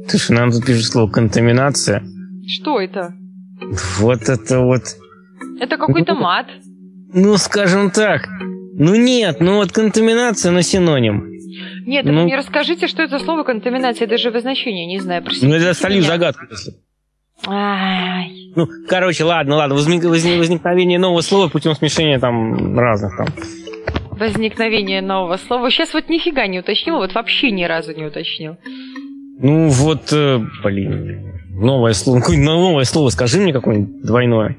Слушай, 0.08 0.32
нам 0.36 0.50
тут 0.50 0.64
пишут 0.64 0.84
слово 0.84 1.10
контаминация. 1.10 2.02
Что 2.46 2.80
это? 2.80 3.14
Вот 3.98 4.28
это 4.28 4.60
вот. 4.60 4.82
Это 5.60 5.76
какой-то 5.76 6.14
ну, 6.14 6.20
мат. 6.20 6.46
Ну, 7.12 7.36
скажем 7.36 7.90
так. 7.90 8.26
Ну 8.74 8.94
нет, 8.94 9.40
ну 9.40 9.56
вот 9.56 9.72
контаминация, 9.72 10.52
но 10.52 10.62
синоним. 10.62 11.26
Нет, 11.84 12.04
ну, 12.04 12.14
вы 12.14 12.24
мне 12.24 12.36
расскажите, 12.36 12.86
что 12.86 13.02
это 13.02 13.18
слово 13.18 13.42
контаминация, 13.42 14.06
я 14.06 14.10
даже 14.10 14.30
в 14.30 14.40
значении 14.40 14.86
не 14.86 15.00
знаю. 15.00 15.24
Ну, 15.42 15.54
это 15.54 15.74
солью 15.74 16.02
загадку. 16.02 16.44
Ай. 17.46 18.52
Ну, 18.56 18.66
короче, 18.88 19.24
ладно, 19.24 19.56
ладно. 19.56 19.74
Возник, 19.74 20.04
возник, 20.04 20.38
возникновение 20.38 20.98
нового 20.98 21.20
слова 21.20 21.48
путем 21.48 21.74
смешения 21.74 22.18
там 22.18 22.78
разных 22.78 23.16
там. 23.16 23.26
Возникновение 24.18 25.00
нового 25.00 25.36
слова. 25.36 25.70
Сейчас 25.70 25.94
вот 25.94 26.08
нифига 26.08 26.46
не 26.46 26.58
уточнил, 26.58 26.96
вот 26.96 27.14
вообще 27.14 27.50
ни 27.50 27.64
разу 27.64 27.94
не 27.94 28.04
уточнил. 28.04 28.56
Ну 29.40 29.68
вот, 29.68 30.12
э, 30.12 30.40
блин, 30.64 31.32
новое 31.50 31.92
слово. 31.92 32.20
Какое 32.20 32.38
новое 32.38 32.84
слово? 32.84 33.10
Скажи 33.10 33.38
мне 33.38 33.52
какое-нибудь 33.52 34.02
двойное. 34.02 34.56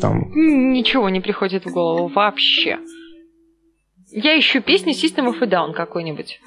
Там. 0.00 0.30
Ничего 0.34 1.08
не 1.08 1.20
приходит 1.20 1.64
в 1.64 1.72
голову 1.72 2.08
вообще. 2.08 2.78
Я 4.10 4.38
ищу 4.38 4.60
песню 4.60 4.92
System 4.92 5.32
of 5.32 5.42
a 5.42 5.46
Down 5.46 5.72
какой-нибудь. 5.74 6.40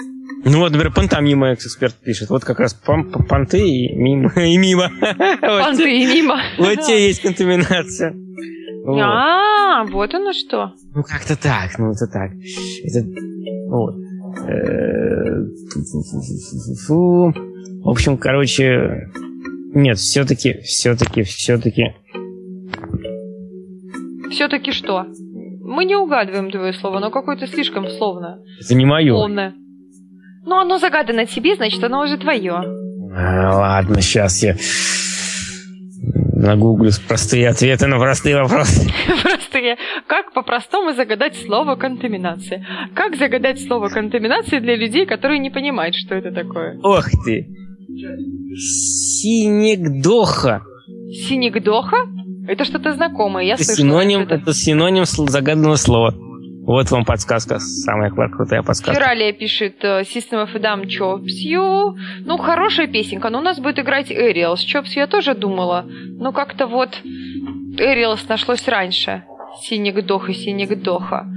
Ну 0.43 0.59
вот, 0.59 0.71
например, 0.71 0.93
пантомима 0.93 1.53
эксперт 1.53 1.95
пишет. 1.95 2.29
Вот 2.29 2.43
как 2.43 2.59
раз 2.59 2.73
пан 2.73 3.11
панты 3.11 3.67
и 3.67 3.95
мимо. 3.95 4.31
И 4.36 4.57
мимо. 4.57 4.91
Панты 5.41 5.89
и 5.89 6.05
мимо. 6.05 6.39
Вот 6.57 6.81
те 6.86 7.07
есть 7.07 7.21
контаминация. 7.21 8.13
А, 8.88 9.83
вот 9.86 10.13
оно 10.13 10.33
что. 10.33 10.73
Ну 10.93 11.01
как-то 11.03 11.36
так, 11.41 11.79
ну 11.79 11.91
это 11.91 12.07
так. 12.07 12.31
Это 12.83 13.05
вот. 13.69 13.95
Э, 14.47 15.45
В 16.97 17.89
общем, 17.89 18.17
короче, 18.17 19.09
нет, 19.73 19.97
все-таки, 19.97 20.61
все-таки, 20.61 21.23
все-таки. 21.23 21.93
Все-таки 24.31 24.71
что? 24.71 25.05
Мы 25.61 25.86
не 25.86 25.95
угадываем 25.95 26.51
твое 26.51 26.73
слово, 26.73 26.99
но 26.99 27.11
какое-то 27.11 27.47
слишком 27.47 27.88
словно. 27.88 28.39
Это 28.63 28.75
не 28.75 28.86
мое. 28.86 29.13
Словное. 29.13 29.53
Ну, 30.45 30.55
оно 30.57 30.77
загадано 30.77 31.25
тебе, 31.25 31.55
значит, 31.55 31.83
оно 31.83 32.03
уже 32.03 32.17
твое. 32.17 32.53
А, 33.17 33.57
ладно, 33.57 34.01
сейчас 34.01 34.43
я 34.43 34.55
нагуглю 36.46 36.91
простые 37.08 37.50
ответы 37.50 37.88
на 37.88 37.98
простые 38.00 38.36
вопросы. 38.41 38.89
Простые. 39.24 39.78
Как 40.08 40.34
по-простому 40.34 40.93
загадать 40.93 41.36
слово 41.36 41.76
контаминация? 41.76 42.66
Как 42.93 43.16
загадать 43.16 43.62
слово 43.62 43.89
контаминация 43.89 44.60
для 44.62 44.76
людей, 44.76 45.06
которые 45.06 45.39
не 45.39 45.50
понимают, 45.50 45.96
что 45.96 46.16
это 46.16 46.32
такое? 46.32 46.80
Ох 46.84 47.06
ты! 47.26 47.48
Синегдоха. 49.26 50.62
Синегдоха? 51.12 51.98
Это 52.48 52.64
что-то 52.66 52.93
знакомое, 52.93 53.46
я 53.46 53.56
это 53.56 53.64
слышала. 53.64 53.88
Синоним, 53.88 54.20
это. 54.22 54.36
это 54.36 54.54
синоним 54.54 55.06
загаданного 55.06 55.76
слова. 55.78 56.14
Вот 56.66 56.89
вам 56.89 57.05
подсказка, 57.05 57.59
самая 57.59 58.09
крутая 58.09 58.63
подсказка. 58.63 58.99
Фералия 58.99 59.32
пишет 59.34 59.84
э, 59.84 60.01
System 60.01 60.43
of 60.43 60.55
a 60.55 60.84
Chops 60.86 61.28
You. 61.45 61.93
Ну, 62.26 62.38
хорошая 62.38 62.88
песенка, 62.88 63.30
но 63.30 63.38
у 63.38 63.41
нас 63.41 63.59
будет 63.59 63.78
играть 63.78 64.09
Aerials. 64.09 64.66
Chops 64.66 64.93
я 64.95 65.05
тоже 65.05 65.36
думала, 65.36 65.86
но 65.88 66.32
как-то 66.32 66.66
вот 66.66 66.89
Aerials 67.78 68.22
нашлось 68.28 68.68
раньше. 68.68 69.24
Синегдох 69.61 70.30
и 70.30 70.34
Синегдоха. 70.34 71.28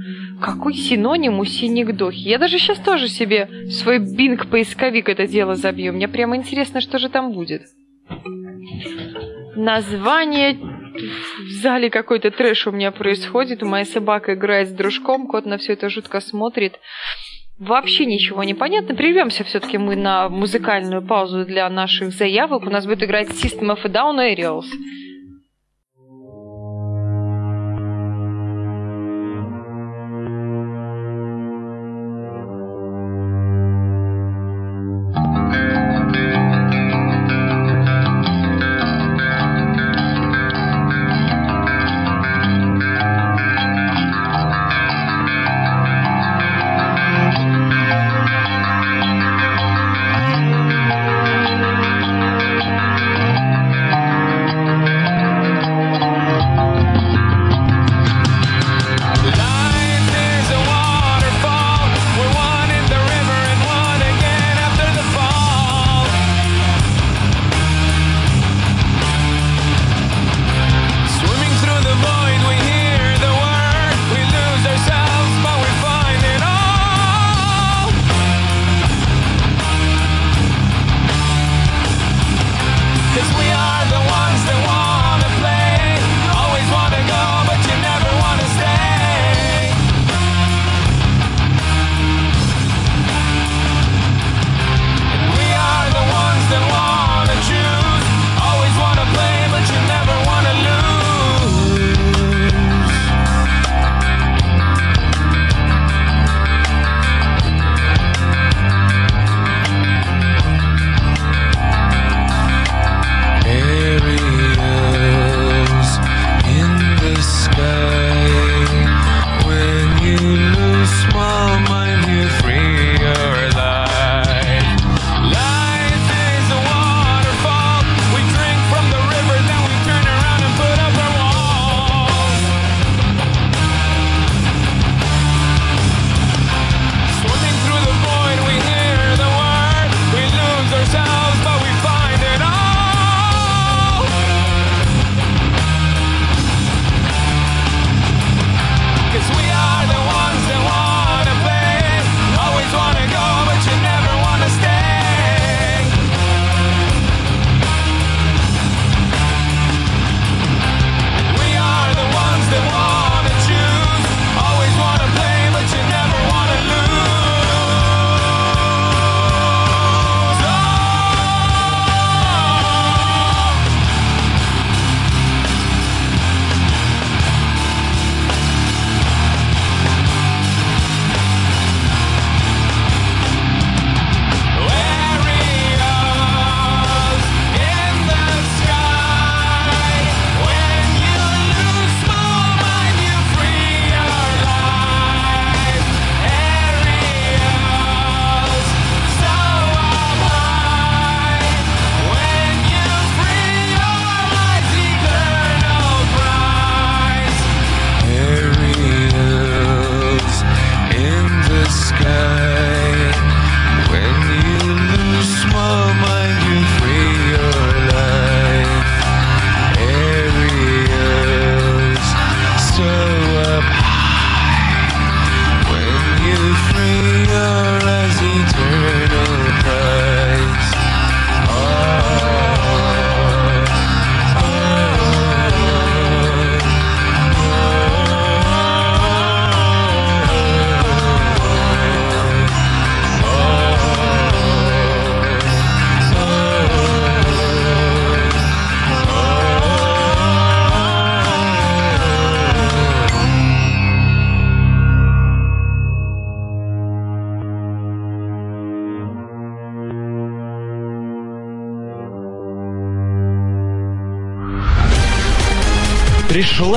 Какой 0.41 0.73
синоним 0.73 1.39
у 1.39 1.45
Синегдохи? 1.45 2.27
Я 2.27 2.39
даже 2.39 2.57
сейчас 2.57 2.79
тоже 2.79 3.07
себе 3.07 3.69
свой 3.69 3.99
бинг-поисковик 3.99 5.09
это 5.09 5.27
дело 5.27 5.53
забью. 5.55 5.93
Мне 5.93 6.07
прямо 6.07 6.37
интересно, 6.37 6.81
что 6.81 6.97
же 6.97 7.07
там 7.07 7.33
будет. 7.33 7.61
Название 9.55 10.57
в 11.01 11.49
зале 11.61 11.89
какой-то 11.89 12.31
трэш 12.31 12.67
у 12.67 12.71
меня 12.71 12.91
происходит. 12.91 13.61
Моя 13.61 13.85
собака 13.85 14.33
играет 14.33 14.69
с 14.69 14.71
дружком, 14.71 15.27
кот 15.27 15.45
на 15.45 15.57
все 15.57 15.73
это 15.73 15.89
жутко 15.89 16.19
смотрит. 16.19 16.79
Вообще 17.59 18.05
ничего 18.05 18.43
не 18.43 18.53
понятно. 18.53 18.95
Прервемся 18.95 19.43
все-таки 19.43 19.77
мы 19.77 19.97
на 19.97 20.29
музыкальную 20.29 21.01
паузу 21.01 21.45
для 21.45 21.69
наших 21.69 22.11
заявок. 22.13 22.63
У 22.63 22.69
нас 22.69 22.85
будет 22.85 23.03
играть 23.03 23.29
System 23.29 23.75
of 23.75 23.79
a 23.83 23.89
Down 23.89 24.17
Aerials. 24.17 24.67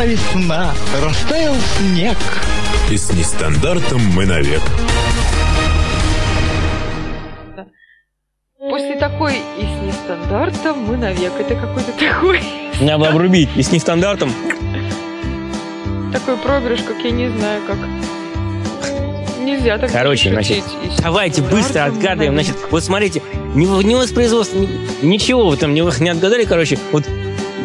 Пришла 0.02 0.06
весна, 0.06 0.74
растаял 1.00 1.54
снег. 1.78 2.16
И 2.90 2.96
с 2.96 3.12
нестандартом 3.12 4.00
мы 4.14 4.26
навек. 4.26 4.60
После 8.58 8.96
такой 8.96 9.36
и 9.36 9.62
с 9.62 9.82
нестандартом 9.86 10.78
мы 10.80 10.96
навек. 10.96 11.32
Это 11.38 11.54
какой-то 11.54 11.92
такой... 11.92 12.40
Надо 12.80 13.10
обрубить. 13.10 13.48
И 13.54 13.62
с 13.62 13.70
нестандартом. 13.70 14.32
Такой 16.12 16.36
проигрыш, 16.36 16.80
как 16.82 16.98
я 17.04 17.10
не 17.10 17.28
знаю, 17.28 17.62
как... 17.66 17.78
Нельзя 19.40 19.78
так 19.78 19.92
Короче, 19.92 20.30
значит, 20.30 20.64
давайте 21.00 21.42
быстро 21.42 21.84
отгадываем. 21.84 22.32
Значит, 22.32 22.56
вот 22.70 22.82
смотрите, 22.82 23.22
не, 23.54 23.66
не 23.84 23.94
воспроизводство, 23.94 24.58
ни, 24.58 24.68
ничего 25.04 25.48
вы 25.48 25.56
там 25.56 25.74
не, 25.74 25.82
не 26.02 26.10
отгадали, 26.10 26.44
короче. 26.44 26.78
Вот 26.90 27.04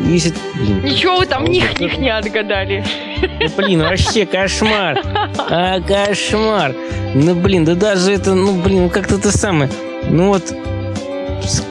если... 0.08 0.34
Блин. 0.56 0.84
Ничего 0.84 1.18
вы 1.18 1.26
там 1.26 1.46
них, 1.46 1.80
них 1.80 1.98
не 1.98 2.10
отгадали. 2.10 2.84
Ну, 3.22 3.50
блин, 3.58 3.82
вообще 3.82 4.26
кошмар. 4.26 5.02
А, 5.50 5.80
кошмар. 5.82 6.74
Ну, 7.14 7.36
блин, 7.36 7.66
да 7.66 7.76
даже 7.76 8.12
это, 8.12 8.34
ну, 8.36 8.62
блин, 8.62 8.90
как-то 8.90 9.16
это 9.16 9.36
самое. 9.36 9.70
Ну 10.10 10.28
вот, 10.28 10.54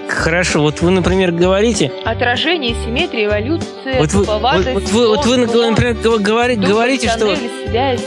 Хорошо, 0.09 0.63
вот 0.63 0.81
вы, 0.81 0.91
например, 0.91 1.31
говорите... 1.31 1.93
Отражение, 2.05 2.75
симметрия, 2.85 3.27
эволюция, 3.27 3.99
вот 3.99 4.13
вы, 4.13 4.25
вот, 4.25 4.41
вот, 4.41 4.83
вы, 4.91 5.09
вот 5.09 5.27
вы, 5.27 5.37
например, 5.37 5.95
говорите, 6.19 6.61
говорите 6.61 7.09
что... 7.09 7.37
Связь. 7.69 8.03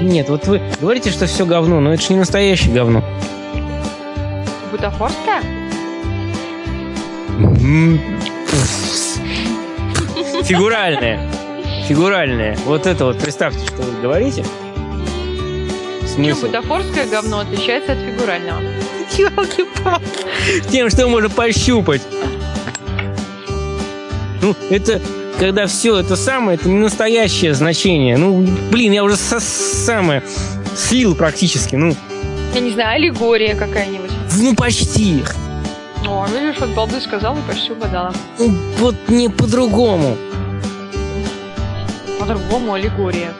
Нет, 0.00 0.28
вот 0.28 0.46
вы 0.46 0.60
говорите, 0.80 1.10
что 1.10 1.26
все 1.26 1.44
говно, 1.46 1.80
но 1.80 1.92
это 1.92 2.02
же 2.02 2.12
не 2.12 2.18
настоящее 2.18 2.72
говно. 2.72 3.04
Бутафорская? 4.72 5.42
Фигуральное. 10.44 11.18
Фигуральное. 11.88 12.56
Вот 12.66 12.86
это 12.86 13.06
вот, 13.06 13.18
представьте, 13.18 13.64
что 13.66 13.82
вы 13.82 14.00
говорите. 14.02 14.44
Смысл? 16.06 16.42
Чем 16.42 16.50
бутафорское 16.50 17.06
говно 17.06 17.38
отличается 17.40 17.92
от 17.92 17.98
фигурального? 17.98 18.60
Тем, 20.70 20.90
что 20.90 21.08
можно 21.08 21.30
пощупать. 21.30 22.02
Ну, 24.42 24.54
это 24.68 25.00
когда 25.40 25.66
все 25.66 25.98
это 25.98 26.14
самое, 26.14 26.58
это 26.58 26.68
не 26.68 26.78
настоящее 26.78 27.54
значение. 27.54 28.18
Ну, 28.18 28.46
блин, 28.70 28.92
я 28.92 29.02
уже 29.02 29.16
со 29.16 29.40
самое 29.40 30.22
слил 30.76 31.14
практически, 31.14 31.74
ну. 31.76 31.96
Я 32.54 32.60
не 32.60 32.70
знаю, 32.70 32.96
аллегория 32.96 33.54
какая-нибудь. 33.54 34.10
Ну, 34.38 34.54
почти. 34.54 35.24
О, 36.06 36.26
видишь, 36.26 36.60
вот 36.60 36.70
балды 36.70 37.00
сказал 37.00 37.36
и 37.38 37.40
почти 37.50 37.72
угадала. 37.72 38.12
Ну, 38.38 38.54
вот 38.78 38.94
не 39.08 39.30
по-другому. 39.30 40.18
По-другому 42.24 42.72
аллегория. 42.72 43.34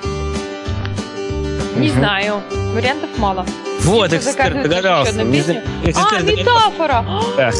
Не 1.75 1.89
угу. 1.89 1.99
знаю. 1.99 2.43
Вариантов 2.75 3.09
мало. 3.17 3.47
Вот, 3.81 4.13
эксперт 4.13 4.63
догадался. 4.63 5.23
А, 5.23 5.25
метафора! 5.25 7.03
Да, 7.35 7.51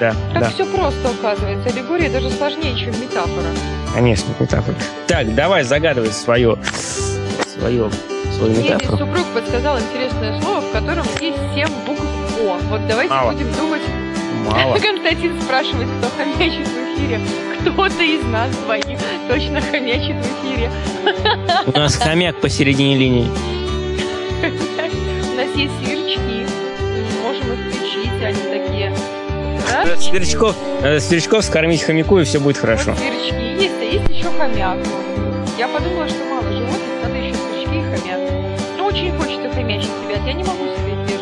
да, 0.00 0.14
Так 0.32 0.42
да. 0.42 0.50
все 0.50 0.66
просто 0.66 1.10
оказывается. 1.10 1.68
Аллегория 1.68 2.10
даже 2.10 2.30
сложнее, 2.30 2.76
чем 2.76 3.00
метафора. 3.00 3.46
Конечно, 3.94 4.34
метафора. 4.40 4.74
Так, 5.06 5.32
давай 5.36 5.62
загадывай 5.62 6.10
свое, 6.10 6.58
свое, 7.46 7.88
свою 8.36 8.50
Мне 8.52 8.70
метафору. 8.70 8.98
супруг 8.98 9.26
подсказал 9.34 9.78
интересное 9.78 10.40
слово, 10.40 10.62
в 10.62 10.72
котором 10.72 11.06
есть 11.20 11.38
семь 11.54 11.68
букв 11.86 12.02
О. 12.40 12.58
Вот 12.70 12.88
давайте 12.88 13.14
Мало. 13.14 13.30
будем 13.30 13.52
думать. 13.52 13.82
Мало. 14.50 14.78
Константин 14.80 15.40
спрашивает, 15.42 15.86
кто 16.00 16.08
хомячит 16.16 16.66
в 16.66 16.96
эфире. 16.96 17.20
Кто-то 17.62 18.02
из 18.02 18.24
нас 18.24 18.50
двоих 18.64 18.84
точно 19.28 19.60
хомячит 19.60 20.16
в 20.16 20.44
эфире. 20.44 20.70
У 21.66 21.78
нас 21.78 21.94
хомяк 21.96 22.40
посередине 22.40 22.96
линии. 22.98 23.28
У 24.42 25.36
нас 25.36 25.48
есть 25.54 25.72
сверчки. 25.80 26.44
Можем 27.22 27.52
их 27.52 27.60
включить, 27.72 28.22
они 28.22 28.42
такие. 28.50 28.92
Да? 29.70 29.96
Сверчков, 29.96 30.56
надо 30.82 31.00
сверчков 31.00 31.44
скормить 31.44 31.82
хомяку, 31.82 32.18
и 32.18 32.24
все 32.24 32.40
будет 32.40 32.58
хорошо. 32.58 32.90
Вот 32.90 32.98
сверчки 32.98 33.62
есть, 33.62 33.74
а 33.80 33.84
есть 33.84 34.10
еще 34.10 34.30
хомяк. 34.36 34.78
Я 35.56 35.68
подумала, 35.68 36.08
что 36.08 36.24
мало 36.24 36.52
животных, 36.52 37.02
надо 37.02 37.16
еще 37.16 37.34
сверчки 37.34 37.76
и 37.76 37.82
хомяк. 37.82 38.20
Ну, 38.76 38.86
очень 38.86 39.12
хочется 39.16 39.48
хомячить, 39.54 39.90
ребят, 40.08 40.20
я 40.26 40.32
не 40.32 40.42
могу 40.42 40.61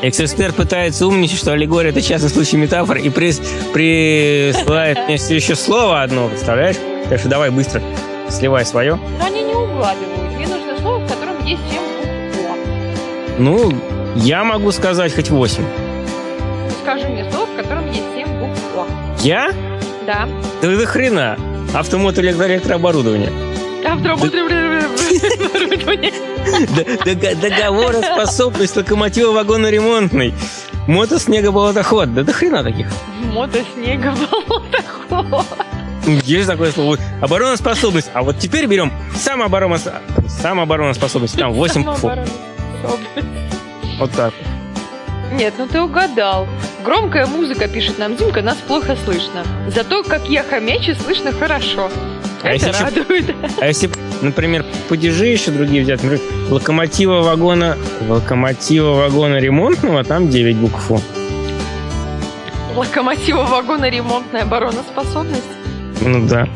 Экс-эксперт 0.02 0.54
пытается 0.56 1.06
умничать, 1.06 1.38
что 1.38 1.52
аллегория 1.52 1.90
это 1.90 2.00
частный 2.00 2.30
случай 2.30 2.56
метафор, 2.56 2.96
и 2.96 3.08
прис- 3.10 3.42
присылает 3.72 4.98
мне 5.06 5.18
все 5.18 5.36
еще 5.36 5.54
слово 5.54 6.02
одно, 6.02 6.28
представляешь? 6.28 6.76
Так 7.10 7.18
что 7.20 7.28
давай 7.28 7.50
быстро 7.50 7.82
сливай 8.30 8.64
свое. 8.64 8.94
Но 9.18 9.26
они 9.26 9.42
не 9.42 9.52
угадывают. 9.54 10.32
Мне 10.36 10.46
нужно 10.46 10.78
слово, 10.80 10.98
в 11.04 11.08
котором 11.08 11.44
есть 11.44 11.60
О. 11.76 12.56
Ну, 13.38 13.72
я 14.16 14.42
могу 14.44 14.72
сказать 14.72 15.14
хоть 15.14 15.28
восемь. 15.28 15.64
Скажи 16.82 17.06
мне 17.08 17.30
слово, 17.30 17.46
в 17.46 17.56
котором 17.56 17.86
есть 17.88 18.04
семь 18.16 18.28
букв 18.38 18.58
О. 18.76 18.86
Я? 19.20 19.52
Да. 20.06 20.26
Да 20.62 20.68
до 20.76 20.86
хрена. 20.86 21.36
Автомот 21.74 22.16
электро- 22.18 22.46
электрооборудование. 22.46 23.30
Оборудование. 23.84 24.80
Д- 24.80 25.76
дог- 25.76 26.29
Договороспособность 27.40 28.76
локомотива 28.76 29.32
вагоноремонтный. 29.32 30.34
Мотоснегоболотоход. 30.86 32.14
Да 32.14 32.22
до 32.22 32.32
хрена 32.32 32.62
таких. 32.64 32.88
Мотоснега 33.32 34.14
болотоход. 35.08 35.46
Ну, 36.06 36.18
Есть 36.24 36.48
такое 36.48 36.72
слово. 36.72 36.98
Обороноспособность. 37.20 38.10
А 38.14 38.22
вот 38.22 38.38
теперь 38.38 38.66
берем 38.66 38.92
самооборона... 39.14 39.78
самообороноспособность. 40.28 41.38
Там 41.38 41.52
8 41.52 41.84
букв. 41.84 42.00
Самообороноспособность. 42.00 43.38
Вот 43.98 44.10
так. 44.12 44.32
Нет, 45.32 45.54
ну 45.58 45.68
ты 45.68 45.80
угадал. 45.80 46.48
Громкая 46.84 47.26
музыка, 47.26 47.68
пишет 47.68 47.98
нам 47.98 48.16
Димка, 48.16 48.42
нас 48.42 48.56
плохо 48.56 48.96
слышно. 49.04 49.44
Зато, 49.68 50.02
как 50.02 50.28
я 50.28 50.42
хомячу, 50.42 50.94
слышно 50.94 51.32
хорошо. 51.32 51.90
А 52.42 52.48
Это 52.48 52.72
радует. 52.72 53.34
А 53.60 53.66
если, 53.66 53.90
например, 54.22 54.64
падежи 54.88 55.26
еще 55.26 55.50
другие 55.50 55.82
взять, 55.82 56.02
например, 56.02 56.24
локомотива 56.50 57.22
вагона, 57.22 57.76
локомотива 58.08 58.94
вагона 58.94 59.40
ремонтного, 59.40 60.04
там 60.04 60.28
9 60.28 60.56
букв. 60.56 60.90
Локомотива 62.76 63.42
вагона 63.44 63.90
ремонтная 63.90 64.42
обороноспособность. 64.42 65.48
Ну 66.00 66.26
да. 66.28 66.46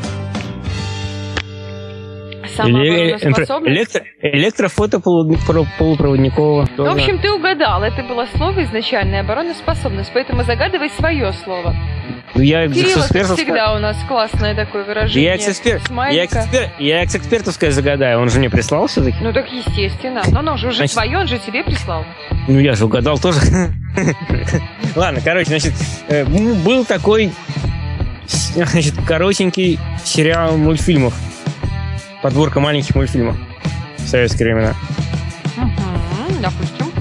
Э, 2.55 2.55
Самообороноспособность. 2.55 3.75
электро, 3.75 4.01
электрофотополупроводникового. 4.21 6.67
Ну, 6.77 6.85
в 6.85 6.89
общем, 6.89 7.19
ты 7.19 7.29
угадал. 7.31 7.83
Это 7.83 8.03
было 8.03 8.25
слово 8.37 8.63
изначальная 8.63 9.21
обороноспособность, 9.21 10.11
поэтому 10.13 10.43
загадывай 10.43 10.89
свое 10.89 11.33
слово. 11.33 11.75
Ну, 12.35 12.41
я 12.41 12.67
Кирилл, 12.67 12.83
как 12.83 12.95
экс-экспертов- 13.11 13.37
всегда, 13.37 13.73
у 13.75 13.79
нас 13.79 13.95
классное 14.09 14.53
такое 14.55 14.83
выражение. 14.83 15.23
Я 15.23 15.35
экс-эксперт. 15.35 15.81
Я, 15.81 15.87
Смайлика. 15.87 16.23
экс-экспер- 16.39 16.69
я 16.79 17.01
экс-экспертовское 17.03 17.71
загадаю. 17.71 18.19
Он 18.19 18.29
же 18.29 18.39
мне 18.39 18.49
прислал 18.49 18.87
все-таки. 18.87 19.17
Ну 19.21 19.31
так 19.31 19.49
естественно. 19.51 20.21
Но 20.27 20.39
оно 20.39 20.57
же 20.57 20.67
уже 20.67 20.77
Значит- 20.77 20.95
твое, 20.95 21.17
он 21.17 21.27
же 21.27 21.39
тебе 21.39 21.63
прислал. 21.63 22.03
Ну, 22.49 22.59
я 22.59 22.75
же 22.75 22.85
угадал 22.85 23.17
тоже. 23.19 23.39
Ладно, 24.95 25.21
короче, 25.23 25.47
значит, 25.47 25.73
э, 26.09 26.25
был 26.25 26.83
такой, 26.83 27.31
значит, 28.27 28.95
коротенький 29.07 29.79
сериал 30.03 30.57
мультфильмов. 30.57 31.13
Подборка 32.21 32.59
маленьких 32.59 32.95
мультфильмов 32.95 33.37
в 33.97 34.07
советские 34.07 34.53
времена. 34.53 34.73
Угу, 35.57 36.33
допустим. 36.41 36.91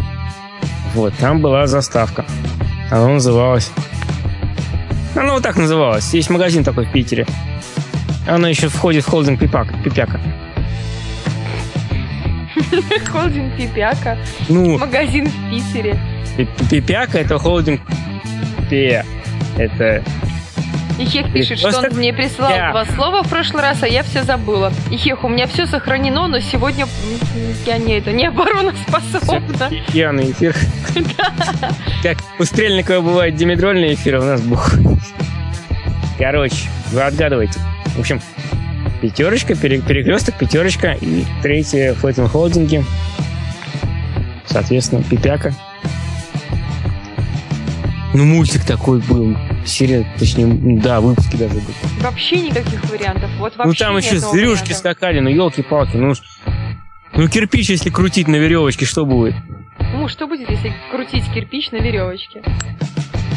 Вот, 0.95 1.13
там 1.19 1.41
была 1.41 1.67
заставка. 1.67 2.25
Она 2.91 3.09
называлась... 3.09 3.73
Она 5.15 5.33
вот 5.35 5.43
так 5.43 5.57
называлась. 5.57 6.13
Есть 6.13 6.31
магазин 6.31 6.65
такой 6.65 6.87
в 6.87 6.93
Питере. 6.93 7.27
Она 8.27 8.49
еще 8.49 8.69
входит 8.69 9.05
в 9.05 9.09
холдинг 9.09 9.39
Пипак, 9.41 9.69
Пипяка. 9.83 10.21
Холдинг 13.13 13.57
Пипяка. 13.57 14.19
Ну, 14.49 14.79
Магазин 14.79 15.29
в 15.29 15.51
Питере. 15.51 15.99
Пи- 16.37 16.49
Пипяка 16.71 17.19
это 17.19 17.39
холдинг 17.39 17.81
Пе. 18.71 19.05
Это... 19.59 20.03
Ихех 20.99 21.33
пишет, 21.33 21.59
что 21.59 21.77
он 21.81 21.87
мне 21.97 22.13
прислал 22.13 22.51
я. 22.51 22.71
два 22.71 22.85
слова 22.85 23.23
в 23.25 23.29
прошлый 23.29 23.63
раз, 23.63 23.83
а 23.83 23.89
я 23.89 24.05
все 24.05 24.23
забыла. 24.23 24.73
Ихех, 24.91 25.25
у 25.25 25.29
меня 25.29 25.49
все 25.49 25.67
сохранено, 25.67 26.29
но 26.29 26.39
сегодня 26.39 26.87
я 27.67 27.79
не 27.79 27.99
это, 27.99 28.13
не 28.13 28.27
обороноспособна. 28.27 29.71
Пьяный 29.93 30.31
эфир. 30.31 30.55
Как 32.03 32.19
у 32.39 32.45
Стрельникова 32.45 33.01
бывает 33.01 33.37
димедрольный 33.37 33.95
эфир, 33.95 34.17
а 34.17 34.21
у 34.21 34.25
нас 34.25 34.41
бух. 34.41 34.73
Короче, 36.19 36.69
вы 36.93 37.01
отгадываете. 37.03 37.59
В 37.97 38.01
общем, 38.01 38.21
пятерочка, 39.03 39.55
пере- 39.55 39.81
перекресток, 39.81 40.39
пятерочка 40.39 40.93
и 41.01 41.25
третье 41.43 41.95
флотинг 41.95 42.31
холдинги. 42.31 42.85
Соответственно, 44.47 45.03
пипяка. 45.03 45.55
Ну, 48.13 48.25
мультик 48.25 48.65
такой 48.65 49.01
был. 49.01 49.37
серия, 49.67 50.07
точнее, 50.19 50.47
да, 50.81 51.01
выпуски 51.01 51.37
даже 51.37 51.55
были. 51.55 51.65
Вообще 52.01 52.43
никаких 52.43 52.85
вариантов. 52.91 53.29
Вот 53.39 53.57
вообще 53.57 53.67
Ну 53.67 53.75
там 53.75 53.97
еще 53.97 54.19
зверюшки 54.19 54.67
варианта. 54.67 54.75
скакали, 54.75 55.21
ну 55.21 55.31
елки-палки, 55.31 55.97
ну 55.97 56.13
ну 57.17 57.29
кирпич, 57.29 57.71
если 57.71 57.91
крутить 57.91 58.29
на 58.29 58.37
веревочке, 58.37 58.85
что 58.87 59.05
будет? 59.05 59.35
Ну, 60.05 60.09
что 60.09 60.27
будет, 60.27 60.51
если 60.51 60.71
крутить 60.91 61.25
кирпич 61.33 61.71
на 61.71 61.77
веревочке? 61.77 62.43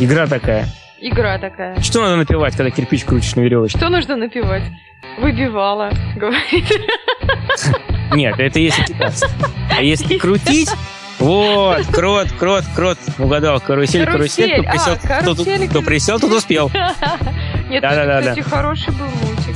Игра 0.01 0.27
такая. 0.27 0.67
Игра 0.99 1.39
такая. 1.39 1.79
Что 1.79 2.01
надо 2.01 2.17
напевать, 2.17 2.57
когда 2.57 2.69
кирпич 2.71 3.05
крутишь 3.05 3.37
на 3.37 3.39
веревочке? 3.39 3.77
Что 3.77 3.87
нужно 3.87 4.17
напевать? 4.17 4.63
Выбивала, 5.17 5.91
говорит. 6.17 6.65
Нет, 8.11 8.37
это 8.37 8.59
если 8.59 8.83
кидаться. 8.83 9.29
А 9.77 9.81
если 9.81 10.17
крутить, 10.17 10.69
вот, 11.19 11.85
крот, 11.87 12.33
крот, 12.37 12.65
крот, 12.75 12.97
угадал, 13.17 13.61
карусель, 13.61 14.03
карусель, 14.05 14.51
кто 14.51 14.63
Карусель, 14.63 14.69
присел, 14.69 14.93
а, 14.93 15.21
кто, 15.21 15.35
карусель, 15.35 15.69
кто 15.69 15.81
присел, 15.81 16.19
тот 16.19 16.33
успел. 16.33 16.69
Нет, 17.69 17.81
Да-да-да-да. 17.81 18.19
это, 18.19 18.41
кстати, 18.41 18.49
хороший 18.49 18.91
был 18.93 19.05
мультик. 19.05 19.55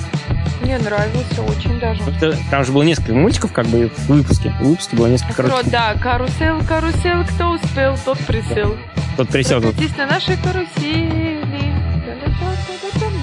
Мне 0.62 0.78
нравился 0.78 1.42
очень 1.44 1.80
даже. 1.80 2.02
Это- 2.04 2.38
Там 2.50 2.64
же 2.64 2.72
было 2.72 2.84
несколько 2.84 3.14
мультиков, 3.14 3.52
как 3.52 3.66
бы, 3.68 3.90
в 3.90 4.08
выпуске. 4.08 4.50
В 4.62 4.64
выпуске 4.64 4.96
было 4.96 5.08
несколько 5.08 5.44
коротких. 5.44 5.72
да, 5.72 5.96
карусель, 5.96 6.64
карусель, 6.68 7.26
кто 7.34 7.50
успел, 7.52 7.96
тот 8.06 8.18
присел. 8.20 8.76
Тот 9.18 9.30
присел, 9.30 9.62
тут. 9.62 9.76
Прокатись 9.76 9.98
на 9.98 10.06
нашей 10.08 10.38
карусели. 10.38 11.42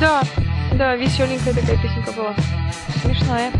Да, 0.00 0.22
да, 0.74 0.94
веселенькая 0.96 1.54
такая 1.54 1.76
песенка 1.82 2.12
была. 2.12 2.34
Смешная. 3.02 3.50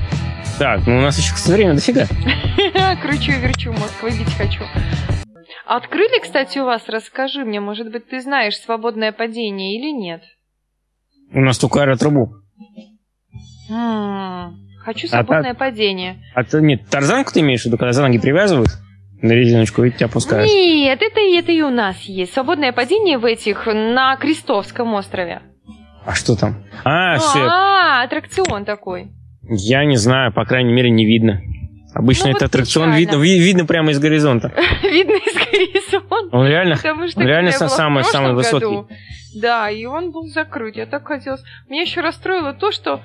Так, 0.58 0.86
ну 0.86 0.98
у 0.98 1.00
нас 1.00 1.18
еще, 1.18 1.34
кстати, 1.34 1.54
время 1.56 1.74
дофига. 1.74 2.06
Кручу 3.02 3.32
и 3.32 3.36
верчу, 3.40 3.72
мозг 3.72 4.02
выбить 4.02 4.32
хочу. 4.36 4.62
Открыли, 5.66 6.20
кстати, 6.22 6.58
у 6.58 6.64
вас, 6.64 6.82
расскажи 6.88 7.44
мне, 7.44 7.60
может 7.60 7.90
быть, 7.90 8.08
ты 8.08 8.20
знаешь 8.20 8.56
свободное 8.56 9.12
падение 9.12 9.78
или 9.78 9.90
нет? 9.92 10.22
У 11.32 11.40
нас 11.40 11.58
только 11.58 11.82
аэротрубу. 11.82 12.36
Хочу 13.68 15.06
А 15.06 15.10
свободное 15.10 15.54
падение. 15.54 16.18
А 16.34 16.44
ты, 16.44 16.60
нет, 16.62 16.82
тарзанку 16.88 17.32
ты 17.32 17.40
имеешь 17.40 17.62
в 17.62 17.66
виду, 17.66 17.76
когда 17.76 17.92
за 17.92 18.02
ноги 18.02 18.18
привязывают 18.18 18.70
на 19.20 19.32
резиночку 19.32 19.84
и 19.84 19.90
тебя 19.90 20.06
опускают? 20.06 20.48
Нет, 20.48 21.00
это, 21.02 21.20
это 21.20 21.52
и 21.52 21.60
у 21.62 21.70
нас 21.70 22.00
есть. 22.02 22.32
Свободное 22.32 22.72
падение 22.72 23.18
в 23.18 23.24
этих 23.24 23.66
на 23.66 24.16
Крестовском 24.16 24.94
острове. 24.94 25.42
А 26.06 26.14
что 26.14 26.36
там? 26.36 26.64
А, 26.84 27.18
все, 27.18 27.40
А, 27.40 28.02
аттракцион 28.04 28.64
такой. 28.64 29.08
я 29.42 29.84
не 29.84 29.96
знаю, 29.96 30.32
по 30.32 30.44
крайней 30.46 30.72
мере, 30.72 30.90
не 30.90 31.04
видно. 31.04 31.42
Обычно 31.94 32.26
Ну, 32.26 32.30
это 32.32 32.44
вот 32.44 32.48
аттракцион 32.50 32.86
печально. 32.90 32.98
видно, 32.98 33.16
ви- 33.16 33.38
видно 33.40 33.66
прямо 33.66 33.90
из 33.90 33.98
горизонта. 33.98 34.52
Видно 34.82 35.12
из 35.12 35.34
горизонта. 35.34 36.36
Он 36.36 36.46
реально, 36.46 36.76
Потому 36.76 37.08
что 37.08 37.20
он 37.20 37.26
реально 37.26 37.50
самый, 37.50 38.04
самый 38.04 38.34
высокий. 38.34 38.64
году, 38.66 38.88
Да, 39.34 39.68
и 39.70 39.84
он 39.86 40.12
был 40.12 40.26
закрыт. 40.28 40.76
Я 40.76 40.86
так 40.86 41.06
хотелось. 41.06 41.42
Меня 41.68 41.82
еще 41.82 42.00
расстроило 42.00 42.52
то, 42.52 42.70
что 42.72 43.00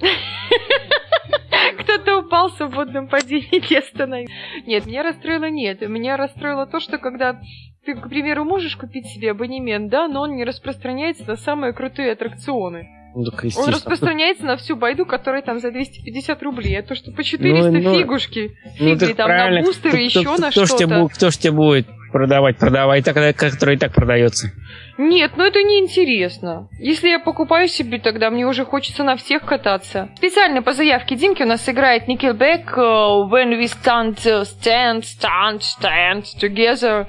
кто-то 1.78 2.18
упал 2.18 2.48
в 2.50 2.56
свободном 2.56 3.08
падении 3.08 3.70
не 3.70 3.76
остановился. 3.78 4.32
Нет, 4.66 4.86
меня 4.86 5.02
расстроило 5.02 5.48
нет. 5.50 5.80
Меня 5.88 6.16
расстроило 6.16 6.66
то, 6.66 6.80
что 6.80 6.98
когда 6.98 7.40
ты, 7.84 7.94
к 7.94 8.08
примеру, 8.08 8.44
можешь 8.44 8.76
купить 8.76 9.06
себе 9.06 9.32
абонемент, 9.32 9.90
да, 9.90 10.08
но 10.08 10.22
он 10.22 10.36
не 10.36 10.44
распространяется 10.44 11.24
на 11.26 11.36
самые 11.36 11.72
крутые 11.72 12.12
аттракционы. 12.12 12.88
Ну, 13.16 13.24
так, 13.26 13.44
Он 13.56 13.68
распространяется 13.68 14.44
на 14.44 14.56
всю 14.56 14.74
байду, 14.74 15.06
которая 15.06 15.40
там 15.42 15.60
за 15.60 15.70
250 15.70 16.42
рублей. 16.42 16.80
А 16.80 16.82
то, 16.82 16.96
что 16.96 17.12
по 17.12 17.22
400 17.22 17.70
Ну, 17.70 17.80
ну, 17.80 17.98
фигушки, 18.00 18.50
Ну, 18.80 18.96
фигли 18.96 19.06
так 19.08 19.16
там 19.16 19.26
правильно. 19.28 19.60
на 19.60 19.66
бустеры, 19.66 19.90
Кто- 19.90 19.98
еще 20.02 20.22
кто- 20.22 20.36
на 20.42 20.50
что-то. 20.50 21.08
Кто 21.14 21.30
ж 21.30 21.36
тебе 21.36 21.52
будет 21.52 21.86
продавать, 22.14 22.58
продавать, 22.58 23.04
так, 23.04 23.16
который 23.36 23.74
и 23.74 23.78
так 23.78 23.92
продается? 23.92 24.52
Нет, 24.98 25.32
ну 25.36 25.42
это 25.42 25.64
неинтересно. 25.64 26.68
Если 26.78 27.08
я 27.08 27.18
покупаю 27.18 27.66
себе, 27.66 27.98
тогда 27.98 28.30
мне 28.30 28.46
уже 28.46 28.64
хочется 28.64 29.02
на 29.02 29.16
всех 29.16 29.44
кататься. 29.44 30.10
Специально 30.16 30.62
по 30.62 30.72
заявке 30.74 31.16
Димки 31.16 31.42
у 31.42 31.46
нас 31.46 31.68
играет 31.68 32.08
Nickelback 32.08 32.76
э, 32.76 32.80
When 32.80 33.58
We 33.58 33.64
Stand, 33.64 34.18
Stand, 34.44 35.02
Stand, 35.02 35.60
Stand 35.60 36.24
Together. 36.40 37.06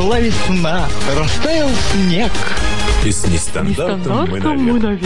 Пришла 0.00 0.18
весна, 0.18 0.88
растаял 1.14 1.68
снег. 1.92 2.32
И 3.04 3.12
с 3.12 3.26
нестандартом 3.26 4.30
мы 4.30 4.40
навек. 4.40 5.04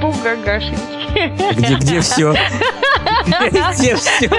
Бугагашеньки. 0.00 1.54
Где, 1.56 1.74
где 1.74 2.00
все? 2.00 2.34
Где 3.26 3.96
все? 3.96 4.30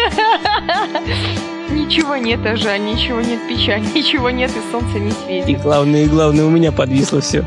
Ничего 1.69 2.15
нет, 2.15 2.39
а 2.47 2.55
жаль, 2.55 2.83
ничего 2.83 3.21
нет, 3.21 3.47
печаль, 3.47 3.81
ничего 3.95 4.31
нет, 4.31 4.49
и 4.51 4.71
солнце 4.71 4.97
не 4.97 5.09
И 5.09 5.43
светит. 5.43 5.61
главное, 5.61 6.05
и 6.05 6.07
главное, 6.07 6.45
у 6.45 6.49
меня 6.49 6.71
подвисло 6.71 7.21
все. 7.21 7.45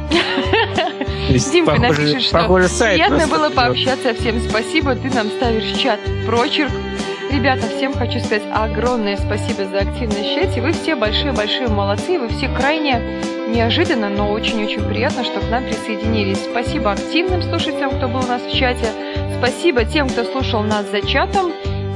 Димка 1.29 1.77
напишет, 1.77 2.23
что 2.23 2.39
похоже, 2.39 2.69
сайт 2.69 2.95
приятно 2.95 3.27
было 3.27 3.51
пообщаться, 3.51 4.15
всем 4.15 4.41
спасибо, 4.49 4.95
ты 4.95 5.11
нам 5.11 5.29
ставишь 5.29 5.77
чат 5.77 5.99
прочерк. 6.25 6.71
Ребята, 7.33 7.69
всем 7.69 7.93
хочу 7.93 8.19
сказать 8.19 8.43
огромное 8.53 9.17
спасибо 9.17 9.65
за 9.65 9.79
активность 9.79 10.35
в. 10.35 10.61
Вы 10.61 10.73
все 10.73 10.97
большие-большие 10.97 11.69
молодцы, 11.69 12.19
вы 12.19 12.29
все 12.29 12.49
крайне 12.49 13.01
неожиданно, 13.49 14.09
но 14.09 14.31
очень-очень 14.31 14.83
приятно, 14.89 15.23
что 15.23 15.39
к 15.39 15.49
нам 15.49 15.65
присоединились. 15.65 16.39
Спасибо 16.39 16.91
активным 16.91 17.41
слушателям, 17.43 17.91
кто 17.91 18.09
был 18.09 18.19
у 18.21 18.27
нас 18.27 18.43
в 18.43 18.53
чате. 18.53 18.89
Спасибо 19.39 19.85
тем, 19.85 20.09
кто 20.09 20.25
слушал 20.25 20.63
нас 20.63 20.91
за 20.91 21.07
чатом. 21.07 21.53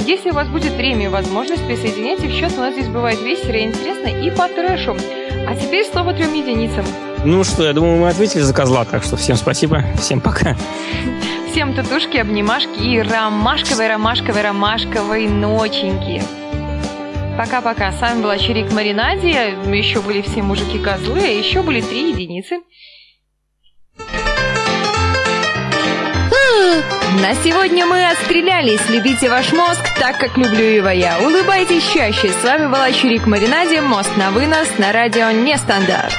Если 0.06 0.30
у 0.30 0.34
вас 0.34 0.48
будет 0.48 0.72
время 0.74 1.06
и 1.06 1.08
возможность, 1.08 1.66
присоединяйтесь 1.66 2.32
в 2.32 2.38
чат. 2.38 2.52
У 2.56 2.60
нас 2.60 2.74
здесь 2.74 2.88
бывает 2.88 3.20
весело 3.20 3.52
и 3.52 3.64
интересно 3.64 4.06
и 4.06 4.30
по 4.30 4.46
трэшу. 4.46 4.96
А 5.48 5.56
теперь 5.56 5.84
слово 5.84 6.14
трем 6.14 6.32
единицам. 6.32 6.84
Ну 7.24 7.42
что, 7.42 7.64
я 7.64 7.72
думаю, 7.72 7.98
мы 7.98 8.08
ответили 8.10 8.42
за 8.42 8.52
козла, 8.52 8.84
так 8.84 9.02
что 9.02 9.16
всем 9.16 9.36
спасибо, 9.36 9.82
всем 9.98 10.20
пока. 10.20 10.56
Всем 11.50 11.74
татушки, 11.74 12.18
обнимашки 12.18 12.78
и 12.78 13.00
ромашковой, 13.00 13.88
ромашковой, 13.88 14.42
ромашковой 14.42 15.26
ноченьки. 15.28 16.22
Пока-пока. 17.38 17.92
С 17.92 18.00
вами 18.00 18.22
была 18.22 18.38
Чирик 18.38 18.70
Маринаде. 18.72 19.56
Еще 19.72 20.00
были 20.00 20.20
все 20.20 20.42
мужики-козлы, 20.42 21.20
а 21.20 21.26
еще 21.26 21.62
были 21.62 21.80
три 21.80 22.10
единицы. 22.10 22.60
На 27.22 27.34
сегодня 27.42 27.86
мы 27.86 28.06
отстрелялись. 28.06 28.88
Любите 28.88 29.30
ваш 29.30 29.52
мозг 29.52 29.80
так, 29.98 30.18
как 30.18 30.36
люблю 30.36 30.64
его 30.64 30.90
я. 30.90 31.18
Улыбайтесь 31.20 31.84
чаще. 31.92 32.28
С 32.28 32.44
вами 32.44 32.66
была 32.66 32.92
Чирик 32.92 33.26
Маринаде. 33.26 33.80
Мост 33.80 34.10
на 34.16 34.30
вынос 34.30 34.68
на 34.78 34.92
радио 34.92 35.30
Нестандарт. 35.30 36.14